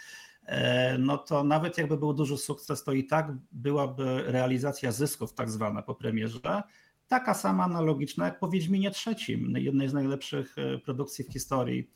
E, 0.46 0.98
no 0.98 1.18
to 1.18 1.44
nawet 1.44 1.78
jakby 1.78 1.96
był 1.96 2.14
duży 2.14 2.38
sukces, 2.38 2.84
to 2.84 2.92
i 2.92 3.04
tak 3.04 3.32
byłaby 3.52 4.22
realizacja 4.26 4.92
zysków 4.92 5.34
tak 5.34 5.50
zwana 5.50 5.82
po 5.82 5.94
premierze, 5.94 6.62
taka 7.08 7.34
sama 7.34 7.64
analogiczna 7.64 8.24
jak 8.24 8.38
po 8.38 8.48
Wiedźminie 8.48 8.90
trzecim, 8.90 9.56
jednej 9.56 9.88
z 9.88 9.92
najlepszych 9.92 10.58
e, 10.58 10.78
produkcji 10.78 11.24
w 11.24 11.32
historii 11.32 11.90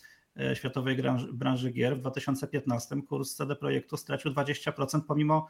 światowej 0.55 1.03
branży 1.33 1.71
gier. 1.71 1.97
W 1.97 2.01
2015 2.01 3.03
kurs 3.03 3.35
CD 3.35 3.57
Projektu 3.57 3.97
stracił 3.97 4.33
20% 4.33 5.01
pomimo 5.01 5.49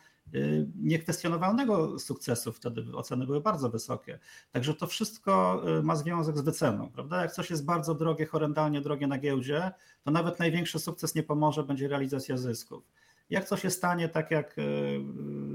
niekwestionowalnego 0.76 1.98
sukcesu. 1.98 2.52
Wtedy 2.52 2.84
oceny 2.94 3.26
były 3.26 3.40
bardzo 3.40 3.70
wysokie. 3.70 4.18
Także 4.52 4.74
to 4.74 4.86
wszystko 4.86 5.62
ma 5.82 5.96
związek 5.96 6.38
z 6.38 6.40
wyceną. 6.40 6.90
Prawda? 6.90 7.22
Jak 7.22 7.32
coś 7.32 7.50
jest 7.50 7.64
bardzo 7.64 7.94
drogie, 7.94 8.26
horrendalnie 8.26 8.80
drogie 8.80 9.06
na 9.06 9.18
giełdzie, 9.18 9.70
to 10.02 10.10
nawet 10.10 10.38
największy 10.38 10.78
sukces 10.78 11.14
nie 11.14 11.22
pomoże, 11.22 11.64
będzie 11.64 11.88
realizacja 11.88 12.36
zysków. 12.36 12.84
Jak 13.30 13.44
co 13.44 13.56
się 13.56 13.70
stanie, 13.70 14.08
tak 14.08 14.30
jak 14.30 14.58
e, 14.58 14.62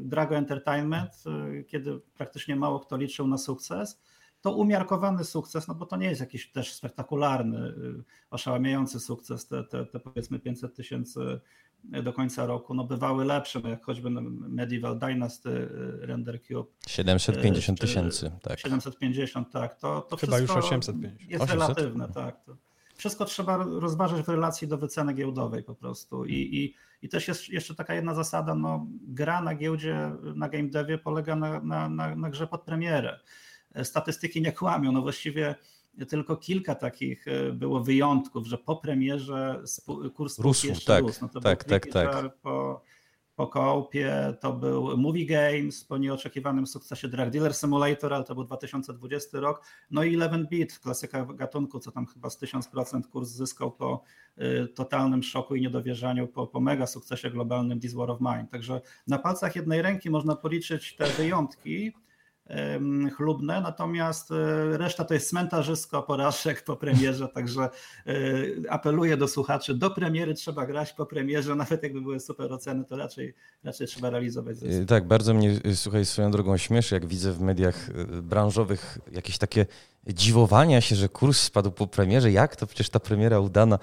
Drago 0.01 0.35
Entertainment, 0.35 1.11
e, 1.25 1.63
kiedy 1.63 1.99
praktycznie 2.17 2.55
mało 2.55 2.79
kto 2.79 2.97
liczył 2.97 3.27
na 3.27 3.37
sukces, 3.37 4.01
to 4.41 4.55
umiarkowany 4.55 5.23
sukces, 5.23 5.67
no 5.67 5.75
bo 5.75 5.85
to 5.85 5.97
nie 5.97 6.07
jest 6.07 6.21
jakiś 6.21 6.51
też 6.51 6.73
spektakularny, 6.73 7.57
e, 7.59 7.73
oszałamiający 8.29 8.99
sukces, 8.99 9.47
te, 9.47 9.63
te, 9.63 9.85
te 9.85 9.99
powiedzmy 9.99 10.39
500 10.39 10.75
tysięcy 10.75 11.39
do 11.83 12.13
końca 12.13 12.45
roku, 12.45 12.73
no 12.73 12.83
bywały 12.83 13.25
lepsze, 13.25 13.59
no 13.63 13.69
jak 13.69 13.85
choćby 13.85 14.09
Medieval 14.31 14.99
Dynasty, 14.99 15.69
Render 16.01 16.41
Cube. 16.41 16.69
750 16.87 17.79
tysięcy, 17.79 18.31
tak. 18.41 18.59
750, 18.59 19.51
tak. 19.51 19.75
To, 19.75 20.01
to 20.01 20.17
Chyba 20.17 20.39
już 20.39 20.51
850. 20.51 21.31
Jest 21.31 21.43
800? 21.43 21.59
relatywne, 21.59 22.09
tak. 22.09 22.43
To 22.45 22.55
wszystko 22.95 23.25
trzeba 23.25 23.57
rozważyć 23.57 24.25
w 24.25 24.29
relacji 24.29 24.67
do 24.67 24.77
wyceny 24.77 25.13
giełdowej 25.13 25.63
po 25.63 25.75
prostu. 25.75 26.25
I, 26.25 26.33
i, 26.33 26.75
i 27.01 27.09
też 27.09 27.27
jest 27.27 27.49
jeszcze 27.49 27.75
taka 27.75 27.93
jedna 27.93 28.13
zasada, 28.13 28.55
no, 28.55 28.87
gra 29.07 29.41
na 29.41 29.55
giełdzie, 29.55 30.11
na 30.35 30.49
game 30.49 30.67
devie 30.67 30.97
polega 30.97 31.35
na, 31.35 31.61
na, 31.61 31.89
na, 31.89 32.15
na 32.15 32.29
grze 32.29 32.47
pod 32.47 32.61
premierę. 32.61 33.19
Statystyki 33.83 34.41
nie 34.41 34.51
kłamią, 34.51 34.91
no 34.91 35.01
właściwie 35.01 35.55
tylko 36.09 36.37
kilka 36.37 36.75
takich 36.75 37.27
e, 37.27 37.51
było 37.51 37.83
wyjątków, 37.83 38.47
że 38.47 38.57
po 38.57 38.75
premierze 38.75 39.63
kurs 40.15 40.63
jeszcze 40.63 40.85
tak, 40.85 41.03
rósł. 41.03 41.19
No 41.21 41.29
to 41.29 41.39
tak, 41.39 41.63
tak, 41.63 41.87
tak. 41.87 42.35
Po, 42.41 42.81
po 43.35 43.47
koopie, 43.47 44.33
to 44.39 44.53
był 44.53 44.97
Movie 44.97 45.25
Games 45.25 45.85
po 45.85 45.97
nieoczekiwanym 45.97 46.67
sukcesie 46.67 47.07
Drug 47.07 47.29
Dealer 47.29 47.53
Simulator, 47.53 48.13
ale 48.13 48.23
to 48.23 48.35
był 48.35 48.43
2020 48.43 49.39
rok. 49.39 49.65
No 49.91 50.03
i 50.03 50.17
11-bit, 50.17 50.79
klasyka 50.79 51.25
gatunku, 51.25 51.79
co 51.79 51.91
tam 51.91 52.05
chyba 52.05 52.29
z 52.29 52.41
1000% 52.41 53.01
kurs 53.07 53.29
zyskał 53.29 53.71
po 53.71 54.03
y, 54.37 54.67
totalnym 54.67 55.23
szoku 55.23 55.55
i 55.55 55.61
niedowierzaniu, 55.61 56.27
po, 56.27 56.47
po 56.47 56.59
mega 56.59 56.87
sukcesie 56.87 57.29
globalnym 57.29 57.79
This 57.79 57.93
War 57.93 58.11
of 58.11 58.19
Mine. 58.21 58.47
Także 58.47 58.81
na 59.07 59.19
palcach 59.19 59.55
jednej 59.55 59.81
ręki 59.81 60.09
można 60.09 60.35
policzyć 60.35 60.95
te 60.95 61.05
wyjątki, 61.07 61.93
chlubne, 63.15 63.61
natomiast 63.61 64.31
e, 64.31 64.77
reszta 64.77 65.05
to 65.05 65.13
jest 65.13 65.29
cmentarzysko 65.29 66.03
porażek 66.03 66.63
po 66.63 66.75
premierze, 66.75 67.27
także 67.35 67.61
e, 67.61 68.13
apeluję 68.69 69.17
do 69.17 69.27
słuchaczy, 69.27 69.73
do 69.73 69.89
premiery 69.89 70.33
trzeba 70.33 70.65
grać, 70.65 70.93
po 70.93 71.05
premierze, 71.05 71.55
nawet 71.55 71.83
jakby 71.83 72.01
były 72.01 72.19
super 72.19 72.53
oceny, 72.53 72.85
to 72.85 72.97
raczej, 72.97 73.33
raczej 73.63 73.87
trzeba 73.87 74.09
realizować 74.09 74.57
zysk. 74.57 74.87
Tak, 74.87 75.07
bardzo 75.07 75.33
mnie, 75.33 75.59
słuchaj, 75.75 76.05
swoją 76.05 76.31
drogą 76.31 76.57
śmieszy, 76.57 76.95
jak 76.95 77.05
widzę 77.05 77.31
w 77.31 77.41
mediach 77.41 77.89
branżowych 78.21 78.97
jakieś 79.11 79.37
takie 79.37 79.65
dziwowania 80.07 80.81
się, 80.81 80.95
że 80.95 81.09
kurs 81.09 81.39
spadł 81.39 81.71
po 81.71 81.87
premierze. 81.87 82.31
Jak 82.31 82.55
to? 82.55 82.67
Przecież 82.67 82.89
ta 82.89 82.99
premiera 82.99 83.39
udana. 83.39 83.79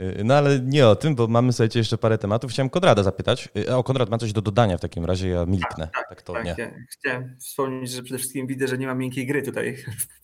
Y, 0.00 0.22
no 0.24 0.34
ale 0.34 0.60
nie 0.60 0.88
o 0.88 0.96
tym, 0.96 1.14
bo 1.14 1.26
mamy 1.26 1.52
słuchajcie 1.52 1.78
jeszcze 1.78 1.98
parę 1.98 2.18
tematów. 2.18 2.50
Chciałem 2.50 2.70
Konrada 2.70 3.02
zapytać. 3.02 3.48
Y, 3.56 3.76
o, 3.76 3.84
Konrad 3.84 4.10
ma 4.10 4.18
coś 4.18 4.32
do 4.32 4.42
dodania 4.42 4.78
w 4.78 4.80
takim 4.80 5.04
razie, 5.04 5.28
ja 5.28 5.46
milknę. 5.46 5.88
Tak, 5.94 6.08
tak, 6.08 6.22
to 6.22 6.32
tak, 6.32 6.44
nie. 6.44 6.86
Chciałem 6.90 7.36
wspomnieć, 7.40 7.90
że 7.90 8.02
przede 8.02 8.18
wszystkim 8.18 8.46
widzę, 8.46 8.68
że 8.68 8.78
nie 8.78 8.86
ma 8.86 8.94
miękkiej 8.94 9.26
gry 9.26 9.42
tutaj 9.42 9.76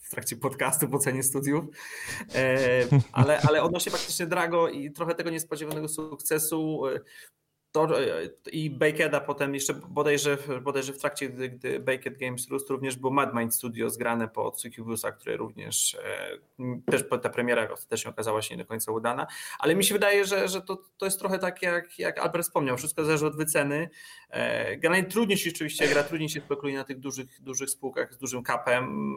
w 0.03 0.11
trakcie 0.11 0.37
podcastu 0.37 0.89
po 0.89 0.99
cenie 0.99 1.23
studiów, 1.23 1.65
e, 2.35 2.85
ale, 3.13 3.41
ale 3.41 3.63
odnośnie 3.63 3.93
faktycznie 3.93 4.27
Drago 4.27 4.69
i 4.69 4.91
trochę 4.91 5.15
tego 5.15 5.31
niespodziewanego 5.31 5.89
sukcesu, 5.89 6.83
to, 7.75 8.01
e, 8.01 8.29
I 8.53 8.71
Bakeda 8.71 9.21
potem 9.21 9.55
jeszcze 9.55 9.75
bodajże, 9.75 10.39
bodajże 10.63 10.93
w 10.93 10.99
trakcie, 10.99 11.29
gdy, 11.29 11.49
gdy 11.49 11.81
Baked 11.81 12.19
Games 12.19 12.49
Roost 12.49 12.71
również 12.71 12.97
był 12.97 13.11
Mad 13.11 13.35
Mind 13.35 13.55
Studio 13.55 13.91
zgrane 13.91 14.29
po 14.29 14.53
Succubusa, 14.57 15.13
które 15.13 15.37
również 15.37 15.95
e, 15.95 16.39
też 16.91 17.05
ta 17.23 17.31
premiera 17.31 17.71
ostatecznie 17.73 18.11
okazała 18.11 18.43
się 18.43 18.57
nie 18.57 18.63
do 18.63 18.69
końca 18.69 18.93
udana, 18.93 19.27
ale 19.59 19.75
mi 19.75 19.85
się 19.85 19.95
wydaje, 19.95 20.25
że, 20.25 20.49
że 20.49 20.63
to, 20.63 20.83
to 20.97 21.07
jest 21.07 21.19
trochę 21.19 21.39
tak 21.39 21.63
jak, 21.63 21.99
jak 21.99 22.19
Albert 22.19 22.45
wspomniał, 22.45 22.77
wszystko 22.77 23.05
zależy 23.05 23.27
od 23.27 23.37
wyceny. 23.37 23.91
E, 24.31 24.77
generalnie 24.77 25.09
trudniej 25.09 25.39
się 25.39 25.51
oczywiście 25.51 25.89
gra, 25.89 26.03
trudniej 26.03 26.29
się 26.29 26.41
spekuluje 26.41 26.77
na 26.77 26.85
tych 26.85 27.01
dużych, 27.01 27.43
dużych 27.43 27.71
spółkach 27.71 28.15
z 28.15 28.19
dużym 28.19 28.43
kapem, 28.43 29.17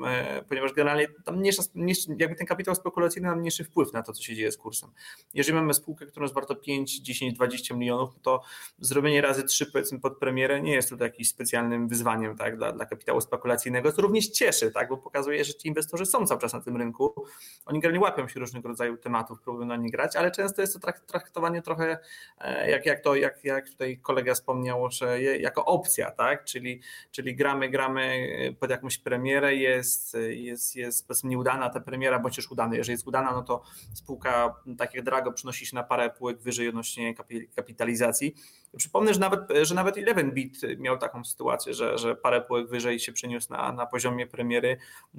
ponieważ 0.49 0.73
generalnie 0.73 1.07
tam 1.25 1.37
mniejsza, 1.37 1.63
mniejszy, 1.75 2.15
jakby 2.19 2.35
ten 2.35 2.47
kapitał 2.47 2.75
spekulacyjny 2.75 3.27
ma 3.27 3.35
mniejszy 3.35 3.63
wpływ 3.63 3.93
na 3.93 4.03
to, 4.03 4.13
co 4.13 4.23
się 4.23 4.35
dzieje 4.35 4.51
z 4.51 4.57
kursem. 4.57 4.89
Jeżeli 5.33 5.55
mamy 5.55 5.73
spółkę, 5.73 6.05
która 6.05 6.23
jest 6.23 6.35
warto 6.35 6.55
5, 6.55 6.99
10, 6.99 7.33
20 7.33 7.75
milionów, 7.75 8.09
to 8.21 8.46
zrobienie 8.79 9.21
razy 9.21 9.43
trzy 9.43 9.65
powiedzmy 9.65 9.99
pod 9.99 10.17
premierę 10.17 10.61
nie 10.61 10.73
jest 10.73 10.89
tutaj 10.89 11.07
jakimś 11.07 11.29
specjalnym 11.29 11.87
wyzwaniem 11.87 12.37
tak, 12.37 12.57
dla, 12.57 12.71
dla 12.71 12.85
kapitału 12.85 13.21
spekulacyjnego, 13.21 13.91
co 13.91 14.01
również 14.01 14.27
cieszy, 14.27 14.71
tak, 14.71 14.89
bo 14.89 14.97
pokazuje, 14.97 15.43
że 15.43 15.53
ci 15.53 15.67
inwestorzy 15.67 16.05
są 16.05 16.27
cały 16.27 16.41
czas 16.41 16.53
na 16.53 16.61
tym 16.61 16.77
rynku. 16.77 17.25
Oni 17.65 17.79
generalnie 17.79 18.03
łapią 18.03 18.27
się 18.27 18.39
różnego 18.39 18.69
rodzaju 18.69 18.97
tematów, 18.97 19.41
próbują 19.41 19.67
na 19.67 19.75
nie 19.75 19.89
grać, 19.89 20.15
ale 20.15 20.31
często 20.31 20.61
jest 20.61 20.81
to 20.81 20.93
traktowanie 21.07 21.61
trochę 21.61 21.97
e, 22.39 22.71
jak, 22.71 22.85
jak 22.85 23.03
to, 23.03 23.15
jak, 23.15 23.43
jak 23.43 23.69
tutaj 23.69 23.97
kolega 23.97 24.33
wspomniał, 24.33 24.91
że 24.91 25.21
jako 25.21 25.65
opcja, 25.65 26.11
tak? 26.11 26.43
Czyli, 26.43 26.81
czyli 27.11 27.35
gramy, 27.35 27.69
gramy 27.69 28.27
pod 28.59 28.69
jakąś 28.69 28.97
premierę, 28.97 29.55
jest, 29.55 30.17
jest, 30.29 30.75
jest 30.75 31.07
powiedzmy 31.07 31.29
nieudana 31.29 31.69
ta 31.69 31.79
premiera, 31.79 32.19
bądź 32.19 32.35
też 32.35 32.51
udana. 32.51 32.75
Jeżeli 32.75 32.93
jest 32.93 33.07
udana, 33.07 33.31
no 33.31 33.43
to 33.43 33.63
spółka, 33.93 34.55
tak 34.77 34.93
jak 34.93 35.03
Drago, 35.05 35.31
przynosi 35.31 35.65
się 35.65 35.75
na 35.75 35.83
parę 35.83 36.09
półek 36.09 36.39
wyżej 36.39 36.67
odnośnie 36.69 37.15
kapitalizacji. 37.55 38.35
Przypomnę, 38.77 39.13
że 39.13 39.19
nawet, 39.19 39.41
że 39.61 39.75
nawet 39.75 39.95
11-bit 39.95 40.79
miał 40.79 40.97
taką 40.97 41.23
sytuację, 41.23 41.73
że, 41.73 41.97
że 41.97 42.15
parę 42.15 42.41
półek 42.41 42.67
wyżej 42.67 42.99
się 42.99 43.11
przeniósł 43.13 43.53
na, 43.53 43.71
na 43.71 43.85
poziomie 43.85 44.27
premiery 44.27 44.77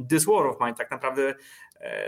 This 0.09 0.25
War 0.25 0.47
of 0.47 0.57
Mine. 0.61 0.75
Tak 0.75 0.91
naprawdę, 0.91 1.35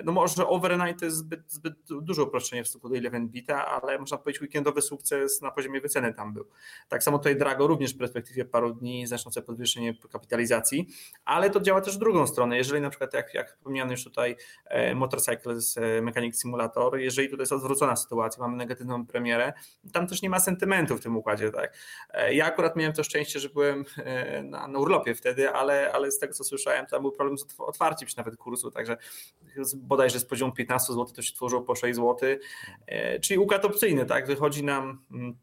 no 0.05 0.13
może 0.13 0.47
Overnight 0.47 0.99
to 0.99 1.05
jest 1.05 1.17
zbyt, 1.17 1.53
zbyt 1.53 1.75
duże 2.01 2.23
uproszczenie 2.23 2.65
w 2.65 2.69
stosunku 2.69 2.89
do 2.89 2.95
11-bita, 2.95 3.55
ale 3.55 3.99
można 3.99 4.19
powiedzieć 4.19 4.43
weekendowy 4.43 4.83
sukces 4.83 5.41
na 5.41 5.51
poziomie 5.51 5.81
wyceny 5.81 6.15
tam 6.15 6.33
był. 6.33 6.45
Tak 6.89 7.03
samo 7.03 7.19
tutaj 7.19 7.37
Drago 7.37 7.67
również 7.67 7.95
w 7.95 7.99
perspektywie 7.99 8.45
paru 8.45 8.75
dni 8.75 9.07
znaczące 9.07 9.43
podwyższenie 9.43 9.95
kapitalizacji, 10.13 10.87
ale 11.25 11.51
to 11.51 11.61
działa 11.61 11.81
też 11.81 11.97
w 11.97 11.99
drugą 11.99 12.27
stronę. 12.27 12.57
Jeżeli 12.57 12.81
na 12.81 12.91
przykład, 12.91 13.15
jak, 13.15 13.35
jak 13.35 13.51
wspomniany 13.51 13.91
już 13.91 14.05
tutaj 14.05 14.37
e, 14.65 14.95
Motorcycles 14.95 15.79
e, 15.79 16.03
Mechanic 16.03 16.41
Simulator, 16.41 16.99
jeżeli 16.99 17.29
tutaj 17.29 17.43
jest 17.43 17.53
odwrócona 17.53 17.97
sytuacja, 17.97 18.43
mamy 18.43 18.57
negatywną 18.57 19.07
premierę, 19.07 19.53
tam 19.93 20.07
też 20.07 20.23
nie 20.23 20.31
ma 20.31 20.41
sentymentu 20.41 20.97
w 20.97 21.01
tym 21.01 21.17
układzie. 21.17 21.51
Tak. 21.51 21.77
E, 22.11 22.35
ja 22.35 22.47
akurat 22.47 22.77
miałem 22.77 22.93
to 22.93 23.05
szczęście, 23.05 23.41
że 23.41 23.49
byłem 23.49 23.85
e, 23.97 24.43
na, 24.43 24.69
na 24.69 24.79
urlopie 24.79 25.15
wtedy, 25.15 25.51
ale, 25.51 25.93
ale 25.93 26.11
z 26.11 26.19
tego 26.19 26.35
co 26.35 26.45
słyszałem, 26.45 26.87
tam 26.87 27.03
był 27.03 27.13
problem 27.13 27.39
z 27.39 27.47
otwarciem 27.59 28.09
się 28.09 28.15
nawet 28.17 28.37
kursu, 28.37 28.71
także 28.71 28.97
bodajże 29.77 30.21
z 30.21 30.25
poziomu 30.25 30.53
15 30.53 30.93
zł 30.93 31.07
to 31.15 31.23
się 31.23 31.35
tworzyło 31.35 31.63
po 31.63 31.75
6 31.75 31.97
zł, 31.97 32.17
e, 32.87 33.21
czyli 33.21 33.39
układ 33.39 33.65
opcyjny, 33.65 34.07
tak, 34.07 34.27
wychodzi 34.27 34.65
nam 34.65 35.05
mm, 35.11 35.37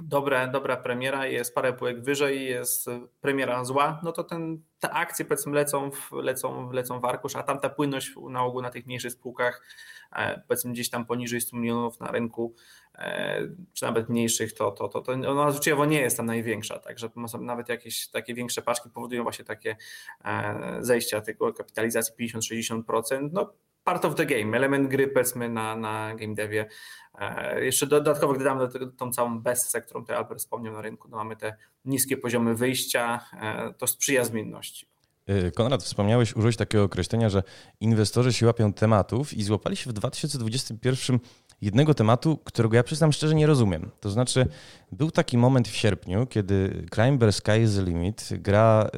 dobre, 0.00 0.48
dobra 0.52 0.76
premiera, 0.76 1.26
jest 1.26 1.54
parę 1.54 1.72
półek 1.72 2.02
wyżej, 2.02 2.46
jest 2.46 2.86
premiera 3.20 3.64
zła, 3.64 4.00
no 4.02 4.12
to 4.12 4.24
ten, 4.24 4.62
te 4.80 4.90
akcje 4.90 5.24
powiedzmy 5.24 5.54
lecą 5.54 5.90
w, 5.90 6.12
lecą, 6.12 6.72
lecą 6.72 7.00
w 7.00 7.04
arkusz, 7.04 7.36
a 7.36 7.42
tamta 7.42 7.68
płynność 7.68 8.14
na 8.30 8.44
ogół 8.44 8.62
na 8.62 8.70
tych 8.70 8.86
mniejszych 8.86 9.12
spółkach, 9.12 9.62
powiedzmy 10.48 10.72
gdzieś 10.72 10.90
tam 10.90 11.06
poniżej 11.06 11.40
100 11.40 11.56
milionów 11.56 12.00
na 12.00 12.10
rynku, 12.10 12.54
E, 12.98 13.42
czy 13.72 13.84
nawet 13.84 14.08
mniejszych, 14.08 14.52
to, 14.52 14.70
to, 14.70 14.88
to, 14.88 15.00
to 15.00 15.12
ona 15.12 15.50
zwyczajowo 15.50 15.84
nie 15.84 16.00
jest 16.00 16.16
tam 16.16 16.26
największa, 16.26 16.78
także 16.78 17.10
nawet 17.40 17.68
jakieś 17.68 18.08
takie 18.08 18.34
większe 18.34 18.62
paczki 18.62 18.90
powodują 18.90 19.22
właśnie 19.22 19.44
takie 19.44 19.76
e, 20.24 20.78
zejścia 20.80 21.20
tego 21.20 21.52
kapitalizacji 21.52 22.14
50-60%. 22.28 23.28
No, 23.32 23.52
part 23.88 24.04
of 24.04 24.14
the 24.14 24.26
game, 24.26 24.56
element 24.56 24.88
gry 24.88 25.08
powiedzmy 25.08 25.48
na, 25.48 25.76
na 25.76 26.14
game 26.14 26.34
devie. 26.34 26.66
E, 27.18 27.64
jeszcze 27.64 27.86
dodatkowo, 27.86 28.32
gdy 28.32 28.44
damy 28.44 28.68
tą 28.96 29.12
całą 29.12 29.40
bezsę, 29.40 29.82
którą 29.82 30.00
tutaj 30.00 30.16
Albert 30.16 30.40
wspomniał 30.40 30.72
na 30.74 30.82
rynku, 30.82 31.08
no 31.08 31.16
mamy 31.16 31.36
te 31.36 31.56
niskie 31.84 32.16
poziomy 32.16 32.54
wyjścia, 32.54 33.20
to 33.78 33.86
sprzyja 33.86 34.24
zmienności. 34.24 34.86
Konrad, 35.54 35.82
wspomniałeś, 35.82 36.36
użyć 36.36 36.56
takiego 36.56 36.84
określenia, 36.84 37.28
że 37.28 37.42
inwestorzy 37.80 38.32
się 38.32 38.46
łapią 38.46 38.72
tematów 38.72 39.34
i 39.34 39.42
złapali 39.42 39.76
się 39.76 39.90
w 39.90 39.92
2021 39.92 41.18
jednego 41.60 41.94
tematu, 41.94 42.36
którego 42.44 42.76
ja 42.76 42.82
przyznam 42.82 43.12
szczerze 43.12 43.34
nie 43.34 43.46
rozumiem. 43.46 43.90
To 44.00 44.10
znaczy, 44.10 44.46
był 44.92 45.10
taki 45.10 45.38
moment 45.38 45.68
w 45.68 45.76
sierpniu, 45.76 46.26
kiedy 46.26 46.86
Climber 46.94 47.32
Sky 47.32 47.58
is 47.62 47.74
the 47.74 47.82
Limit, 47.82 48.28
gra, 48.32 48.90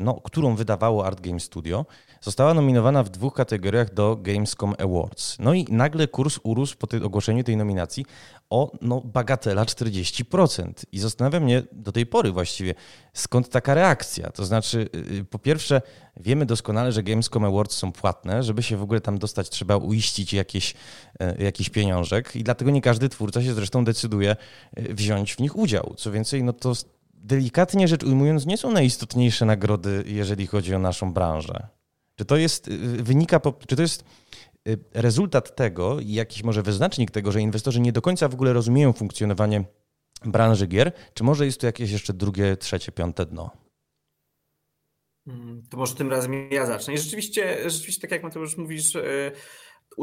no, 0.00 0.20
którą 0.20 0.56
wydawało 0.56 1.06
Art 1.06 1.20
Game 1.20 1.40
Studio, 1.40 1.86
została 2.20 2.54
nominowana 2.54 3.02
w 3.02 3.08
dwóch 3.08 3.34
kategoriach 3.34 3.94
do 3.94 4.16
Gamescom 4.16 4.74
Awards. 4.78 5.36
No 5.38 5.54
i 5.54 5.66
nagle 5.70 6.08
kurs 6.08 6.38
urósł 6.42 6.76
po 6.76 6.86
tej, 6.86 7.02
ogłoszeniu 7.02 7.44
tej 7.44 7.56
nominacji 7.56 8.04
o 8.50 8.72
no, 8.82 9.00
bagatela 9.00 9.64
40%. 9.64 10.72
I 10.92 10.98
zastanawia 10.98 11.40
mnie 11.40 11.62
do 11.72 11.92
tej 11.92 12.06
pory 12.06 12.32
właściwie, 12.32 12.74
skąd 13.12 13.48
taka 13.48 13.74
reakcja. 13.74 14.30
To 14.30 14.44
znaczy, 14.44 14.88
y, 15.20 15.24
po 15.24 15.38
pierwsze, 15.38 15.82
wiemy 16.16 16.46
doskonale, 16.46 16.92
że 16.92 17.02
Gamescom 17.02 17.44
Awards 17.44 17.76
są 17.76 17.92
płatne. 17.92 18.42
Żeby 18.42 18.62
się 18.62 18.76
w 18.76 18.82
ogóle 18.82 19.00
tam 19.00 19.18
dostać, 19.18 19.50
trzeba 19.50 19.76
uiścić 19.76 20.32
jakieś, 20.32 20.74
y, 21.22 21.42
jakiś 21.42 21.70
pieniążek 21.70 22.36
i 22.36 22.44
dlatego 22.44 22.70
nie 22.70 22.82
każdy 22.82 23.08
twórca 23.08 23.42
się 23.42 23.54
zresztą 23.54 23.84
decyduje 23.84 24.36
y, 24.78 24.94
wziąć 24.94 25.34
w 25.34 25.40
nich 25.40 25.56
udział. 25.56 25.94
Co 25.96 26.12
więcej, 26.12 26.42
no 26.42 26.52
to 26.52 26.72
delikatnie 27.14 27.88
rzecz 27.88 28.02
ujmując, 28.02 28.46
nie 28.46 28.56
są 28.56 28.72
najistotniejsze 28.72 29.44
nagrody, 29.44 30.04
jeżeli 30.06 30.46
chodzi 30.46 30.74
o 30.74 30.78
naszą 30.78 31.12
branżę. 31.12 31.77
Czy 32.18 32.24
to 32.24 32.36
jest, 32.36 32.70
wynika, 33.02 33.40
po, 33.40 33.52
czy 33.52 33.76
to 33.76 33.82
jest 33.82 34.04
Y, 34.68 34.78
rezultat 34.94 35.56
tego 35.56 36.00
i 36.00 36.12
jakiś 36.12 36.42
może 36.42 36.62
wyznacznik 36.62 37.10
tego, 37.10 37.32
że 37.32 37.40
inwestorzy 37.40 37.80
nie 37.80 37.92
do 37.92 38.02
końca 38.02 38.28
w 38.28 38.34
ogóle 38.34 38.52
rozumieją 38.52 38.92
funkcjonowanie 38.92 39.64
branży 40.24 40.66
gier, 40.66 40.92
czy 41.14 41.24
może 41.24 41.46
jest 41.46 41.60
tu 41.60 41.66
jakieś 41.66 41.90
jeszcze 41.90 42.12
drugie, 42.12 42.56
trzecie, 42.56 42.92
piąte 42.92 43.26
dno? 43.26 43.50
Mm, 45.26 45.62
to 45.70 45.76
może 45.76 45.94
tym 45.94 46.10
razem 46.10 46.50
ja 46.50 46.66
zacznę. 46.66 46.94
I 46.94 46.98
rzeczywiście, 46.98 47.70
rzeczywiście 47.70 48.00
tak 48.00 48.10
jak 48.10 48.22
Mateusz 48.22 48.56
mówisz, 48.56 48.94
y, 48.94 49.32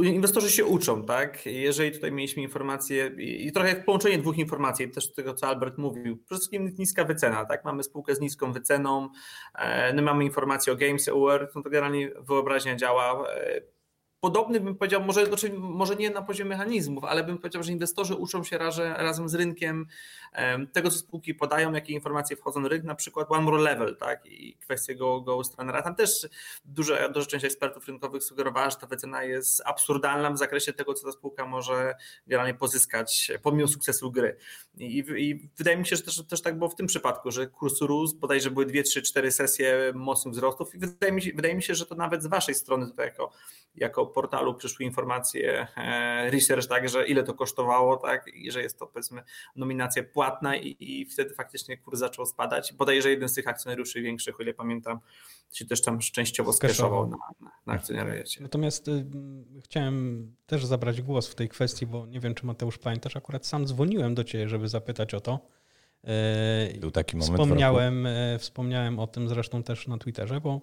inwestorzy 0.03 0.51
się 0.51 0.65
uczą, 0.65 1.03
tak? 1.03 1.45
Jeżeli 1.45 1.91
tutaj 1.91 2.11
mieliśmy 2.11 2.43
informacje 2.43 3.11
i 3.17 3.51
trochę 3.51 3.75
połączenie 3.75 4.17
dwóch 4.17 4.37
informacji, 4.37 4.89
też 4.89 5.13
tego, 5.13 5.33
co 5.33 5.47
Albert 5.47 5.77
mówił. 5.77 6.17
Przede 6.17 6.39
wszystkim 6.39 6.75
niska 6.79 7.03
wycena, 7.03 7.45
tak? 7.45 7.65
Mamy 7.65 7.83
spółkę 7.83 8.15
z 8.15 8.21
niską 8.21 8.51
wyceną, 8.51 9.09
e, 9.55 9.93
my 9.93 10.01
mamy 10.01 10.23
informacje 10.23 10.73
o 10.73 10.75
Games 10.75 11.07
Award, 11.07 11.55
no 11.55 11.61
to 11.61 11.69
generalnie 11.69 12.11
wyobraźnia 12.27 12.75
działa 12.75 13.29
e, 13.29 13.61
podobny 14.25 14.59
bym 14.59 14.75
powiedział, 14.75 15.03
może, 15.03 15.25
znaczy, 15.25 15.53
może 15.53 15.95
nie 15.95 16.09
na 16.09 16.21
poziomie 16.21 16.49
mechanizmów, 16.49 17.03
ale 17.03 17.23
bym 17.23 17.37
powiedział, 17.37 17.63
że 17.63 17.71
inwestorzy 17.71 18.15
uczą 18.15 18.43
się 18.43 18.57
razem 18.97 19.29
z 19.29 19.35
rynkiem 19.35 19.85
tego, 20.73 20.89
co 20.89 20.97
spółki 20.97 21.33
podają, 21.33 21.73
jakie 21.73 21.93
informacje 21.93 22.37
wchodzą 22.37 22.59
na 22.59 22.69
rynek, 22.69 22.85
na 22.85 22.95
przykład 22.95 23.27
One 23.31 23.41
More 23.41 23.57
Level, 23.57 23.97
tak, 23.97 24.25
i 24.25 24.57
kwestie 24.57 24.95
go, 24.95 25.21
go 25.21 25.41
Runnera. 25.57 25.81
Tam 25.81 25.95
też 25.95 26.09
duża, 26.65 27.09
duża 27.09 27.25
część 27.25 27.45
ekspertów 27.45 27.87
rynkowych 27.87 28.23
sugerowała, 28.23 28.69
że 28.69 28.77
ta 28.77 28.87
wycena 28.87 29.23
jest 29.23 29.61
absurdalna 29.65 30.31
w 30.31 30.37
zakresie 30.37 30.73
tego, 30.73 30.93
co 30.93 31.05
ta 31.05 31.11
spółka 31.11 31.45
może 31.45 31.95
generalnie 32.27 32.53
pozyskać 32.53 33.31
pomimo 33.43 33.67
sukcesu 33.67 34.11
gry. 34.11 34.37
I, 34.77 35.03
i 35.17 35.49
wydaje 35.57 35.77
mi 35.77 35.85
się, 35.85 35.95
że 35.95 36.03
też, 36.03 36.27
też 36.27 36.41
tak 36.41 36.57
było 36.57 36.69
w 36.69 36.75
tym 36.75 36.87
przypadku, 36.87 37.31
że 37.31 37.47
kurs 37.47 37.81
rósł, 37.81 38.17
bodajże 38.17 38.51
były 38.51 38.65
dwie, 38.65 38.83
trzy, 38.83 39.01
cztery 39.01 39.31
sesje 39.31 39.91
mocnych 39.95 40.33
wzrostów 40.33 40.75
i 40.75 40.77
wydaje 40.77 41.13
mi 41.13 41.21
się, 41.21 41.31
wydaje 41.35 41.55
mi 41.55 41.63
się 41.63 41.75
że 41.75 41.85
to 41.85 41.95
nawet 41.95 42.23
z 42.23 42.27
waszej 42.27 42.55
strony 42.55 42.87
tutaj 42.87 43.05
jako, 43.05 43.31
jako 43.75 44.05
portalu 44.05 44.55
przyszły 44.55 44.85
informacje, 44.85 45.67
e, 45.77 46.29
research, 46.31 46.67
tak, 46.67 46.89
że 46.89 47.07
ile 47.07 47.23
to 47.23 47.33
kosztowało, 47.33 47.97
tak, 47.97 48.27
i 48.27 48.51
że 48.51 48.61
jest 48.61 48.79
to 48.79 48.87
powiedzmy 48.87 49.23
nominacja 49.55 50.03
płatna 50.03 50.24
i, 50.61 51.01
i 51.01 51.05
wtedy 51.05 51.33
faktycznie 51.33 51.77
kurs 51.77 51.99
zaczął 51.99 52.25
spadać. 52.25 52.73
Bodajże 52.73 53.09
jeden 53.09 53.29
z 53.29 53.33
tych 53.33 53.47
akcjonariuszy 53.47 54.01
większych, 54.01 54.39
o 54.39 54.43
ile 54.43 54.53
pamiętam, 54.53 54.99
się 55.53 55.65
też 55.65 55.81
tam 55.81 55.99
częściowo 55.99 56.53
skeszował 56.53 57.07
na, 57.07 57.17
na, 57.41 57.51
na 57.65 57.73
akcjonariacie. 57.73 58.41
Natomiast 58.41 58.87
y, 58.87 59.05
chciałem 59.63 60.27
też 60.45 60.65
zabrać 60.65 61.01
głos 61.01 61.27
w 61.27 61.35
tej 61.35 61.49
kwestii, 61.49 61.85
bo 61.85 62.05
nie 62.05 62.19
wiem, 62.19 62.35
czy 62.35 62.45
Mateusz 62.45 62.77
pamiętasz, 62.77 63.15
akurat 63.15 63.45
sam 63.45 63.65
dzwoniłem 63.65 64.15
do 64.15 64.23
Ciebie, 64.23 64.49
żeby 64.49 64.67
zapytać 64.67 65.13
o 65.13 65.21
to. 65.21 65.55
Był 66.79 66.91
taki 66.91 67.17
moment. 67.17 67.33
Wspomniałem, 67.33 68.05
e, 68.05 68.39
wspomniałem 68.39 68.99
o 68.99 69.07
tym 69.07 69.29
zresztą 69.29 69.63
też 69.63 69.87
na 69.87 69.97
Twitterze, 69.97 70.41
bo 70.41 70.61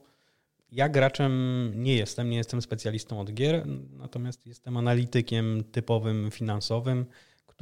ja 0.73 0.89
graczem 0.89 1.73
nie 1.77 1.97
jestem, 1.97 2.31
nie 2.31 2.37
jestem 2.37 2.63
specjalistą 2.63 3.21
od 3.21 3.35
gier, 3.35 3.67
natomiast 3.91 4.47
jestem 4.47 4.77
analitykiem 4.77 5.65
typowym 5.73 6.31
finansowym, 6.31 7.07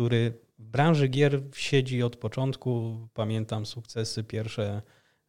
który 0.00 0.32
w 0.58 0.64
branży 0.64 1.08
gier 1.08 1.42
siedzi 1.54 2.02
od 2.02 2.16
początku. 2.16 2.98
Pamiętam 3.14 3.66
sukcesy 3.66 4.24
pierwsze 4.24 4.82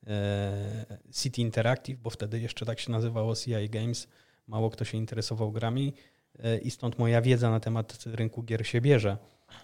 e, 0.08 0.86
City 1.14 1.42
Interactive, 1.42 2.00
bo 2.00 2.10
wtedy 2.10 2.40
jeszcze 2.40 2.66
tak 2.66 2.80
się 2.80 2.92
nazywało 2.92 3.36
CI 3.36 3.70
Games. 3.70 4.08
Mało 4.48 4.70
kto 4.70 4.86
się 4.86 4.98
interesował 4.98 5.52
grami 5.52 5.94
e, 6.40 6.58
i 6.58 6.72
stąd 6.72 7.00
moja 7.00 7.22
wiedza 7.22 7.50
na 7.50 7.60
temat 7.60 8.04
rynku 8.06 8.44
gier 8.44 8.68
się 8.68 8.82
bierze. 8.82 9.18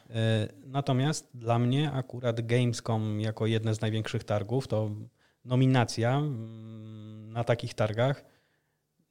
E, 0.09 0.47
natomiast 0.65 1.29
dla 1.33 1.59
mnie 1.59 1.91
akurat 1.91 2.41
Gamescom 2.41 3.21
jako 3.21 3.45
jedne 3.45 3.75
z 3.75 3.81
największych 3.81 4.23
targów 4.23 4.67
to 4.67 4.91
nominacja 5.45 6.17
mm, 6.17 7.33
na 7.33 7.43
takich 7.43 7.73
targach 7.73 8.25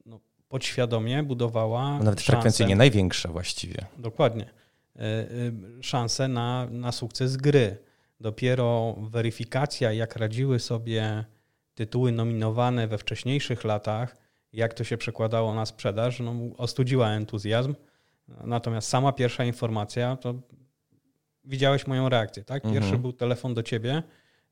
no, 0.05 0.19
podświadomie 0.49 1.23
budowała. 1.23 1.99
Nawet 1.99 2.21
frekwencyjnie 2.21 2.75
największa 2.75 3.29
właściwie. 3.29 3.85
Dokładnie. 3.97 4.57
E, 4.97 5.01
e, 5.01 5.51
szansę 5.81 6.27
na, 6.27 6.67
na 6.71 6.91
sukces 6.91 7.37
gry. 7.37 7.77
Dopiero 8.19 8.95
weryfikacja, 8.99 9.93
jak 9.93 10.15
radziły 10.15 10.59
sobie 10.59 11.25
tytuły 11.75 12.11
nominowane 12.11 12.87
we 12.87 12.97
wcześniejszych 12.97 13.63
latach, 13.63 14.17
jak 14.53 14.73
to 14.73 14.83
się 14.83 14.97
przekładało 14.97 15.53
na 15.53 15.65
sprzedaż, 15.65 16.19
no, 16.19 16.33
ostudziła 16.57 17.09
entuzjazm. 17.09 17.75
Natomiast 18.27 18.89
sama 18.89 19.11
pierwsza 19.11 19.45
informacja, 19.45 20.15
to 20.15 20.33
widziałeś 21.45 21.87
moją 21.87 22.09
reakcję, 22.09 22.43
tak? 22.43 22.63
Pierwszy 22.63 22.77
mhm. 22.77 23.01
był 23.01 23.13
telefon 23.13 23.53
do 23.53 23.63
ciebie, 23.63 24.03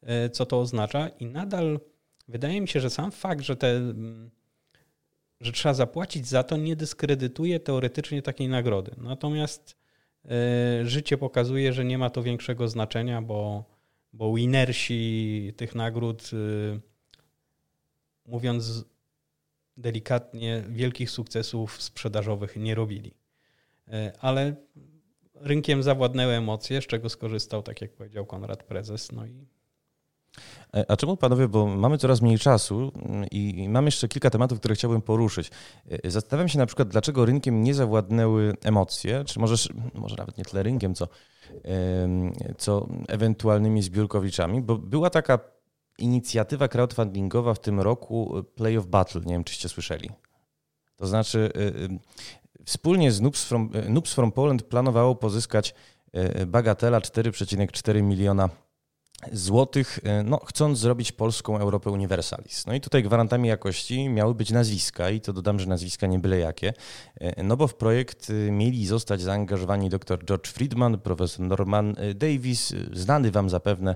e, 0.02 0.30
co 0.30 0.46
to 0.46 0.60
oznacza 0.60 1.08
i 1.08 1.26
nadal 1.26 1.80
wydaje 2.28 2.62
mi 2.62 2.68
się, 2.68 2.80
że 2.80 2.90
sam 2.90 3.12
fakt, 3.12 3.42
że 3.42 3.56
te 3.56 3.68
mm, 3.68 4.32
że 5.42 5.52
trzeba 5.52 5.74
zapłacić 5.74 6.28
za 6.28 6.44
to, 6.44 6.58
nie 6.58 6.76
dyskredytuje 6.76 7.60
teoretycznie 7.60 8.22
takiej 8.22 8.48
nagrody. 8.48 8.92
Natomiast 8.98 9.78
życie 10.84 11.18
pokazuje, 11.18 11.74
że 11.74 11.86
nie 11.86 11.98
ma 11.98 12.10
to 12.10 12.24
większego 12.24 12.68
znaczenia, 12.68 13.22
bo, 13.22 13.64
bo 14.14 14.34
winersi 14.34 15.54
tych 15.58 15.76
nagród, 15.76 16.32
e, 16.34 16.80
mówiąc 18.26 18.86
delikatnie, 19.78 20.64
wielkich 20.70 21.10
sukcesów 21.10 21.82
sprzedażowych 21.82 22.56
nie 22.56 22.76
robili. 22.76 23.14
Ale 24.20 24.56
rynkiem 25.36 25.84
zawładnęły 25.84 26.34
emocje, 26.34 26.82
z 26.82 26.88
czego 26.88 27.10
skorzystał, 27.10 27.64
tak 27.64 27.82
jak 27.82 27.94
powiedział 27.94 28.26
Konrad 28.26 28.64
Prezes. 28.64 29.12
No 29.12 29.26
i 29.26 29.32
e, 29.32 29.55
a 30.88 30.96
czemu 30.96 31.18
panowie, 31.18 31.48
bo 31.48 31.66
mamy 31.68 31.98
coraz 31.98 32.22
mniej 32.22 32.40
czasu 32.40 32.92
mm, 32.96 33.26
i 33.32 33.70
mam 33.70 33.86
jeszcze 33.86 34.08
kilka 34.08 34.30
tematów, 34.30 34.60
które 34.60 34.76
chciałbym 34.76 35.02
poruszyć. 35.02 35.52
E, 35.90 36.12
zastanawiam 36.12 36.50
się 36.50 36.58
na 36.58 36.66
przykład, 36.66 36.88
dlaczego 36.88 37.26
rynkiem 37.26 37.64
nie 37.64 37.74
zawładnęły 37.74 38.54
emocje, 38.64 39.24
czy 39.26 39.40
może, 39.40 39.56
może 39.94 40.16
nawet 40.18 40.38
nie 40.38 40.46
tyle 40.46 40.64
rynkiem, 40.64 40.96
co, 40.96 41.08
co 42.58 42.88
ewentualnymi 43.08 43.82
zbiórkowiczami, 43.82 44.62
bo 44.62 44.78
była 44.78 45.10
taka 45.10 45.40
inicjatywa 46.00 46.68
crowdfundingowa 46.68 47.54
w 47.54 47.60
tym 47.60 47.80
roku 47.80 48.44
Play 48.56 48.78
of 48.78 48.88
Battle, 48.88 49.22
nie 49.22 49.34
wiem 49.34 49.44
czyście 49.44 49.70
słyszeli. 49.70 50.10
To 50.98 51.08
znaczy 51.08 51.52
Wspólnie 52.66 53.12
z 53.12 53.22
Noobs 53.22 53.44
from, 53.44 53.70
Noobs 53.90 54.14
from 54.14 54.32
Poland 54.32 54.64
planowało 54.64 55.16
pozyskać 55.16 55.74
e, 56.14 56.46
bagatela 56.46 57.00
4,4 57.00 58.04
miliona 58.04 58.50
złotych, 59.32 60.00
e, 60.04 60.24
no, 60.24 60.40
chcąc 60.46 60.80
zrobić 60.80 61.12
polską 61.12 61.58
Europę 61.58 61.90
Universalis. 61.90 62.66
No 62.66 62.74
i 62.74 62.82
tutaj 62.82 63.04
gwarantami 63.04 63.50
jakości 63.50 64.10
miały 64.10 64.36
być 64.36 64.52
nazwiska 64.52 65.10
i 65.10 65.22
to 65.22 65.34
dodam, 65.34 65.60
że 65.60 65.66
nazwiska 65.66 66.08
nie 66.08 66.20
byle 66.20 66.38
jakie, 66.38 66.74
e, 67.20 67.44
no 67.44 67.58
bo 67.58 67.68
w 67.68 67.76
projekt 67.76 68.30
e, 68.30 68.52
mieli 68.52 68.86
zostać 68.88 69.22
zaangażowani 69.22 69.90
dr 69.90 70.26
George 70.26 70.48
Friedman, 70.48 71.00
profesor 71.00 71.46
Norman 71.46 71.96
Davis, 72.16 72.74
znany 72.94 73.32
wam 73.32 73.50
zapewne 73.50 73.96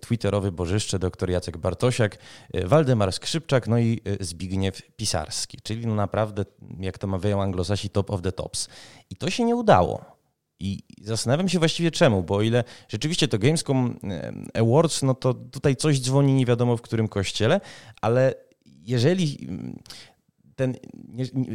twitterowy 0.00 0.52
bożyszcze 0.52 0.98
dr 0.98 1.30
Jacek 1.30 1.56
Bartosiak, 1.56 2.18
Waldemar 2.64 3.12
Skrzypczak, 3.12 3.68
no 3.68 3.78
i 3.78 4.00
Zbigniew 4.20 4.82
Pisarski, 4.96 5.58
czyli 5.62 5.86
no 5.86 5.94
naprawdę, 5.94 6.44
jak 6.80 6.98
to 6.98 7.06
mawiają 7.06 7.42
anglosasi, 7.42 7.90
top 7.90 8.10
of 8.10 8.22
the 8.22 8.32
tops. 8.32 8.68
I 9.10 9.16
to 9.16 9.30
się 9.30 9.44
nie 9.44 9.56
udało. 9.56 10.21
I 10.62 10.82
zastanawiam 11.00 11.48
się 11.48 11.58
właściwie 11.58 11.90
czemu, 11.90 12.22
bo 12.22 12.36
o 12.36 12.42
ile 12.42 12.64
rzeczywiście 12.88 13.28
to 13.28 13.38
Gamescom 13.38 13.98
Awards, 14.54 15.02
no 15.02 15.14
to 15.14 15.34
tutaj 15.34 15.76
coś 15.76 16.00
dzwoni 16.00 16.34
nie 16.34 16.46
wiadomo 16.46 16.76
w 16.76 16.82
którym 16.82 17.08
kościele, 17.08 17.60
ale 18.00 18.34
jeżeli 18.64 19.48
ten 20.56 20.76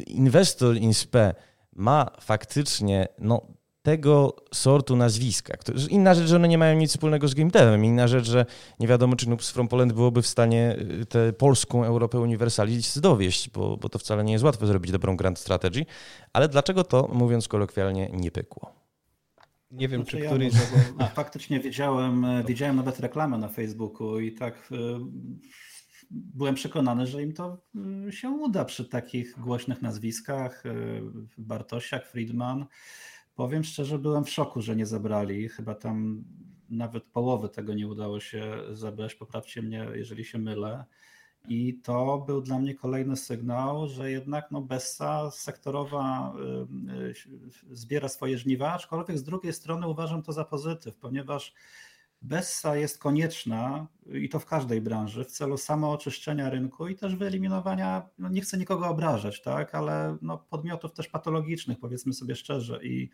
inwestor 0.08 0.78
INSPE 0.78 1.36
ma 1.76 2.08
faktycznie 2.22 3.08
no, 3.20 3.41
tego 3.82 4.36
sortu 4.53 4.95
nazwiska. 4.95 5.58
Inna 5.89 6.14
rzecz, 6.16 6.28
że 6.28 6.36
one 6.36 6.47
nie 6.47 6.58
mają 6.58 6.78
nic 6.78 6.91
wspólnego 6.91 7.28
z 7.28 7.34
game 7.34 7.51
devem. 7.51 7.86
Inna 7.86 8.08
rzecz, 8.08 8.26
że 8.26 8.45
nie 8.80 8.88
wiadomo, 8.88 9.16
czy 9.16 9.30
Noobs 9.30 9.49
from 9.49 9.68
Poland 9.68 9.93
byłoby 9.93 10.22
w 10.22 10.28
stanie 10.28 10.76
y, 11.01 11.05
tę 11.05 11.34
polską 11.34 11.84
Europę 11.84 12.20
Universalis 12.20 12.99
dowieść, 12.99 13.49
bo, 13.49 13.78
bo 13.78 13.89
to 13.89 13.99
wcale 13.99 14.24
nie 14.24 14.34
jest 14.34 14.45
łatwo 14.45 14.68
zrobić 14.68 14.91
dobrą 14.91 15.18
grand 15.18 15.39
strategy. 15.39 15.86
Ale 16.34 16.49
dlaczego 16.49 16.84
to, 16.84 17.10
mówiąc 17.14 17.47
kolokwialnie, 17.47 18.10
nie 18.14 18.32
pykło? 18.32 18.77
Nie 19.72 19.88
wiem, 19.88 20.01
znaczy, 20.01 20.18
czy 20.18 20.26
któryś. 20.26 20.53
Ja 20.99 21.07
faktycznie 21.07 21.59
widziałem, 21.59 22.26
e, 22.26 22.43
widziałem 22.43 22.76
nawet 22.76 22.99
reklamę 22.99 23.38
na 23.38 23.47
Facebooku 23.47 24.20
i 24.20 24.32
tak 24.32 24.70
e, 24.72 24.76
byłem 26.11 26.55
przekonany, 26.55 27.07
że 27.07 27.24
im 27.24 27.34
to 27.34 27.57
e, 28.07 28.11
się 28.11 28.30
uda 28.30 28.65
przy 28.65 28.86
takich 28.86 29.39
głośnych 29.39 29.82
nazwiskach. 29.82 30.63
Bartosiak, 31.38 32.07
Friedman. 32.07 32.65
Powiem 33.36 33.63
szczerze, 33.63 33.99
byłem 33.99 34.26
w 34.26 34.30
szoku, 34.30 34.61
że 34.61 34.76
nie 34.76 34.86
zabrali. 34.86 35.49
Chyba 35.49 35.76
tam 35.76 36.24
nawet 36.70 37.03
połowy 37.03 37.49
tego 37.49 37.74
nie 37.74 37.88
udało 37.88 38.20
się 38.20 38.57
zabrać. 38.72 39.15
Poprawcie 39.15 39.61
mnie, 39.61 39.88
jeżeli 39.93 40.26
się 40.26 40.38
mylę. 40.38 40.86
I 41.48 41.80
to 41.84 42.24
był 42.28 42.41
dla 42.41 42.60
mnie 42.60 42.76
kolejny 42.76 43.16
sygnał, 43.16 43.88
że 43.88 44.12
jednak 44.12 44.52
no, 44.52 44.62
Bessa 44.62 45.32
sektorowa 45.32 46.34
y, 46.89 47.72
y, 47.72 47.76
zbiera 47.76 48.08
swoje 48.10 48.38
żniwa, 48.38 48.74
aczkolwiek 48.74 49.18
z 49.18 49.24
drugiej 49.24 49.54
strony 49.54 49.88
uważam 49.88 50.24
to 50.24 50.34
za 50.34 50.45
pozytyw, 50.45 50.95
ponieważ 50.95 51.54
Bessa 52.22 52.76
jest 52.76 52.98
konieczna 52.98 53.88
i 54.14 54.30
to 54.30 54.39
w 54.39 54.45
każdej 54.45 54.82
branży 54.82 55.24
w 55.24 55.32
celu 55.32 55.58
samooczyszczenia 55.58 56.50
rynku 56.50 56.88
i 56.88 56.95
też 56.95 57.16
wyeliminowania, 57.16 58.10
no 58.18 58.30
nie 58.30 58.41
chcę 58.41 58.58
nikogo 58.58 58.88
obrażać, 58.88 59.41
tak, 59.41 59.76
ale 59.76 60.18
no 60.22 60.38
podmiotów 60.38 60.93
też 60.93 61.08
patologicznych, 61.08 61.80
powiedzmy 61.80 62.14
sobie 62.14 62.36
szczerze. 62.36 62.84
I 62.84 63.10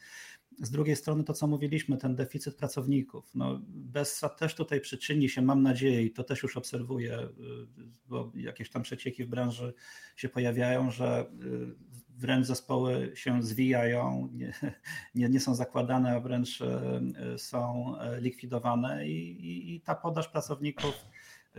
z 0.62 0.72
drugiej 0.72 0.96
strony 0.96 1.24
to, 1.24 1.34
co 1.34 1.48
mówiliśmy, 1.48 1.98
ten 1.98 2.16
deficyt 2.16 2.56
pracowników. 2.56 3.36
No, 3.36 3.62
Bessa 3.68 4.30
też 4.30 4.56
tutaj 4.56 4.82
przyczyni 4.82 5.30
się, 5.30 5.42
mam 5.42 5.62
nadzieję, 5.62 6.04
i 6.04 6.12
to 6.12 6.24
też 6.24 6.44
już 6.44 6.58
obserwuję, 6.58 7.20
y, 7.20 7.30
bo 8.08 8.32
jakieś 8.36 8.70
tam 8.70 8.82
przecieki 8.82 9.26
w 9.26 9.28
branży 9.28 9.74
się 10.16 10.30
pojawiają, 10.30 10.92
że 10.92 11.26
y, 11.44 11.94
wręcz 12.10 12.46
zespoły 12.46 13.12
się 13.16 13.44
zwijają, 13.44 14.30
nie, 14.34 14.54
nie, 15.16 15.30
nie 15.30 15.40
są 15.40 15.56
zakładane, 15.56 16.16
a 16.16 16.20
wręcz 16.20 16.62
e, 16.62 17.02
są 17.38 17.96
likwidowane 18.20 19.08
i, 19.08 19.32
i, 19.32 19.76
i 19.76 19.82
ta 19.82 19.96
podaż 19.96 20.28
pracowników 20.28 21.06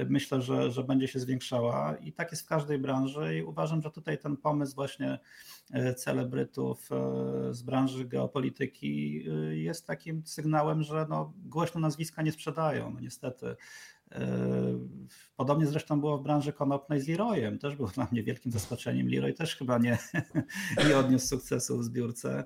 myślę, 0.09 0.43
że, 0.43 0.71
że 0.71 0.85
będzie 0.85 1.09
się 1.09 1.21
zwiększała 1.21 1.97
i 1.97 2.13
tak 2.13 2.31
jest 2.31 2.43
w 2.43 2.47
każdej 2.49 2.79
branży 2.79 3.39
i 3.39 3.43
uważam, 3.43 3.83
że 3.83 3.91
tutaj 3.91 4.19
ten 4.19 4.37
pomysł 4.37 4.75
właśnie 4.75 5.19
celebrytów 5.97 6.89
z 7.51 7.63
branży 7.63 8.05
geopolityki 8.05 9.25
jest 9.51 9.87
takim 9.87 10.23
sygnałem, 10.27 10.83
że 10.83 11.07
no, 11.09 11.33
głośno 11.45 11.81
nazwiska 11.81 12.23
nie 12.23 12.33
sprzedają. 12.33 12.91
No 12.91 13.01
niestety 13.01 13.57
Podobnie 15.37 15.67
zresztą 15.67 16.01
było 16.01 16.19
w 16.19 16.23
branży 16.23 16.53
konopnej 16.53 17.01
z 17.01 17.09
Leroyem. 17.09 17.59
Też 17.59 17.77
było 17.77 17.89
dla 17.89 18.09
mnie 18.13 18.23
wielkim 18.23 18.53
zaskoczeniem. 18.53 19.09
Leroy 19.09 19.33
też 19.33 19.57
chyba 19.57 19.79
nie, 19.79 19.99
nie 20.89 20.97
odniósł 20.97 21.27
sukcesu 21.27 21.79
w 21.79 21.85
zbiórce. 21.85 22.45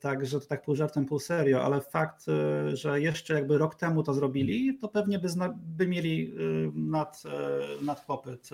Także 0.00 0.40
to 0.40 0.46
tak 0.46 0.62
pół 0.62 0.76
żartem, 0.76 1.06
pół 1.06 1.18
serio, 1.18 1.64
ale 1.64 1.80
fakt, 1.80 2.26
że 2.72 3.00
jeszcze 3.00 3.34
jakby 3.34 3.58
rok 3.58 3.74
temu 3.74 4.02
to 4.02 4.14
zrobili, 4.14 4.78
to 4.78 4.88
pewnie 4.88 5.18
by, 5.18 5.28
zna, 5.28 5.58
by 5.76 5.86
mieli 5.86 6.34
nad, 6.74 7.22
nad 7.82 8.06
popyt. 8.06 8.50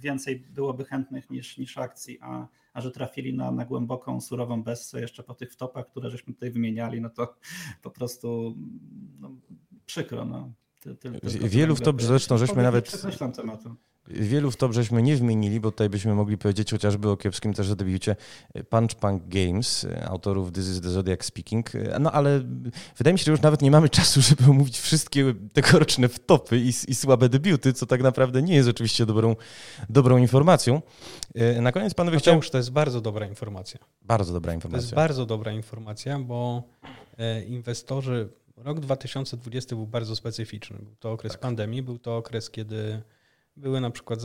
Więcej 0.00 0.40
byłoby 0.40 0.84
chętnych 0.84 1.30
niż, 1.30 1.58
niż 1.58 1.78
akcji, 1.78 2.18
a, 2.20 2.48
a 2.72 2.80
że 2.80 2.90
trafili 2.90 3.34
na, 3.34 3.52
na 3.52 3.64
głęboką, 3.64 4.20
surową 4.20 4.62
bessę 4.62 5.00
jeszcze 5.00 5.22
po 5.22 5.34
tych 5.34 5.52
wtopach, 5.52 5.86
które 5.86 6.10
żeśmy 6.10 6.34
tutaj 6.34 6.50
wymieniali, 6.50 7.00
no 7.00 7.10
to 7.10 7.34
po 7.82 7.90
prostu 7.90 8.56
no, 9.20 9.30
przykro. 9.86 10.24
No. 10.24 10.52
Wielu 11.40 11.76
w 11.76 11.80
to 11.80 11.92
zresztą 11.98 12.38
żeśmy 12.38 12.62
nawet. 12.62 13.02
Wielu 14.08 14.50
w 14.50 14.56
to 14.56 14.72
żeśmy 14.72 15.02
nie 15.02 15.16
wymienili, 15.16 15.60
bo 15.60 15.70
tutaj 15.70 15.88
byśmy 15.88 16.14
mogli 16.14 16.38
powiedzieć 16.38 16.70
chociażby 16.70 17.10
o 17.10 17.16
kiepskim 17.16 17.54
też 17.54 17.74
debiucie 17.74 18.16
Punch 18.68 18.94
Punk 18.94 19.22
Games, 19.28 19.86
autorów 20.04 20.52
This 20.52 20.68
is 20.68 20.80
the 20.80 20.90
Zodiac 20.90 21.24
Speaking. 21.24 21.72
No 22.00 22.12
ale 22.12 22.40
wydaje 22.96 23.12
mi 23.12 23.18
się, 23.18 23.24
że 23.24 23.30
już 23.30 23.40
nawet 23.40 23.62
nie 23.62 23.70
mamy 23.70 23.88
czasu, 23.88 24.20
żeby 24.28 24.44
omówić 24.50 24.78
wszystkie 24.78 25.34
tegoroczne 25.52 26.08
wtopy 26.08 26.58
i, 26.58 26.68
i 26.88 26.94
słabe 26.94 27.28
debiuty, 27.28 27.72
co 27.72 27.86
tak 27.86 28.02
naprawdę 28.02 28.42
nie 28.42 28.54
jest 28.54 28.68
oczywiście 28.68 29.06
dobrą, 29.06 29.36
dobrą 29.88 30.18
informacją. 30.18 30.82
Na 31.60 31.72
koniec 31.72 31.94
panowie 31.94 32.18
chciałem... 32.18 32.38
Już 32.38 32.50
to 32.50 32.58
jest 32.58 32.72
bardzo 32.72 33.00
dobra 33.00 33.26
informacja. 33.26 33.80
Bardzo 34.02 34.32
dobra 34.32 34.54
informacja. 34.54 34.80
To 34.80 34.84
jest 34.84 34.94
bardzo 34.94 35.26
dobra 35.26 35.52
informacja, 35.52 36.18
bo 36.18 36.62
e, 37.18 37.42
inwestorzy 37.42 38.28
Rok 38.64 38.80
2020 38.80 39.76
był 39.76 39.86
bardzo 39.86 40.16
specyficzny. 40.16 40.78
Był 40.78 40.96
to 40.96 41.12
okres 41.12 41.32
tak. 41.32 41.40
pandemii, 41.40 41.82
był 41.82 41.98
to 41.98 42.16
okres, 42.16 42.50
kiedy 42.50 43.02
były 43.56 43.80
na 43.80 43.90
przykład 43.90 44.20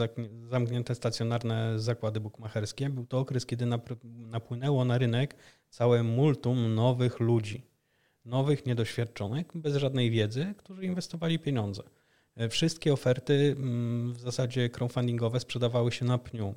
zamknięte 0.50 0.96
stacjonarne 0.96 1.80
zakłady 1.80 2.20
bukmacherskie. 2.20 2.90
Był 2.90 3.06
to 3.06 3.20
okres, 3.20 3.46
kiedy 3.46 3.66
napłynęło 4.04 4.86
na 4.86 4.98
rynek 4.98 5.36
całe 5.70 6.04
multum 6.04 6.76
nowych 6.76 7.20
ludzi. 7.20 7.62
Nowych, 8.26 8.66
niedoświadczonych, 8.66 9.46
bez 9.56 9.76
żadnej 9.76 10.12
wiedzy, 10.12 10.54
którzy 10.58 10.86
inwestowali 10.86 11.40
pieniądze. 11.40 11.84
Wszystkie 12.50 12.94
oferty 12.94 13.56
mm, 13.58 14.14
w 14.14 14.20
zasadzie 14.20 14.70
crowdfundingowe 14.70 15.40
sprzedawały 15.40 15.92
się 15.92 16.06
na 16.06 16.18
pniu. 16.18 16.56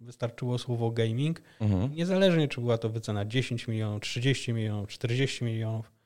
Wystarczyło 0.00 0.58
słowo 0.58 0.90
gaming, 0.90 1.42
mhm. 1.60 1.94
niezależnie 1.94 2.48
czy 2.48 2.60
była 2.60 2.78
to 2.78 2.88
wycena 2.88 3.24
10 3.24 3.68
milionów, 3.68 4.02
30 4.02 4.52
milionów, 4.52 4.88
40 4.88 5.44
milionów 5.44 5.99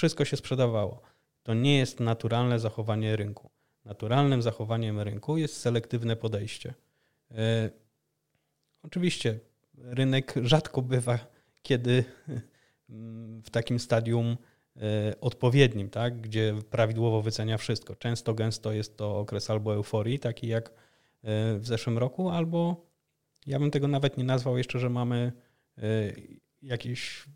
wszystko 0.00 0.24
się 0.24 0.36
sprzedawało. 0.36 1.00
To 1.42 1.54
nie 1.54 1.78
jest 1.78 2.00
naturalne 2.00 2.58
zachowanie 2.58 3.16
rynku. 3.16 3.50
Naturalnym 3.84 4.42
zachowaniem 4.42 5.00
rynku 5.00 5.38
jest 5.38 5.56
selektywne 5.56 6.16
podejście. 6.16 6.74
E, 7.30 7.70
oczywiście 8.82 9.38
rynek 9.76 10.34
rzadko 10.42 10.82
bywa, 10.82 11.18
kiedy 11.62 12.04
w 13.44 13.50
takim 13.50 13.78
stadium 13.78 14.36
e, 14.76 15.20
odpowiednim, 15.20 15.90
tak, 15.90 16.20
gdzie 16.20 16.54
prawidłowo 16.70 17.22
wycenia 17.22 17.58
wszystko. 17.58 17.96
Często, 17.96 18.34
gęsto 18.34 18.72
jest 18.72 18.96
to 18.96 19.18
okres 19.18 19.50
albo 19.50 19.74
euforii, 19.74 20.18
taki 20.18 20.48
jak 20.48 20.68
e, 20.68 20.72
w 21.58 21.66
zeszłym 21.66 21.98
roku, 21.98 22.30
albo 22.30 22.86
ja 23.46 23.58
bym 23.58 23.70
tego 23.70 23.88
nawet 23.88 24.16
nie 24.16 24.24
nazwał 24.24 24.58
jeszcze, 24.58 24.78
że 24.78 24.90
mamy 24.90 25.32
jakieś 26.62 27.26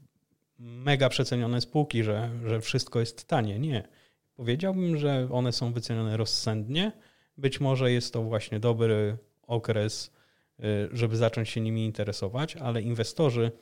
mega 0.64 1.08
przecenione 1.08 1.60
spółki, 1.60 2.02
że, 2.02 2.30
że 2.46 2.60
wszystko 2.60 3.00
jest 3.00 3.28
tanie. 3.28 3.58
Nie. 3.58 3.88
Powiedziałbym, 4.36 4.96
że 4.96 5.28
one 5.30 5.52
są 5.52 5.72
wycenione 5.72 6.16
rozsądnie. 6.16 6.92
Być 7.36 7.60
może 7.60 7.92
jest 7.92 8.12
to 8.12 8.22
właśnie 8.22 8.60
dobry 8.60 9.16
okres, 9.42 10.12
y, 10.60 10.62
żeby 10.92 11.16
zacząć 11.16 11.48
się 11.48 11.60
nimi 11.60 11.84
interesować, 11.84 12.56
ale 12.56 12.82
inwestorzy 12.82 13.52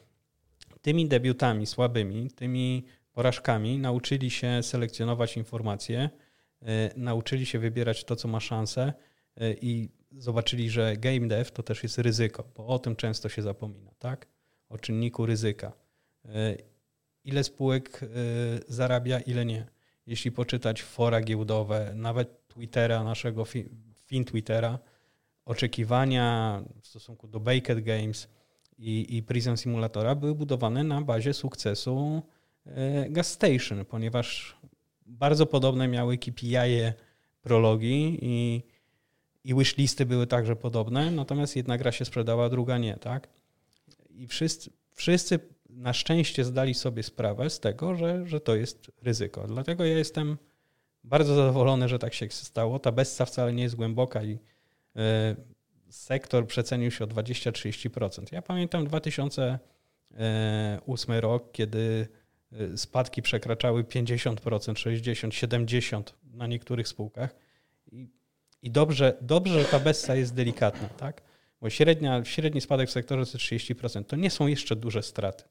tymi 0.82 1.08
debiutami 1.08 1.66
słabymi, 1.66 2.30
tymi 2.30 2.84
porażkami 3.12 3.78
nauczyli 3.78 4.30
się 4.30 4.62
selekcjonować 4.62 5.36
informacje, 5.36 6.10
y, 6.62 6.66
nauczyli 6.96 7.46
się 7.46 7.58
wybierać 7.58 8.04
to, 8.04 8.16
co 8.16 8.28
ma 8.28 8.40
szansę 8.40 8.92
y, 9.42 9.56
i 9.60 9.88
zobaczyli, 10.12 10.70
że 10.70 10.96
game 10.96 11.28
dev 11.28 11.50
to 11.50 11.62
też 11.62 11.82
jest 11.82 11.98
ryzyko, 11.98 12.44
bo 12.56 12.66
o 12.66 12.78
tym 12.78 12.96
często 12.96 13.28
się 13.28 13.42
zapomina, 13.42 13.90
tak? 13.98 14.26
O 14.68 14.78
czynniku 14.78 15.26
ryzyka 15.26 15.72
ile 17.24 17.44
spółek 17.44 18.02
y, 18.02 18.08
zarabia, 18.68 19.20
ile 19.20 19.44
nie. 19.44 19.66
Jeśli 20.06 20.32
poczytać 20.32 20.82
fora 20.82 21.20
giełdowe, 21.20 21.92
nawet 21.94 22.48
Twittera, 22.48 23.04
naszego 23.04 23.44
fin 24.06 24.24
Twittera, 24.24 24.78
oczekiwania 25.44 26.62
w 26.80 26.86
stosunku 26.86 27.28
do 27.28 27.40
Baked 27.40 27.80
Games 27.80 28.28
i, 28.78 29.16
i 29.16 29.22
Prison 29.22 29.56
Simulatora 29.56 30.14
były 30.14 30.34
budowane 30.34 30.84
na 30.84 31.00
bazie 31.02 31.34
sukcesu 31.34 32.22
y, 32.66 32.70
Gas 33.10 33.30
Station, 33.30 33.84
ponieważ 33.84 34.56
bardzo 35.06 35.46
podobne 35.46 35.88
miały 35.88 36.18
KPI 36.18 36.56
-e 36.56 36.92
prologi 37.42 38.18
i, 38.22 38.62
i 39.44 39.54
wishlisty 39.54 40.06
były 40.06 40.26
także 40.26 40.56
podobne, 40.56 41.10
natomiast 41.10 41.56
jedna 41.56 41.78
gra 41.78 41.92
się 41.92 42.04
sprzedała, 42.04 42.48
druga 42.48 42.78
nie, 42.78 42.96
tak? 42.96 43.28
I 44.10 44.26
wszyscy, 44.26 44.70
wszyscy 44.94 45.38
na 45.76 45.92
szczęście 45.92 46.44
zdali 46.44 46.74
sobie 46.74 47.02
sprawę 47.02 47.50
z 47.50 47.60
tego, 47.60 47.96
że, 47.96 48.26
że 48.26 48.40
to 48.40 48.54
jest 48.54 48.92
ryzyko. 49.02 49.46
Dlatego 49.46 49.84
ja 49.84 49.98
jestem 49.98 50.36
bardzo 51.04 51.34
zadowolony, 51.34 51.88
że 51.88 51.98
tak 51.98 52.14
się 52.14 52.28
stało. 52.30 52.78
Ta 52.78 52.92
bessa 52.92 53.24
wcale 53.24 53.52
nie 53.52 53.62
jest 53.62 53.76
głęboka 53.76 54.24
i 54.24 54.38
e, 54.96 55.36
sektor 55.90 56.46
przecenił 56.46 56.90
się 56.90 57.04
o 57.04 57.06
20-30%. 57.06 58.32
Ja 58.32 58.42
pamiętam 58.42 58.86
2008 58.86 61.14
rok, 61.20 61.52
kiedy 61.52 62.08
e, 62.52 62.78
spadki 62.78 63.22
przekraczały 63.22 63.84
50%, 63.84 64.76
60, 64.76 65.34
70 65.34 66.14
na 66.34 66.46
niektórych 66.46 66.88
spółkach. 66.88 67.34
I, 67.92 68.08
i 68.62 68.70
dobrze, 68.70 69.16
dobrze, 69.20 69.62
że 69.62 69.68
ta 69.68 69.80
bessa 69.80 70.14
jest 70.14 70.34
delikatna, 70.34 70.88
tak? 70.88 71.22
Bo 71.60 71.70
średnia, 71.70 72.24
średni 72.24 72.60
spadek 72.60 72.88
w 72.88 72.92
sektorze 72.92 73.32
to 73.32 73.38
30%. 73.38 74.04
To 74.04 74.16
nie 74.16 74.30
są 74.30 74.46
jeszcze 74.46 74.76
duże 74.76 75.02
straty. 75.02 75.44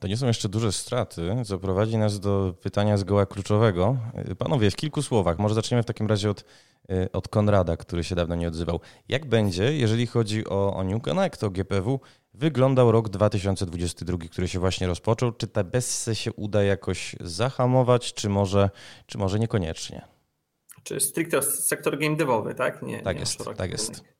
To 0.00 0.08
nie 0.08 0.16
są 0.16 0.26
jeszcze 0.26 0.48
duże 0.48 0.72
straty, 0.72 1.36
co 1.44 1.58
prowadzi 1.58 1.98
nas 1.98 2.20
do 2.20 2.54
pytania 2.62 2.96
zgoła 2.96 3.26
kluczowego. 3.26 3.96
Panowie, 4.38 4.70
w 4.70 4.76
kilku 4.76 5.02
słowach, 5.02 5.38
może 5.38 5.54
zaczniemy 5.54 5.82
w 5.82 5.86
takim 5.86 6.06
razie 6.06 6.30
od, 6.30 6.44
y, 6.90 7.12
od 7.12 7.28
Konrada, 7.28 7.76
który 7.76 8.04
się 8.04 8.14
dawno 8.14 8.34
nie 8.34 8.48
odzywał. 8.48 8.80
Jak 9.08 9.26
będzie, 9.26 9.76
jeżeli 9.76 10.06
chodzi 10.06 10.48
o, 10.48 10.74
o 10.74 10.84
New 10.84 11.02
Connect, 11.02 11.44
o 11.44 11.50
GPW, 11.50 12.00
wyglądał 12.34 12.92
rok 12.92 13.08
2022, 13.08 14.18
który 14.30 14.48
się 14.48 14.58
właśnie 14.58 14.86
rozpoczął? 14.86 15.32
Czy 15.32 15.46
ta 15.46 15.64
besse 15.64 16.14
się 16.14 16.32
uda 16.32 16.62
jakoś 16.62 17.16
zahamować, 17.20 18.14
czy 18.14 18.28
może, 18.28 18.70
czy 19.06 19.18
może 19.18 19.38
niekoniecznie? 19.38 20.02
Czy 20.82 21.00
stricte 21.00 21.42
sektor 21.42 21.98
game 21.98 22.16
devowy, 22.16 22.54
tak? 22.54 22.82
Nie, 22.82 23.02
tak 23.02 23.16
nie 23.16 23.20
jest, 23.20 23.38
tak 23.56 23.70
jest. 23.70 24.13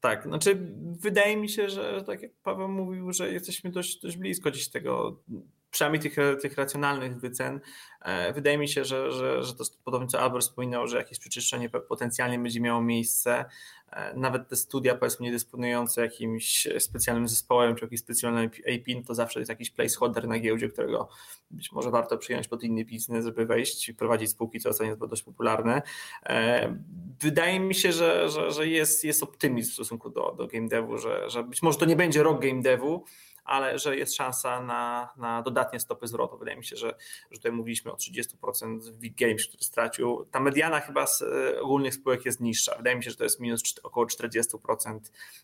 Tak, 0.00 0.24
znaczy 0.24 0.58
wydaje 1.00 1.36
mi 1.36 1.48
się, 1.48 1.68
że 1.68 2.04
tak 2.06 2.22
jak 2.22 2.32
Paweł 2.42 2.68
mówił, 2.68 3.12
że 3.12 3.32
jesteśmy 3.32 3.70
dość, 3.70 4.00
dość 4.00 4.16
blisko 4.16 4.50
dziś 4.50 4.70
tego, 4.70 5.22
przynajmniej 5.70 6.02
tych, 6.02 6.16
tych 6.42 6.56
racjonalnych 6.56 7.20
wycen. 7.20 7.60
E, 8.02 8.32
wydaje 8.32 8.58
mi 8.58 8.68
się, 8.68 8.84
że, 8.84 9.12
że, 9.12 9.42
że 9.42 9.54
to 9.54 9.64
podobnie 9.84 10.08
co 10.08 10.20
Albert 10.20 10.44
wspominał, 10.44 10.86
że 10.86 10.96
jakieś 10.96 11.18
przeczyszczenie 11.18 11.70
potencjalnie 11.70 12.38
będzie 12.38 12.60
miało 12.60 12.82
miejsce. 12.82 13.44
E, 13.92 14.14
nawet 14.14 14.48
te 14.48 14.56
studia, 14.56 14.94
powiedzmy, 14.94 15.26
nie 15.26 15.32
dysponujące 15.32 16.00
jakimś 16.00 16.68
specjalnym 16.78 17.28
zespołem 17.28 17.76
czy 17.76 17.84
jakimś 17.84 18.00
specjalnym 18.00 18.50
API, 18.60 19.04
to 19.06 19.14
zawsze 19.14 19.40
jest 19.40 19.48
jakiś 19.48 19.70
placeholder 19.70 20.28
na 20.28 20.38
giełdzie, 20.38 20.68
którego 20.68 21.08
być 21.50 21.72
może 21.72 21.90
warto 21.90 22.18
przyjąć 22.18 22.48
pod 22.48 22.62
inny 22.62 22.84
biznes, 22.84 23.24
żeby 23.24 23.46
wejść 23.46 23.88
i 23.88 23.94
prowadzić 23.94 24.30
spółki, 24.30 24.60
co 24.60 24.68
oceniam 24.68 24.98
dość 24.98 25.22
popularne. 25.22 25.82
E, 26.26 26.76
wydaje 27.20 27.60
mi 27.60 27.74
się, 27.74 27.92
że, 27.92 28.28
że, 28.28 28.50
że 28.50 28.68
jest, 28.68 29.04
jest 29.04 29.22
optymizm 29.22 29.70
w 29.70 29.74
stosunku 29.74 30.10
do, 30.10 30.34
do 30.38 30.46
game 30.46 30.68
devu, 30.68 30.98
że, 30.98 31.30
że 31.30 31.44
być 31.44 31.62
może 31.62 31.78
to 31.78 31.84
nie 31.84 31.96
będzie 31.96 32.22
rok 32.22 32.42
game 32.42 32.62
devu, 32.62 33.04
ale 33.50 33.78
że 33.78 33.96
jest 33.96 34.16
szansa 34.16 34.60
na, 34.60 35.08
na 35.16 35.42
dodatnie 35.42 35.80
stopy 35.80 36.06
zwrotu. 36.06 36.38
Wydaje 36.38 36.56
mi 36.56 36.64
się, 36.64 36.76
że, 36.76 36.94
że 37.30 37.36
tutaj 37.36 37.52
mówiliśmy 37.52 37.92
o 37.92 37.96
30% 37.96 38.90
Big 38.92 39.16
Games, 39.16 39.46
który 39.46 39.64
stracił. 39.64 40.24
Ta 40.30 40.40
mediana 40.40 40.80
chyba 40.80 41.06
z 41.06 41.24
ogólnych 41.62 41.94
spółek 41.94 42.24
jest 42.24 42.40
niższa. 42.40 42.76
Wydaje 42.76 42.96
mi 42.96 43.04
się, 43.04 43.10
że 43.10 43.16
to 43.16 43.24
jest 43.24 43.40
minus 43.40 43.62
około 43.82 44.06
40% 44.06 44.98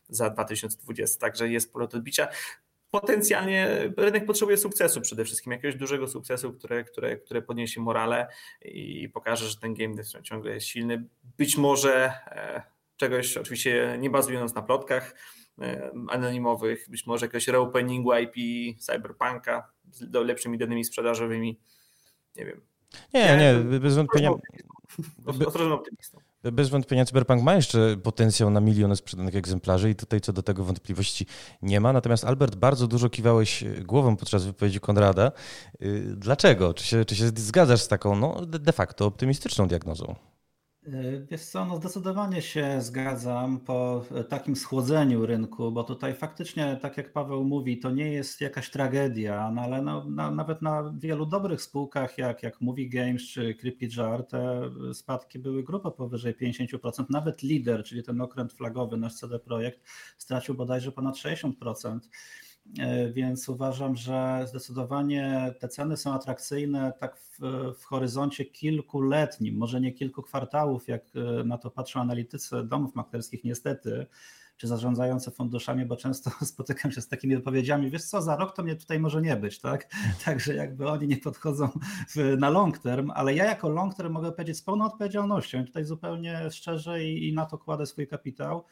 za 0.09 0.30
2020, 0.30 1.20
także 1.20 1.48
jest 1.48 1.72
pole 1.72 1.88
do 1.88 1.96
odbicia 1.96 2.28
potencjalnie 2.90 3.92
rynek 3.96 4.26
potrzebuje 4.26 4.57
sukcesu 4.57 5.00
przede 5.00 5.24
wszystkim, 5.24 5.52
jakiegoś 5.52 5.76
dużego 5.76 6.09
sukcesu, 6.09 6.52
które, 6.52 6.84
które, 6.84 7.16
które 7.16 7.42
podniesie 7.42 7.80
morale 7.80 8.28
i 8.62 9.09
pokaże, 9.09 9.48
że 9.48 9.57
ten 9.57 9.74
game 9.74 9.94
ciągle 10.22 10.54
jest 10.54 10.66
silny. 10.66 11.04
Być 11.38 11.57
może 11.57 12.12
e, 12.26 12.62
czegoś 12.96 13.36
oczywiście 13.36 13.96
nie 13.98 14.11
bazując 14.11 14.54
na 14.54 14.62
plotkach, 14.62 15.14
anonimowych, 16.09 16.86
być 16.90 17.07
może 17.07 17.26
jakiegoś 17.26 17.48
reopeningu 17.48 18.11
IP 18.14 18.34
Cyberpunka 18.78 19.70
z 19.90 20.14
lepszymi 20.14 20.59
danymi 20.59 20.84
sprzedażowymi. 20.84 21.61
Nie 22.36 22.44
wiem. 22.44 22.61
Nie, 23.14 23.20
ja, 23.20 23.36
nie, 23.36 23.78
bez 23.80 23.96
wątpienia. 23.96 24.30
Ostrożny 25.46 25.74
optymistą. 25.74 26.18
Bez 26.52 26.68
wątpienia 26.68 27.04
Cyberpunk 27.04 27.42
ma 27.42 27.54
jeszcze 27.54 27.96
potencjał 28.02 28.50
na 28.50 28.61
miliony 28.61 28.96
sprzedanych 28.96 29.36
egzemplarzy 29.36 29.90
i 29.90 29.94
tutaj 29.94 30.20
co 30.20 30.32
do 30.32 30.42
tego 30.42 30.64
wątpliwości 30.64 31.26
nie 31.62 31.80
ma. 31.80 31.92
Natomiast 31.92 32.24
Albert, 32.24 32.54
bardzo 32.54 32.86
dużo 32.86 33.11
kiwałeś 33.11 33.64
głową 33.84 34.16
podczas 34.16 34.44
wypowiedzi 34.44 34.80
Konrada. 34.80 35.32
Y, 35.82 36.02
dlaczego? 36.16 36.74
Czy 36.74 36.84
się, 36.84 37.04
czy 37.04 37.16
się 37.16 37.26
zgadzasz 37.36 37.80
z 37.80 37.88
taką 37.88 38.16
no, 38.16 38.46
de 38.46 38.72
facto 38.72 39.07
optymistyczną 39.07 39.68
diagnozą? 39.68 40.14
Y, 40.89 41.26
wiesz 41.30 41.45
co, 41.45 41.64
no 41.64 41.76
zdecydowanie 41.76 42.43
się 42.43 42.82
zgadzam 42.82 43.61
po 43.61 44.05
takim 44.28 44.57
schłodzeniu 44.57 45.26
rynku, 45.26 45.72
bo 45.72 45.84
tutaj 45.84 46.14
faktycznie, 46.14 46.78
tak 46.82 46.97
jak 46.97 47.12
Paweł 47.12 47.45
mówi, 47.45 47.78
to 47.78 47.91
nie 47.91 48.12
jest 48.12 48.41
jakaś 48.41 48.70
tragedia, 48.70 49.51
no 49.51 49.62
ale 49.62 49.82
no, 49.82 50.05
na, 50.11 50.30
nawet 50.30 50.62
na 50.62 50.93
wielu 50.99 51.26
dobrych 51.26 51.62
spółkach, 51.62 52.18
jak, 52.18 52.43
jak 52.43 52.61
Movie 52.61 52.89
Games 52.89 53.22
czy 53.22 53.55
Creepy 53.55 53.89
Jar, 53.97 54.26
te 54.26 54.70
spadki 54.95 55.39
były 55.39 55.62
grupą 55.62 55.91
powyżej 55.91 56.34
50%. 56.34 57.05
Nawet 57.11 57.43
lider, 57.43 57.84
czyli 57.84 58.03
ten 58.03 58.20
okręt 58.20 58.53
flagowy, 58.53 58.97
nasz 58.97 59.14
CD 59.14 59.39
Projekt, 59.39 59.80
stracił 60.18 60.55
bodajże 60.55 60.93
ponad 60.93 61.16
60%. 61.16 61.99
E, 62.78 63.10
więc 63.12 63.48
uważam, 63.48 63.96
że 63.96 64.44
zdecydowanie 64.48 65.54
te 65.58 65.68
ceny 65.68 65.96
są 65.96 66.14
atrakcyjne 66.14 66.92
tak 67.00 67.16
w, 67.16 67.38
w, 67.78 67.84
horyzoncie 67.84 68.44
kilkuletnim, 68.44 69.56
może 69.56 69.80
nie 69.80 69.92
kilku 69.92 70.22
kwartałów, 70.22 70.88
jak 70.88 71.02
e, 71.14 71.44
na 71.44 71.58
to 71.58 71.70
patrzą 71.70 72.00
analitycy 72.00 72.64
domów 72.64 72.94
maklerskich 72.94 73.44
niestety, 73.44 74.06
czy 74.56 74.68
zarządzające 74.68 75.30
funduszami, 75.30 75.84
bo 75.84 75.96
często 75.96 76.30
spotykam 76.44 76.92
się 76.92 77.00
z 77.00 77.08
takimi 77.08 77.36
wypowiedziami, 77.36 77.90
wiesz 77.90 78.04
co, 78.04 78.22
za 78.22 78.36
rok 78.36 78.56
to 78.56 78.62
mnie 78.62 78.76
tutaj 78.76 79.00
może 79.00 79.22
nie 79.22 79.36
być, 79.36 79.60
tak? 79.60 79.90
Także 80.24 80.54
jakby 80.54 80.88
oni 80.88 81.06
nie 81.06 81.16
podchodzą 81.16 81.68
na 82.38 82.50
long 82.50 82.78
term, 82.78 83.10
ale 83.14 83.34
ja 83.34 83.44
jako 83.44 83.68
long 83.68 83.94
term 83.94 84.12
mogę 84.12 84.32
powiedzieć 84.32 84.56
z 84.56 84.62
pełną 84.62 84.84
odpowiedzialnością 84.84 85.64
tutaj 85.64 85.84
zupełnie 85.84 86.50
szczerze 86.50 87.04
i, 87.04 87.28
i 87.28 87.34
na 87.34 87.46
to 87.46 87.58
kładę 87.58 87.86
swój 87.86 88.08
kapitał, 88.08 88.64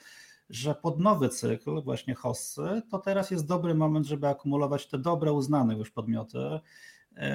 że 0.50 0.74
pod 0.74 1.00
nowy 1.00 1.28
cykl 1.28 1.82
właśnie 1.82 2.14
hossy, 2.14 2.82
to 2.90 2.98
teraz 2.98 3.30
jest 3.30 3.46
dobry 3.46 3.74
moment, 3.74 4.06
żeby 4.06 4.28
akumulować 4.28 4.86
te 4.86 4.98
dobre, 4.98 5.32
uznane 5.32 5.74
już 5.74 5.90
podmioty, 5.90 6.38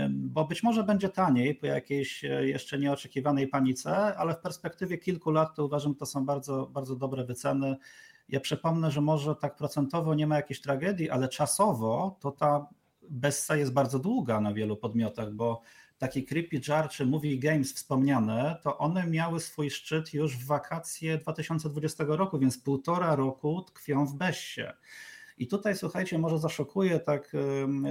bo 0.09 0.45
być 0.45 0.63
może 0.63 0.83
będzie 0.83 1.09
taniej 1.09 1.55
po 1.55 1.65
jakiejś 1.65 2.25
e, 2.25 2.47
jeszcze 2.47 2.79
nieoczekiwanej 2.79 3.47
panice, 3.47 4.17
ale 4.17 4.33
w 4.33 4.39
perspektywie 4.39 4.97
kilku 4.97 5.31
lat 5.31 5.55
to 5.55 5.65
uważam, 5.65 5.95
to 5.95 6.05
są 6.05 6.25
bardzo, 6.25 6.65
bardzo 6.65 6.95
dobre 6.95 7.25
wyceny. 7.25 7.77
Ja 8.29 8.39
przypomnę, 8.39 8.91
że 8.91 9.01
może 9.01 9.35
tak 9.35 9.55
procentowo 9.55 10.15
nie 10.15 10.27
ma 10.27 10.35
jakiejś 10.35 10.61
tragedii, 10.61 11.09
ale 11.09 11.29
czasowo 11.29 12.17
to 12.19 12.31
ta 12.31 12.67
bessa 13.09 13.55
jest 13.55 13.73
bardzo 13.73 13.99
długa 13.99 14.41
na 14.41 14.53
wielu 14.53 14.77
podmiotach, 14.77 15.33
bo 15.33 15.61
taki 15.99 16.25
Creepy 16.25 16.61
Jar 16.67 16.89
czy 16.89 17.05
Movie 17.05 17.37
Games 17.37 17.73
wspomniane, 17.73 18.57
to 18.63 18.77
one 18.77 19.07
miały 19.07 19.39
swój 19.39 19.69
szczyt 19.69 20.13
już 20.13 20.37
w 20.37 20.45
wakacje 20.45 21.17
2020 21.17 22.03
roku, 22.07 22.39
więc 22.39 22.57
półtora 22.57 23.15
roku 23.15 23.61
tkwią 23.61 24.05
w 24.05 24.15
Bessie. 24.15 24.61
I 25.37 25.47
tutaj 25.47 25.75
słuchajcie, 25.75 26.17
może 26.17 26.39
zaszokuje 26.39 26.99
tak 26.99 27.31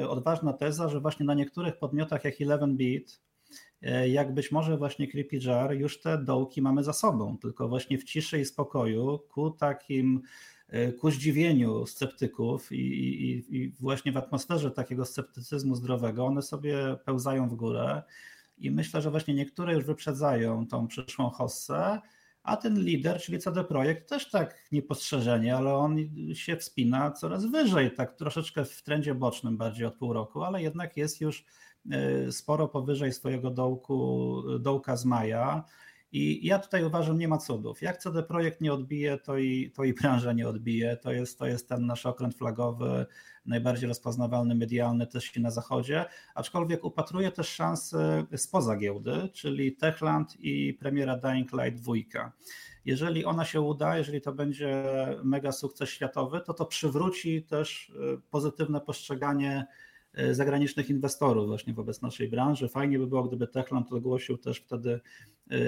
odważna 0.09 0.53
teza, 0.53 0.89
że 0.89 1.01
właśnie 1.01 1.27
na 1.27 1.35
niektórych 1.35 1.79
podmiotach 1.79 2.25
jak 2.25 2.41
11bit, 2.41 3.21
e, 3.83 4.09
jak 4.09 4.35
być 4.35 4.53
może 4.53 4.77
właśnie 4.77 5.09
Creepy 5.09 5.37
Jar, 5.37 5.73
już 5.73 6.01
te 6.01 6.19
dołki 6.19 6.63
mamy 6.63 6.85
za 6.85 6.93
sobą, 6.93 7.39
tylko 7.39 7.69
właśnie 7.69 7.99
w 7.99 8.05
ciszy 8.05 8.41
i 8.41 8.45
spokoju 8.45 9.19
ku 9.19 9.51
takim 9.51 10.23
ku 11.01 11.11
zdziwieniu 11.11 11.87
sceptyków 11.87 12.73
i, 12.73 12.77
i, 12.77 13.57
i 13.57 13.73
właśnie 13.81 14.13
w 14.13 14.17
atmosferze 14.17 14.71
takiego 14.71 15.05
sceptycyzmu 15.05 15.75
zdrowego 15.75 16.27
one 16.27 16.43
sobie 16.43 16.97
pełzają 17.05 17.49
w 17.49 17.55
górę 17.55 18.03
i 18.59 18.71
myślę, 18.71 19.03
że 19.03 19.11
właśnie 19.11 19.35
niektóre 19.35 19.75
już 19.75 19.85
wyprzedzają 19.85 20.67
tą 20.67 20.89
przyszłą 20.89 21.31
hossę, 21.31 22.01
a 22.43 22.57
ten 22.57 22.81
lider, 22.81 23.21
czyli 23.21 23.39
CD 23.39 23.65
Projekt 23.65 24.09
też 24.09 24.31
tak 24.31 24.69
niepostrzeżenie, 24.73 25.57
ale 25.57 25.75
on 25.75 25.97
się 26.35 26.57
wspina 26.57 27.11
coraz 27.11 27.47
wyżej, 27.47 27.91
tak 27.95 28.15
troszeczkę 28.15 28.65
w 28.65 28.83
trendzie 28.83 29.15
bocznym 29.15 29.57
bardziej 29.57 29.87
od 29.87 29.95
pół 29.95 30.13
roku, 30.13 30.43
ale 30.43 30.63
jednak 30.63 30.97
jest 30.97 31.21
już 31.21 31.45
e, 31.91 32.33
sporo 32.33 32.69
powyżej 32.69 33.13
swojego 33.13 33.51
dołku, 33.51 34.43
dołka 34.61 34.97
z 34.97 35.05
maja. 35.05 35.65
I 36.13 36.47
ja 36.47 36.59
tutaj 36.59 36.85
uważam, 36.85 37.19
nie 37.19 37.29
ma 37.29 37.39
cudów. 37.39 37.83
Jak 37.83 37.99
CD 37.99 38.23
Projekt 38.23 38.61
nie 38.61 38.73
odbije, 38.73 39.19
to 39.19 39.39
i, 39.39 39.71
to 39.71 39.85
i 39.85 39.95
branża 39.95 40.33
nie 40.33 40.49
odbije. 40.49 40.97
To 40.97 41.13
jest, 41.13 41.39
to 41.39 41.47
jest 41.47 41.69
ten 41.69 41.87
nasz 41.87 42.07
okręt 42.07 42.35
flagowy, 42.35 43.07
najbardziej 43.47 43.89
rozpoznawalny 43.89 44.55
medialny 44.55 45.07
też 45.07 45.37
i 45.37 45.41
na 45.41 45.51
zachodzie, 45.51 46.05
aczkolwiek 46.35 46.85
upatruję 46.85 47.33
też 47.33 47.49
szansy 47.49 47.99
spoza 48.37 48.77
giełdy, 48.77 49.29
czyli 49.33 49.77
Techland 49.77 50.37
i 50.41 50.75
premiera 50.75 51.17
Dying 51.17 51.53
Light 51.53 51.83
2. 51.83 52.33
Jeżeli 52.85 53.25
ona 53.25 53.45
się 53.45 53.61
uda, 53.61 53.99
jeżeli 53.99 54.21
to 54.21 54.33
będzie 54.33 54.85
mega 55.25 55.53
sukces 55.53 55.89
światowy, 55.89 56.41
to 56.41 56.55
to 56.55 56.67
przywróci 56.67 57.43
też 57.43 57.89
y, 57.89 58.21
pozytywne 58.31 58.81
postrzeganie 58.81 59.67
y, 60.19 60.35
zagranicznych 60.35 60.91
inwestorów 60.91 61.47
właśnie 61.47 61.75
wobec 61.75 62.03
naszej 62.03 62.29
branży. 62.29 62.69
Fajnie 62.69 62.99
by 62.99 63.07
było, 63.07 63.25
gdyby 63.25 63.49
Techland 63.49 63.93
ogłosił 63.93 64.39
też 64.39 64.59
wtedy 64.59 65.01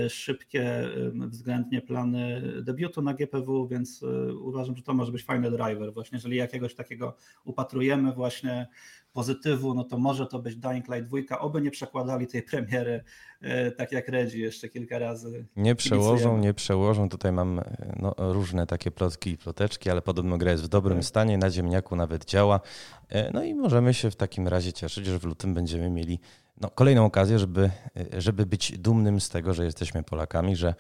szybkie 0.08 0.84
y, 0.96 1.28
względnie 1.28 1.82
plany 1.82 2.42
debiutu 2.62 3.02
na 3.02 3.14
GPW, 3.14 3.68
więc 3.68 4.02
y, 4.02 4.34
uważam, 4.38 4.76
że 4.76 4.82
to 4.82 4.94
może 4.94 5.12
być 5.12 5.24
fajny 5.24 5.50
driver. 5.50 5.92
Właśnie 5.92 6.16
jeżeli 6.16 6.36
jakiegoś 6.36 6.74
takiego 6.74 7.16
upatrujemy 7.44 8.12
właśnie 8.12 8.66
pozytywu, 9.12 9.74
no 9.74 9.84
to 9.84 9.98
może 9.98 10.26
to 10.26 10.38
być 10.38 10.56
Dying 10.56 10.88
Light 10.88 11.26
2, 11.28 11.38
oby 11.38 11.60
nie 11.60 11.70
przekładali 11.70 12.26
tej 12.26 12.42
premiery 12.42 13.04
tak 13.76 13.92
jak 13.92 14.08
Redzi 14.08 14.40
jeszcze 14.40 14.68
kilka 14.68 14.98
razy. 14.98 15.46
Nie 15.56 15.74
przełożą, 15.74 16.38
nie 16.38 16.54
przełożą. 16.54 17.08
Tutaj 17.08 17.32
mam 17.32 17.60
no, 18.00 18.14
różne 18.18 18.66
takie 18.66 18.90
plotki 18.90 19.30
i 19.30 19.36
ploteczki, 19.36 19.90
ale 19.90 20.02
podobno 20.02 20.38
gra 20.38 20.50
jest 20.50 20.64
w 20.64 20.68
dobrym 20.68 20.98
tak. 20.98 21.04
stanie, 21.04 21.38
na 21.38 21.50
ziemniaku 21.50 21.96
nawet 21.96 22.24
działa. 22.24 22.60
No 23.32 23.44
i 23.44 23.54
możemy 23.54 23.94
się 23.94 24.10
w 24.10 24.16
takim 24.16 24.48
razie 24.48 24.72
cieszyć, 24.72 25.06
że 25.06 25.18
w 25.18 25.24
lutym 25.24 25.54
będziemy 25.54 25.90
mieli 25.90 26.18
no, 26.60 26.70
kolejną 26.70 27.04
okazję, 27.04 27.38
żeby, 27.38 27.70
żeby 28.18 28.46
być 28.46 28.78
dumnym 28.78 29.20
z 29.20 29.28
tego, 29.28 29.54
że 29.54 29.64
jesteśmy 29.64 30.02
Polakami, 30.02 30.56
że 30.56 30.74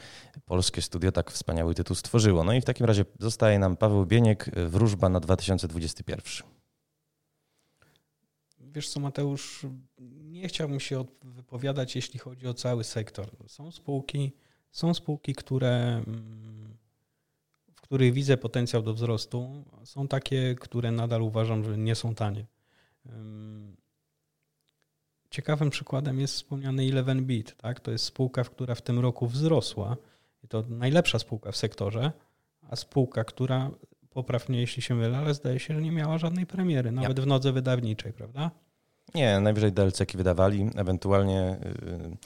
polskie 0.44 0.82
studio 0.82 1.12
tak 1.12 1.30
wspaniały 1.30 1.74
tytuł 1.74 1.96
stworzyło. 1.96 2.44
No 2.44 2.52
i 2.52 2.60
w 2.60 2.64
takim 2.64 2.86
razie 2.86 3.04
zostaje 3.18 3.58
nam 3.58 3.76
Paweł 3.76 4.06
Bieniek, 4.06 4.50
wróżba 4.66 5.08
na 5.08 5.20
2021. 5.20 6.48
Wiesz 8.72 8.88
co, 8.88 9.00
Mateusz, 9.00 9.66
nie 10.22 10.48
chciałbym 10.48 10.80
się 10.80 11.04
wypowiadać, 11.22 11.96
jeśli 11.96 12.18
chodzi 12.18 12.46
o 12.46 12.54
cały 12.54 12.84
sektor. 12.84 13.30
Są 13.46 13.70
spółki, 13.70 14.32
są 14.72 14.94
spółki, 14.94 15.34
które, 15.34 16.02
w 17.74 17.80
których 17.80 18.12
widzę 18.12 18.36
potencjał 18.36 18.82
do 18.82 18.94
wzrostu. 18.94 19.64
Są 19.84 20.08
takie, 20.08 20.54
które 20.54 20.92
nadal 20.92 21.22
uważam, 21.22 21.64
że 21.64 21.78
nie 21.78 21.94
są 21.94 22.14
tanie. 22.14 22.46
Ciekawym 25.30 25.70
przykładem 25.70 26.20
jest 26.20 26.34
wspomniany 26.34 26.82
Eleven 26.82 27.24
Beat. 27.24 27.56
Tak? 27.56 27.80
To 27.80 27.90
jest 27.90 28.04
spółka, 28.04 28.44
która 28.44 28.74
w 28.74 28.82
tym 28.82 28.98
roku 28.98 29.26
wzrosła. 29.26 29.96
I 30.44 30.48
to 30.48 30.64
najlepsza 30.68 31.18
spółka 31.18 31.52
w 31.52 31.56
sektorze, 31.56 32.12
a 32.70 32.76
spółka, 32.76 33.24
która, 33.24 33.70
poprawnie 34.10 34.60
jeśli 34.60 34.82
się 34.82 34.94
mylę, 34.94 35.18
ale 35.18 35.34
zdaje 35.34 35.58
się, 35.58 35.74
że 35.74 35.82
nie 35.82 35.92
miała 35.92 36.18
żadnej 36.18 36.46
premiery, 36.46 36.92
nawet 36.92 37.18
ja. 37.18 37.24
w 37.24 37.26
nodze 37.26 37.52
wydawniczej, 37.52 38.12
prawda? 38.12 38.50
Nie, 39.14 39.40
najwyżej 39.40 39.72
DLC-ki 39.72 40.16
wydawali, 40.16 40.70
ewentualnie 40.76 41.56
y, 41.62 42.16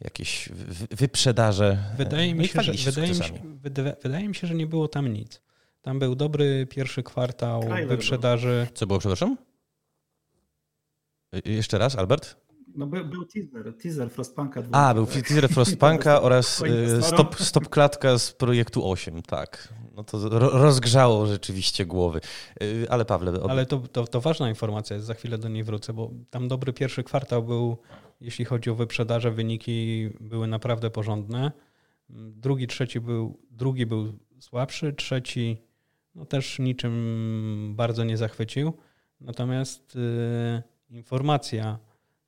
jakieś 0.00 0.48
wyprzedaże. 0.90 1.78
Wydaje 1.96 2.34
mi, 2.34 2.48
się, 2.48 2.62
że, 2.62 2.72
wydaje, 2.90 3.08
mi 3.08 3.14
się, 3.14 3.34
wydaje 4.02 4.28
mi 4.28 4.34
się, 4.34 4.46
że 4.46 4.54
nie 4.54 4.66
było 4.66 4.88
tam 4.88 5.08
nic. 5.08 5.40
Tam 5.82 5.98
był 5.98 6.14
dobry 6.14 6.66
pierwszy 6.70 7.02
kwartał 7.02 7.62
wyprzedaży. 7.86 8.66
Co 8.74 8.86
było, 8.86 8.98
przepraszam? 8.98 9.36
Y, 11.46 11.52
jeszcze 11.52 11.78
raz, 11.78 11.96
Albert? 11.96 12.43
No 12.74 12.86
był, 12.86 13.04
był 13.04 13.24
teaser, 13.24 13.76
teaser 13.82 14.10
Frostpunka. 14.10 14.62
A, 14.72 14.94
był 14.94 15.06
teaser 15.06 15.48
Frostpunka 15.48 16.22
oraz 16.26 16.62
y, 16.62 17.02
stop, 17.02 17.36
stop 17.36 17.68
klatka 17.68 18.18
z 18.18 18.32
projektu 18.32 18.90
8, 18.90 19.22
tak. 19.22 19.74
No 19.96 20.04
to 20.04 20.28
rozgrzało 20.38 21.26
rzeczywiście 21.26 21.86
głowy. 21.86 22.20
Y, 22.62 22.86
ale 22.90 23.04
Pawle... 23.04 23.42
Ob... 23.42 23.50
Ale 23.50 23.66
to, 23.66 23.78
to, 23.78 24.06
to, 24.06 24.20
ważna 24.20 24.48
informacja 24.48 24.96
jest, 24.96 25.06
za 25.06 25.14
chwilę 25.14 25.38
do 25.38 25.48
niej 25.48 25.64
wrócę, 25.64 25.92
bo 25.92 26.10
tam 26.30 26.48
dobry 26.48 26.72
pierwszy 26.72 27.04
kwartał 27.04 27.42
był, 27.42 27.76
jeśli 28.20 28.44
chodzi 28.44 28.70
o 28.70 28.74
wyprzedaże, 28.74 29.30
wyniki 29.30 30.08
były 30.20 30.46
naprawdę 30.46 30.90
porządne. 30.90 31.52
Drugi, 32.08 32.66
trzeci 32.66 33.00
był, 33.00 33.38
drugi 33.50 33.86
był 33.86 34.18
słabszy, 34.40 34.92
trzeci 34.92 35.62
no 36.14 36.26
też 36.26 36.58
niczym 36.58 37.72
bardzo 37.76 38.04
nie 38.04 38.16
zachwycił. 38.16 38.72
Natomiast 39.20 39.94
yy, 39.94 40.96
informacja 40.96 41.78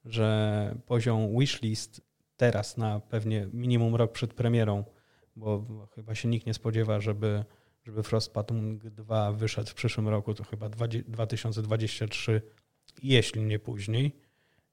że 0.06 0.74
poziom 0.86 1.38
wishlist 1.38 2.00
teraz 2.36 2.76
na 2.76 3.00
pewnie 3.00 3.48
minimum 3.52 3.94
rok 3.94 4.12
przed 4.12 4.34
premierą, 4.34 4.84
bo 5.36 5.64
chyba 5.94 6.14
się 6.14 6.28
nikt 6.28 6.46
nie 6.46 6.54
spodziewa, 6.54 7.00
żeby, 7.00 7.44
żeby 7.84 8.02
Frostpunk 8.02 8.84
2 8.84 9.32
wyszedł 9.32 9.70
w 9.70 9.74
przyszłym 9.74 10.08
roku, 10.08 10.34
to 10.34 10.44
chyba 10.44 10.68
2023, 10.68 12.42
jeśli 13.02 13.42
nie 13.42 13.58
później, 13.58 14.16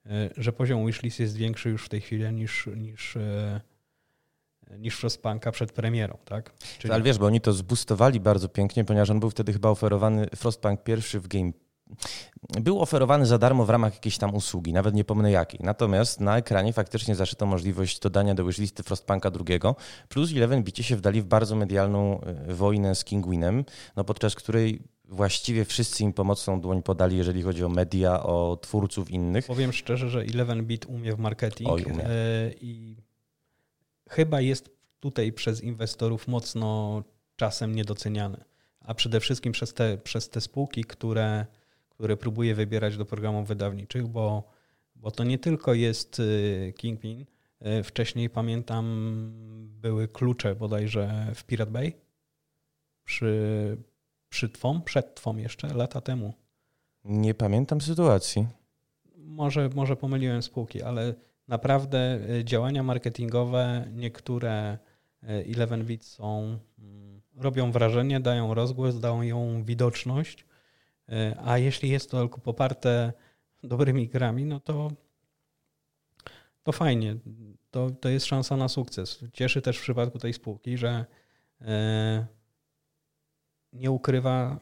e, 0.06 0.30
że 0.38 0.54
poziom 0.54 0.86
wishlist 0.86 1.20
jest 1.20 1.38
większy 1.38 1.70
już 1.70 1.86
w 1.86 1.90
tej 1.90 2.02
chwili 2.02 2.34
niż, 2.34 2.70
niż, 2.76 3.18
e, 3.18 3.62
niż 4.78 4.98
Frostpunka 4.98 5.52
przed 5.52 5.72
premierą, 5.72 6.18
tak? 6.26 6.54
Czyli... 6.80 6.94
Ale 6.94 7.04
wiesz, 7.04 7.18
bo 7.18 7.26
oni 7.26 7.42
to 7.42 7.54
zbustowali 7.54 8.20
bardzo 8.20 8.50
pięknie, 8.50 8.86
ponieważ 8.86 9.10
on 9.10 9.20
był 9.20 9.30
wtedy 9.30 9.54
chyba 9.54 9.70
oferowany 9.70 10.28
Frostpunk 10.36 10.84
pierwszy 10.84 11.20
w 11.20 11.28
Game 11.28 11.52
był 12.62 12.82
oferowany 12.82 13.26
za 13.26 13.38
darmo 13.38 13.66
w 13.66 13.70
ramach 13.70 13.94
jakiejś 13.94 14.18
tam 14.18 14.36
usługi, 14.36 14.74
nawet 14.74 14.96
nie 14.96 15.04
pomnę 15.04 15.32
jakiej. 15.32 15.60
Natomiast 15.64 16.20
na 16.20 16.38
ekranie 16.38 16.74
faktycznie 16.74 17.16
zaszyto 17.16 17.46
możliwość 17.46 18.00
dodania 18.00 18.36
do 18.36 18.46
wishlisty 18.46 18.84
Frostpunka 18.84 19.32
drugiego, 19.32 19.76
plus 20.10 20.32
Eleven 20.32 20.64
bicie 20.64 20.84
się 20.84 20.96
wdali 20.96 21.22
w 21.22 21.26
bardzo 21.26 21.56
medialną 21.56 22.22
e, 22.22 22.54
wojnę 22.54 22.96
z 22.96 23.04
Kingwinem, 23.04 23.66
no 23.96 24.04
podczas 24.04 24.36
której 24.36 24.94
właściwie 25.06 25.66
wszyscy 25.66 26.04
im 26.04 26.14
pomocną 26.14 26.62
dłoń 26.62 26.84
podali, 26.84 27.18
jeżeli 27.18 27.42
chodzi 27.42 27.64
o 27.64 27.70
media, 27.70 28.24
o 28.24 28.58
twórców 28.62 29.12
innych. 29.12 29.46
Powiem 29.46 29.74
szczerze, 29.74 30.10
że 30.10 30.20
Eleven 30.22 30.66
Bit 30.66 30.86
umie 30.86 31.16
w 31.16 31.20
marketing 31.20 31.70
Oj, 31.70 31.84
umie. 31.84 32.06
E, 32.06 32.52
i 32.62 32.98
chyba 34.10 34.42
jest 34.42 34.70
tutaj 35.00 35.34
przez 35.34 35.64
inwestorów 35.64 36.28
mocno 36.28 37.04
czasem 37.36 37.76
niedoceniany. 37.76 38.44
A 38.80 38.94
przede 38.94 39.20
wszystkim 39.20 39.52
przez 39.52 39.74
te, 39.74 39.98
przez 39.98 40.30
te 40.30 40.42
spółki, 40.42 40.84
które, 40.84 41.46
które 41.94 42.18
próbuje 42.18 42.56
wybierać 42.56 42.98
do 42.98 43.06
programów 43.06 43.48
wydawniczych, 43.48 44.08
bo, 44.08 44.44
bo 44.96 45.12
to 45.12 45.24
nie 45.24 45.38
tylko 45.38 45.74
jest 45.74 46.20
y, 46.20 46.74
Kingpin. 46.78 47.26
Y, 47.80 47.84
Wcześniej 47.84 48.30
pamiętam, 48.30 48.86
były 49.82 50.08
klucze 50.08 50.56
bodajże 50.56 51.32
w 51.36 51.44
Pirate 51.44 51.72
Bay 51.72 51.94
przy, 53.04 53.78
przy 54.30 54.50
Twom, 54.50 54.82
przed 54.82 55.16
Twom 55.16 55.40
jeszcze, 55.40 55.74
lata 55.74 56.02
temu. 56.02 56.34
Nie 57.04 57.34
pamiętam 57.34 57.82
sytuacji. 57.82 58.48
Może, 59.18 59.70
może 59.76 59.96
pomyliłem 59.96 60.42
spółki, 60.42 60.82
ale 60.82 61.14
naprawdę 61.48 62.20
y, 62.30 62.44
działania 62.44 62.84
marketingowe 62.84 63.88
niektóre 63.94 64.78
Eleven 65.28 65.86
Bit 65.86 66.06
są, 66.06 66.58
mm, 66.80 67.22
robią 67.36 67.72
wrażenie, 67.72 68.20
dają 68.20 68.54
rozgłos, 68.54 69.00
dają 69.00 69.64
widoczność, 69.64 70.42
y, 70.42 70.53
a 71.44 71.58
jeśli 71.58 71.90
jest 71.90 72.12
to 72.12 72.20
tylko 72.20 72.40
poparte 72.40 73.14
dobrymi 73.64 74.08
grami, 74.08 74.46
no 74.46 74.60
to, 74.60 74.92
to 76.64 76.72
fajnie. 76.72 77.16
To, 77.72 77.92
to 77.92 78.10
jest 78.10 78.26
szansa 78.26 78.58
na 78.58 78.68
sukces. 78.68 79.26
Cieszy 79.34 79.62
też 79.62 79.78
w 79.78 79.82
przypadku 79.82 80.20
tej 80.20 80.34
spółki, 80.34 80.78
że 80.78 81.06
nie 83.74 83.92
ukrywa 83.92 84.60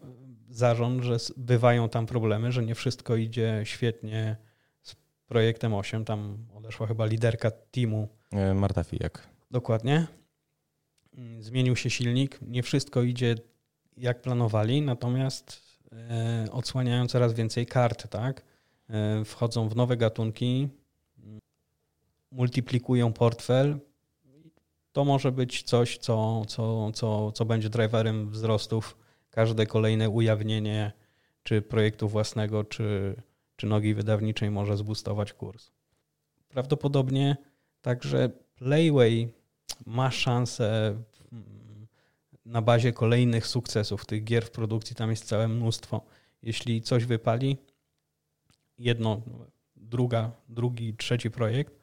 zarząd, 0.49 1.03
że 1.03 1.17
bywają 1.37 1.89
tam 1.89 2.05
problemy, 2.05 2.51
że 2.51 2.63
nie 2.63 2.75
wszystko 2.75 3.15
idzie 3.15 3.61
świetnie 3.63 4.37
z 4.81 4.95
projektem 5.27 5.73
8. 5.73 6.05
Tam 6.05 6.37
odeszła 6.53 6.87
chyba 6.87 7.05
liderka 7.05 7.51
teamu. 7.51 8.07
E, 8.31 8.53
Marta 8.53 8.83
Fijak. 8.83 9.27
Dokładnie. 9.51 10.07
Zmienił 11.39 11.75
się 11.75 11.89
silnik. 11.89 12.39
Nie 12.41 12.63
wszystko 12.63 13.01
idzie 13.01 13.35
jak 13.97 14.21
planowali, 14.21 14.81
natomiast 14.81 15.51
e, 15.51 15.70
odsłaniają 16.51 17.07
coraz 17.07 17.33
więcej 17.33 17.65
kart, 17.65 18.09
tak? 18.09 18.43
E, 18.89 19.25
wchodzą 19.25 19.69
w 19.69 19.75
nowe 19.75 19.97
gatunki, 19.97 20.69
multiplikują 22.31 23.13
portfel. 23.13 23.79
To 24.91 25.05
może 25.05 25.31
być 25.31 25.63
coś, 25.63 25.97
co, 25.97 26.45
co, 26.47 26.91
co, 26.91 27.31
co 27.31 27.45
będzie 27.45 27.69
driverem 27.69 28.29
wzrostów 28.29 28.97
każde 29.29 29.65
kolejne 29.65 30.09
ujawnienie 30.09 30.91
czy 31.43 31.61
projektu 31.61 32.09
własnego, 32.09 32.63
czy, 32.63 33.15
czy 33.55 33.67
nogi 33.67 33.93
wydawniczej 33.93 34.51
może 34.51 34.77
zbustować 34.77 35.33
kurs. 35.33 35.71
Prawdopodobnie 36.49 37.37
także 37.81 38.29
Playway 38.55 39.33
ma 39.85 40.11
szansę 40.11 40.95
na 42.45 42.61
bazie 42.61 42.93
kolejnych 42.93 43.47
sukcesów 43.47 44.05
tych 44.05 44.23
gier 44.23 44.45
w 44.45 44.51
produkcji, 44.51 44.95
tam 44.95 45.09
jest 45.09 45.25
całe 45.25 45.47
mnóstwo. 45.47 46.01
Jeśli 46.43 46.81
coś 46.81 47.05
wypali, 47.05 47.57
jedno, 48.77 49.21
druga, 49.75 50.31
drugi, 50.49 50.93
trzeci 50.93 51.31
projekt, 51.31 51.73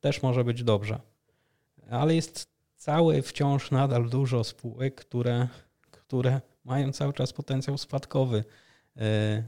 też 0.00 0.22
może 0.22 0.44
być 0.44 0.64
dobrze. 0.64 1.00
Ale 1.90 2.14
jest 2.14 2.48
całe 2.76 3.22
wciąż 3.22 3.70
nadal 3.70 4.08
dużo 4.08 4.44
spółek, 4.44 4.94
które 4.94 5.48
które 6.14 6.40
mają 6.64 6.92
cały 6.92 7.12
czas 7.12 7.32
potencjał 7.32 7.78
spadkowy. 7.78 8.44
E, 8.96 9.42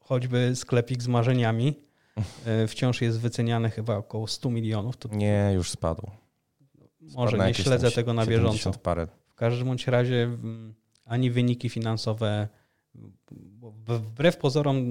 choćby 0.00 0.52
sklepik 0.56 1.02
z 1.02 1.08
marzeniami 1.08 1.74
e, 2.46 2.66
wciąż 2.66 3.00
jest 3.02 3.20
wyceniany 3.20 3.70
chyba 3.70 3.96
około 3.96 4.26
100 4.26 4.50
milionów. 4.50 4.96
To 4.96 5.08
nie, 5.08 5.50
już 5.54 5.70
spadł. 5.70 6.10
Może 7.14 7.38
nie 7.38 7.54
śledzę 7.54 7.90
tego 7.90 8.14
na 8.14 8.26
bieżąco. 8.26 8.72
Parę. 8.72 9.06
W 9.28 9.34
każdym 9.34 9.68
bądź 9.68 9.86
razie 9.86 10.22
mm, 10.22 10.74
ani 11.04 11.30
wyniki 11.30 11.68
finansowe, 11.68 12.48
wbrew 13.88 14.36
pozorom, 14.36 14.84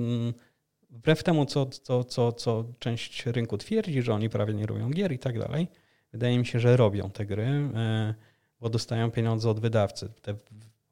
wbrew 0.89 1.24
temu, 1.24 1.45
co, 1.45 1.65
co, 1.65 2.03
co, 2.03 2.32
co 2.32 2.65
część 2.80 3.26
rynku 3.26 3.57
twierdzi, 3.57 4.01
że 4.01 4.13
oni 4.13 4.30
prawie 4.30 4.53
nie 4.53 4.65
robią 4.65 4.89
gier 4.89 5.11
i 5.11 5.20
tak 5.20 5.39
dalej, 5.39 5.67
wydaje 6.11 6.39
mi 6.39 6.45
się, 6.45 6.59
że 6.59 6.78
robią 6.78 7.11
te 7.11 7.26
gry. 7.26 7.43
E, 7.76 8.13
bo 8.61 8.70
dostają 8.70 9.11
pieniądze 9.11 9.49
od 9.49 9.59
wydawcy. 9.59 10.09
Te 10.22 10.36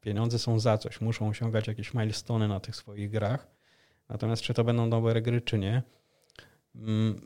pieniądze 0.00 0.38
są 0.38 0.60
za 0.60 0.78
coś, 0.78 1.00
muszą 1.00 1.28
osiągać 1.28 1.66
jakieś 1.66 1.94
milestone 1.94 2.48
na 2.48 2.60
tych 2.60 2.76
swoich 2.76 3.10
grach. 3.10 3.46
Natomiast 4.08 4.42
czy 4.42 4.54
to 4.54 4.64
będą 4.64 4.90
dobre 4.90 5.22
gry, 5.22 5.40
czy 5.40 5.58
nie, 5.58 5.82
mm, 6.74 7.20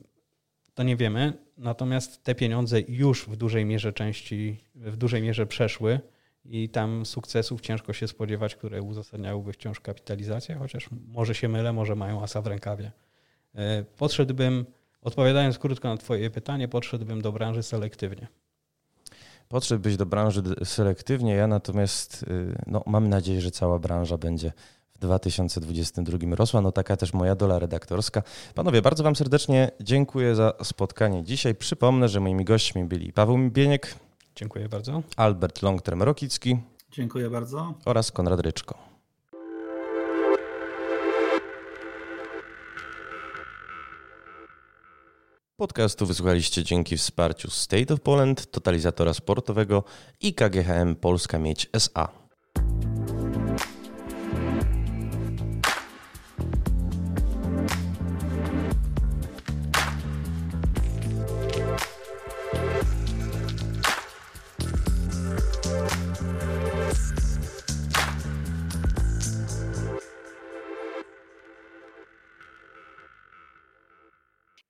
to 0.74 0.82
nie 0.82 0.96
wiemy. 0.96 1.32
Natomiast 1.58 2.24
te 2.24 2.34
pieniądze 2.34 2.80
już 2.80 3.28
w 3.28 3.36
dużej 3.36 3.64
mierze 3.64 3.92
części, 3.92 4.64
w 4.74 4.96
dużej 4.96 5.22
mierze 5.22 5.46
przeszły 5.46 6.00
i 6.44 6.68
tam 6.68 7.06
sukcesów 7.06 7.60
ciężko 7.60 7.92
się 7.92 8.08
spodziewać, 8.08 8.54
które 8.54 8.82
uzasadniałyby 8.82 9.52
wciąż 9.52 9.80
kapitalizację, 9.80 10.54
chociaż 10.54 10.88
może 11.08 11.34
się 11.34 11.48
mylę, 11.48 11.72
może 11.72 11.96
mają 11.96 12.22
asa 12.22 12.42
w 12.42 12.46
rękawie. 12.46 12.92
E, 13.54 13.84
podszedłbym, 13.84 14.66
odpowiadając 15.02 15.58
krótko 15.58 15.88
na 15.88 15.96
Twoje 15.96 16.30
pytanie, 16.30 16.68
podszedłbym 16.68 17.22
do 17.22 17.32
branży 17.32 17.62
selektywnie 17.62 18.28
podszedłbyś 19.52 19.96
do 19.96 20.06
branży 20.06 20.42
selektywnie. 20.64 21.34
Ja 21.34 21.46
natomiast 21.46 22.22
y, 22.22 22.54
no, 22.66 22.82
mam 22.86 23.08
nadzieję, 23.08 23.40
że 23.40 23.50
cała 23.50 23.78
branża 23.78 24.18
będzie 24.18 24.52
2022 25.02 26.18
rosła. 26.36 26.60
No 26.60 26.72
taka 26.72 26.96
też 26.96 27.12
moja 27.12 27.34
dola 27.34 27.58
redaktorska. 27.58 28.22
Panowie, 28.54 28.82
bardzo 28.82 29.04
Wam 29.04 29.16
serdecznie 29.16 29.70
dziękuję 29.80 30.34
za 30.34 30.52
spotkanie 30.62 31.24
dzisiaj. 31.24 31.54
Przypomnę, 31.54 32.08
że 32.08 32.20
moimi 32.20 32.44
gośćmi 32.44 32.84
byli 32.84 33.12
Paweł 33.12 33.38
Mibieniek. 33.38 33.94
Dziękuję 34.36 34.68
bardzo. 34.68 35.02
Albert 35.16 35.62
Longterm-Rokicki. 35.62 36.56
Dziękuję 36.90 37.30
bardzo. 37.30 37.74
Oraz 37.84 38.12
Konrad 38.12 38.40
Ryczko. 38.40 38.92
Podcastu 45.56 46.06
wysłuchaliście 46.06 46.64
dzięki 46.64 46.96
wsparciu 46.96 47.50
State 47.50 47.94
of 47.94 48.00
Poland, 48.00 48.50
totalizatora 48.50 49.14
sportowego 49.14 49.84
i 50.20 50.34
KGHM 50.34 50.96
Polska 50.96 51.38
Mieć 51.38 51.68
SA. 51.72 52.21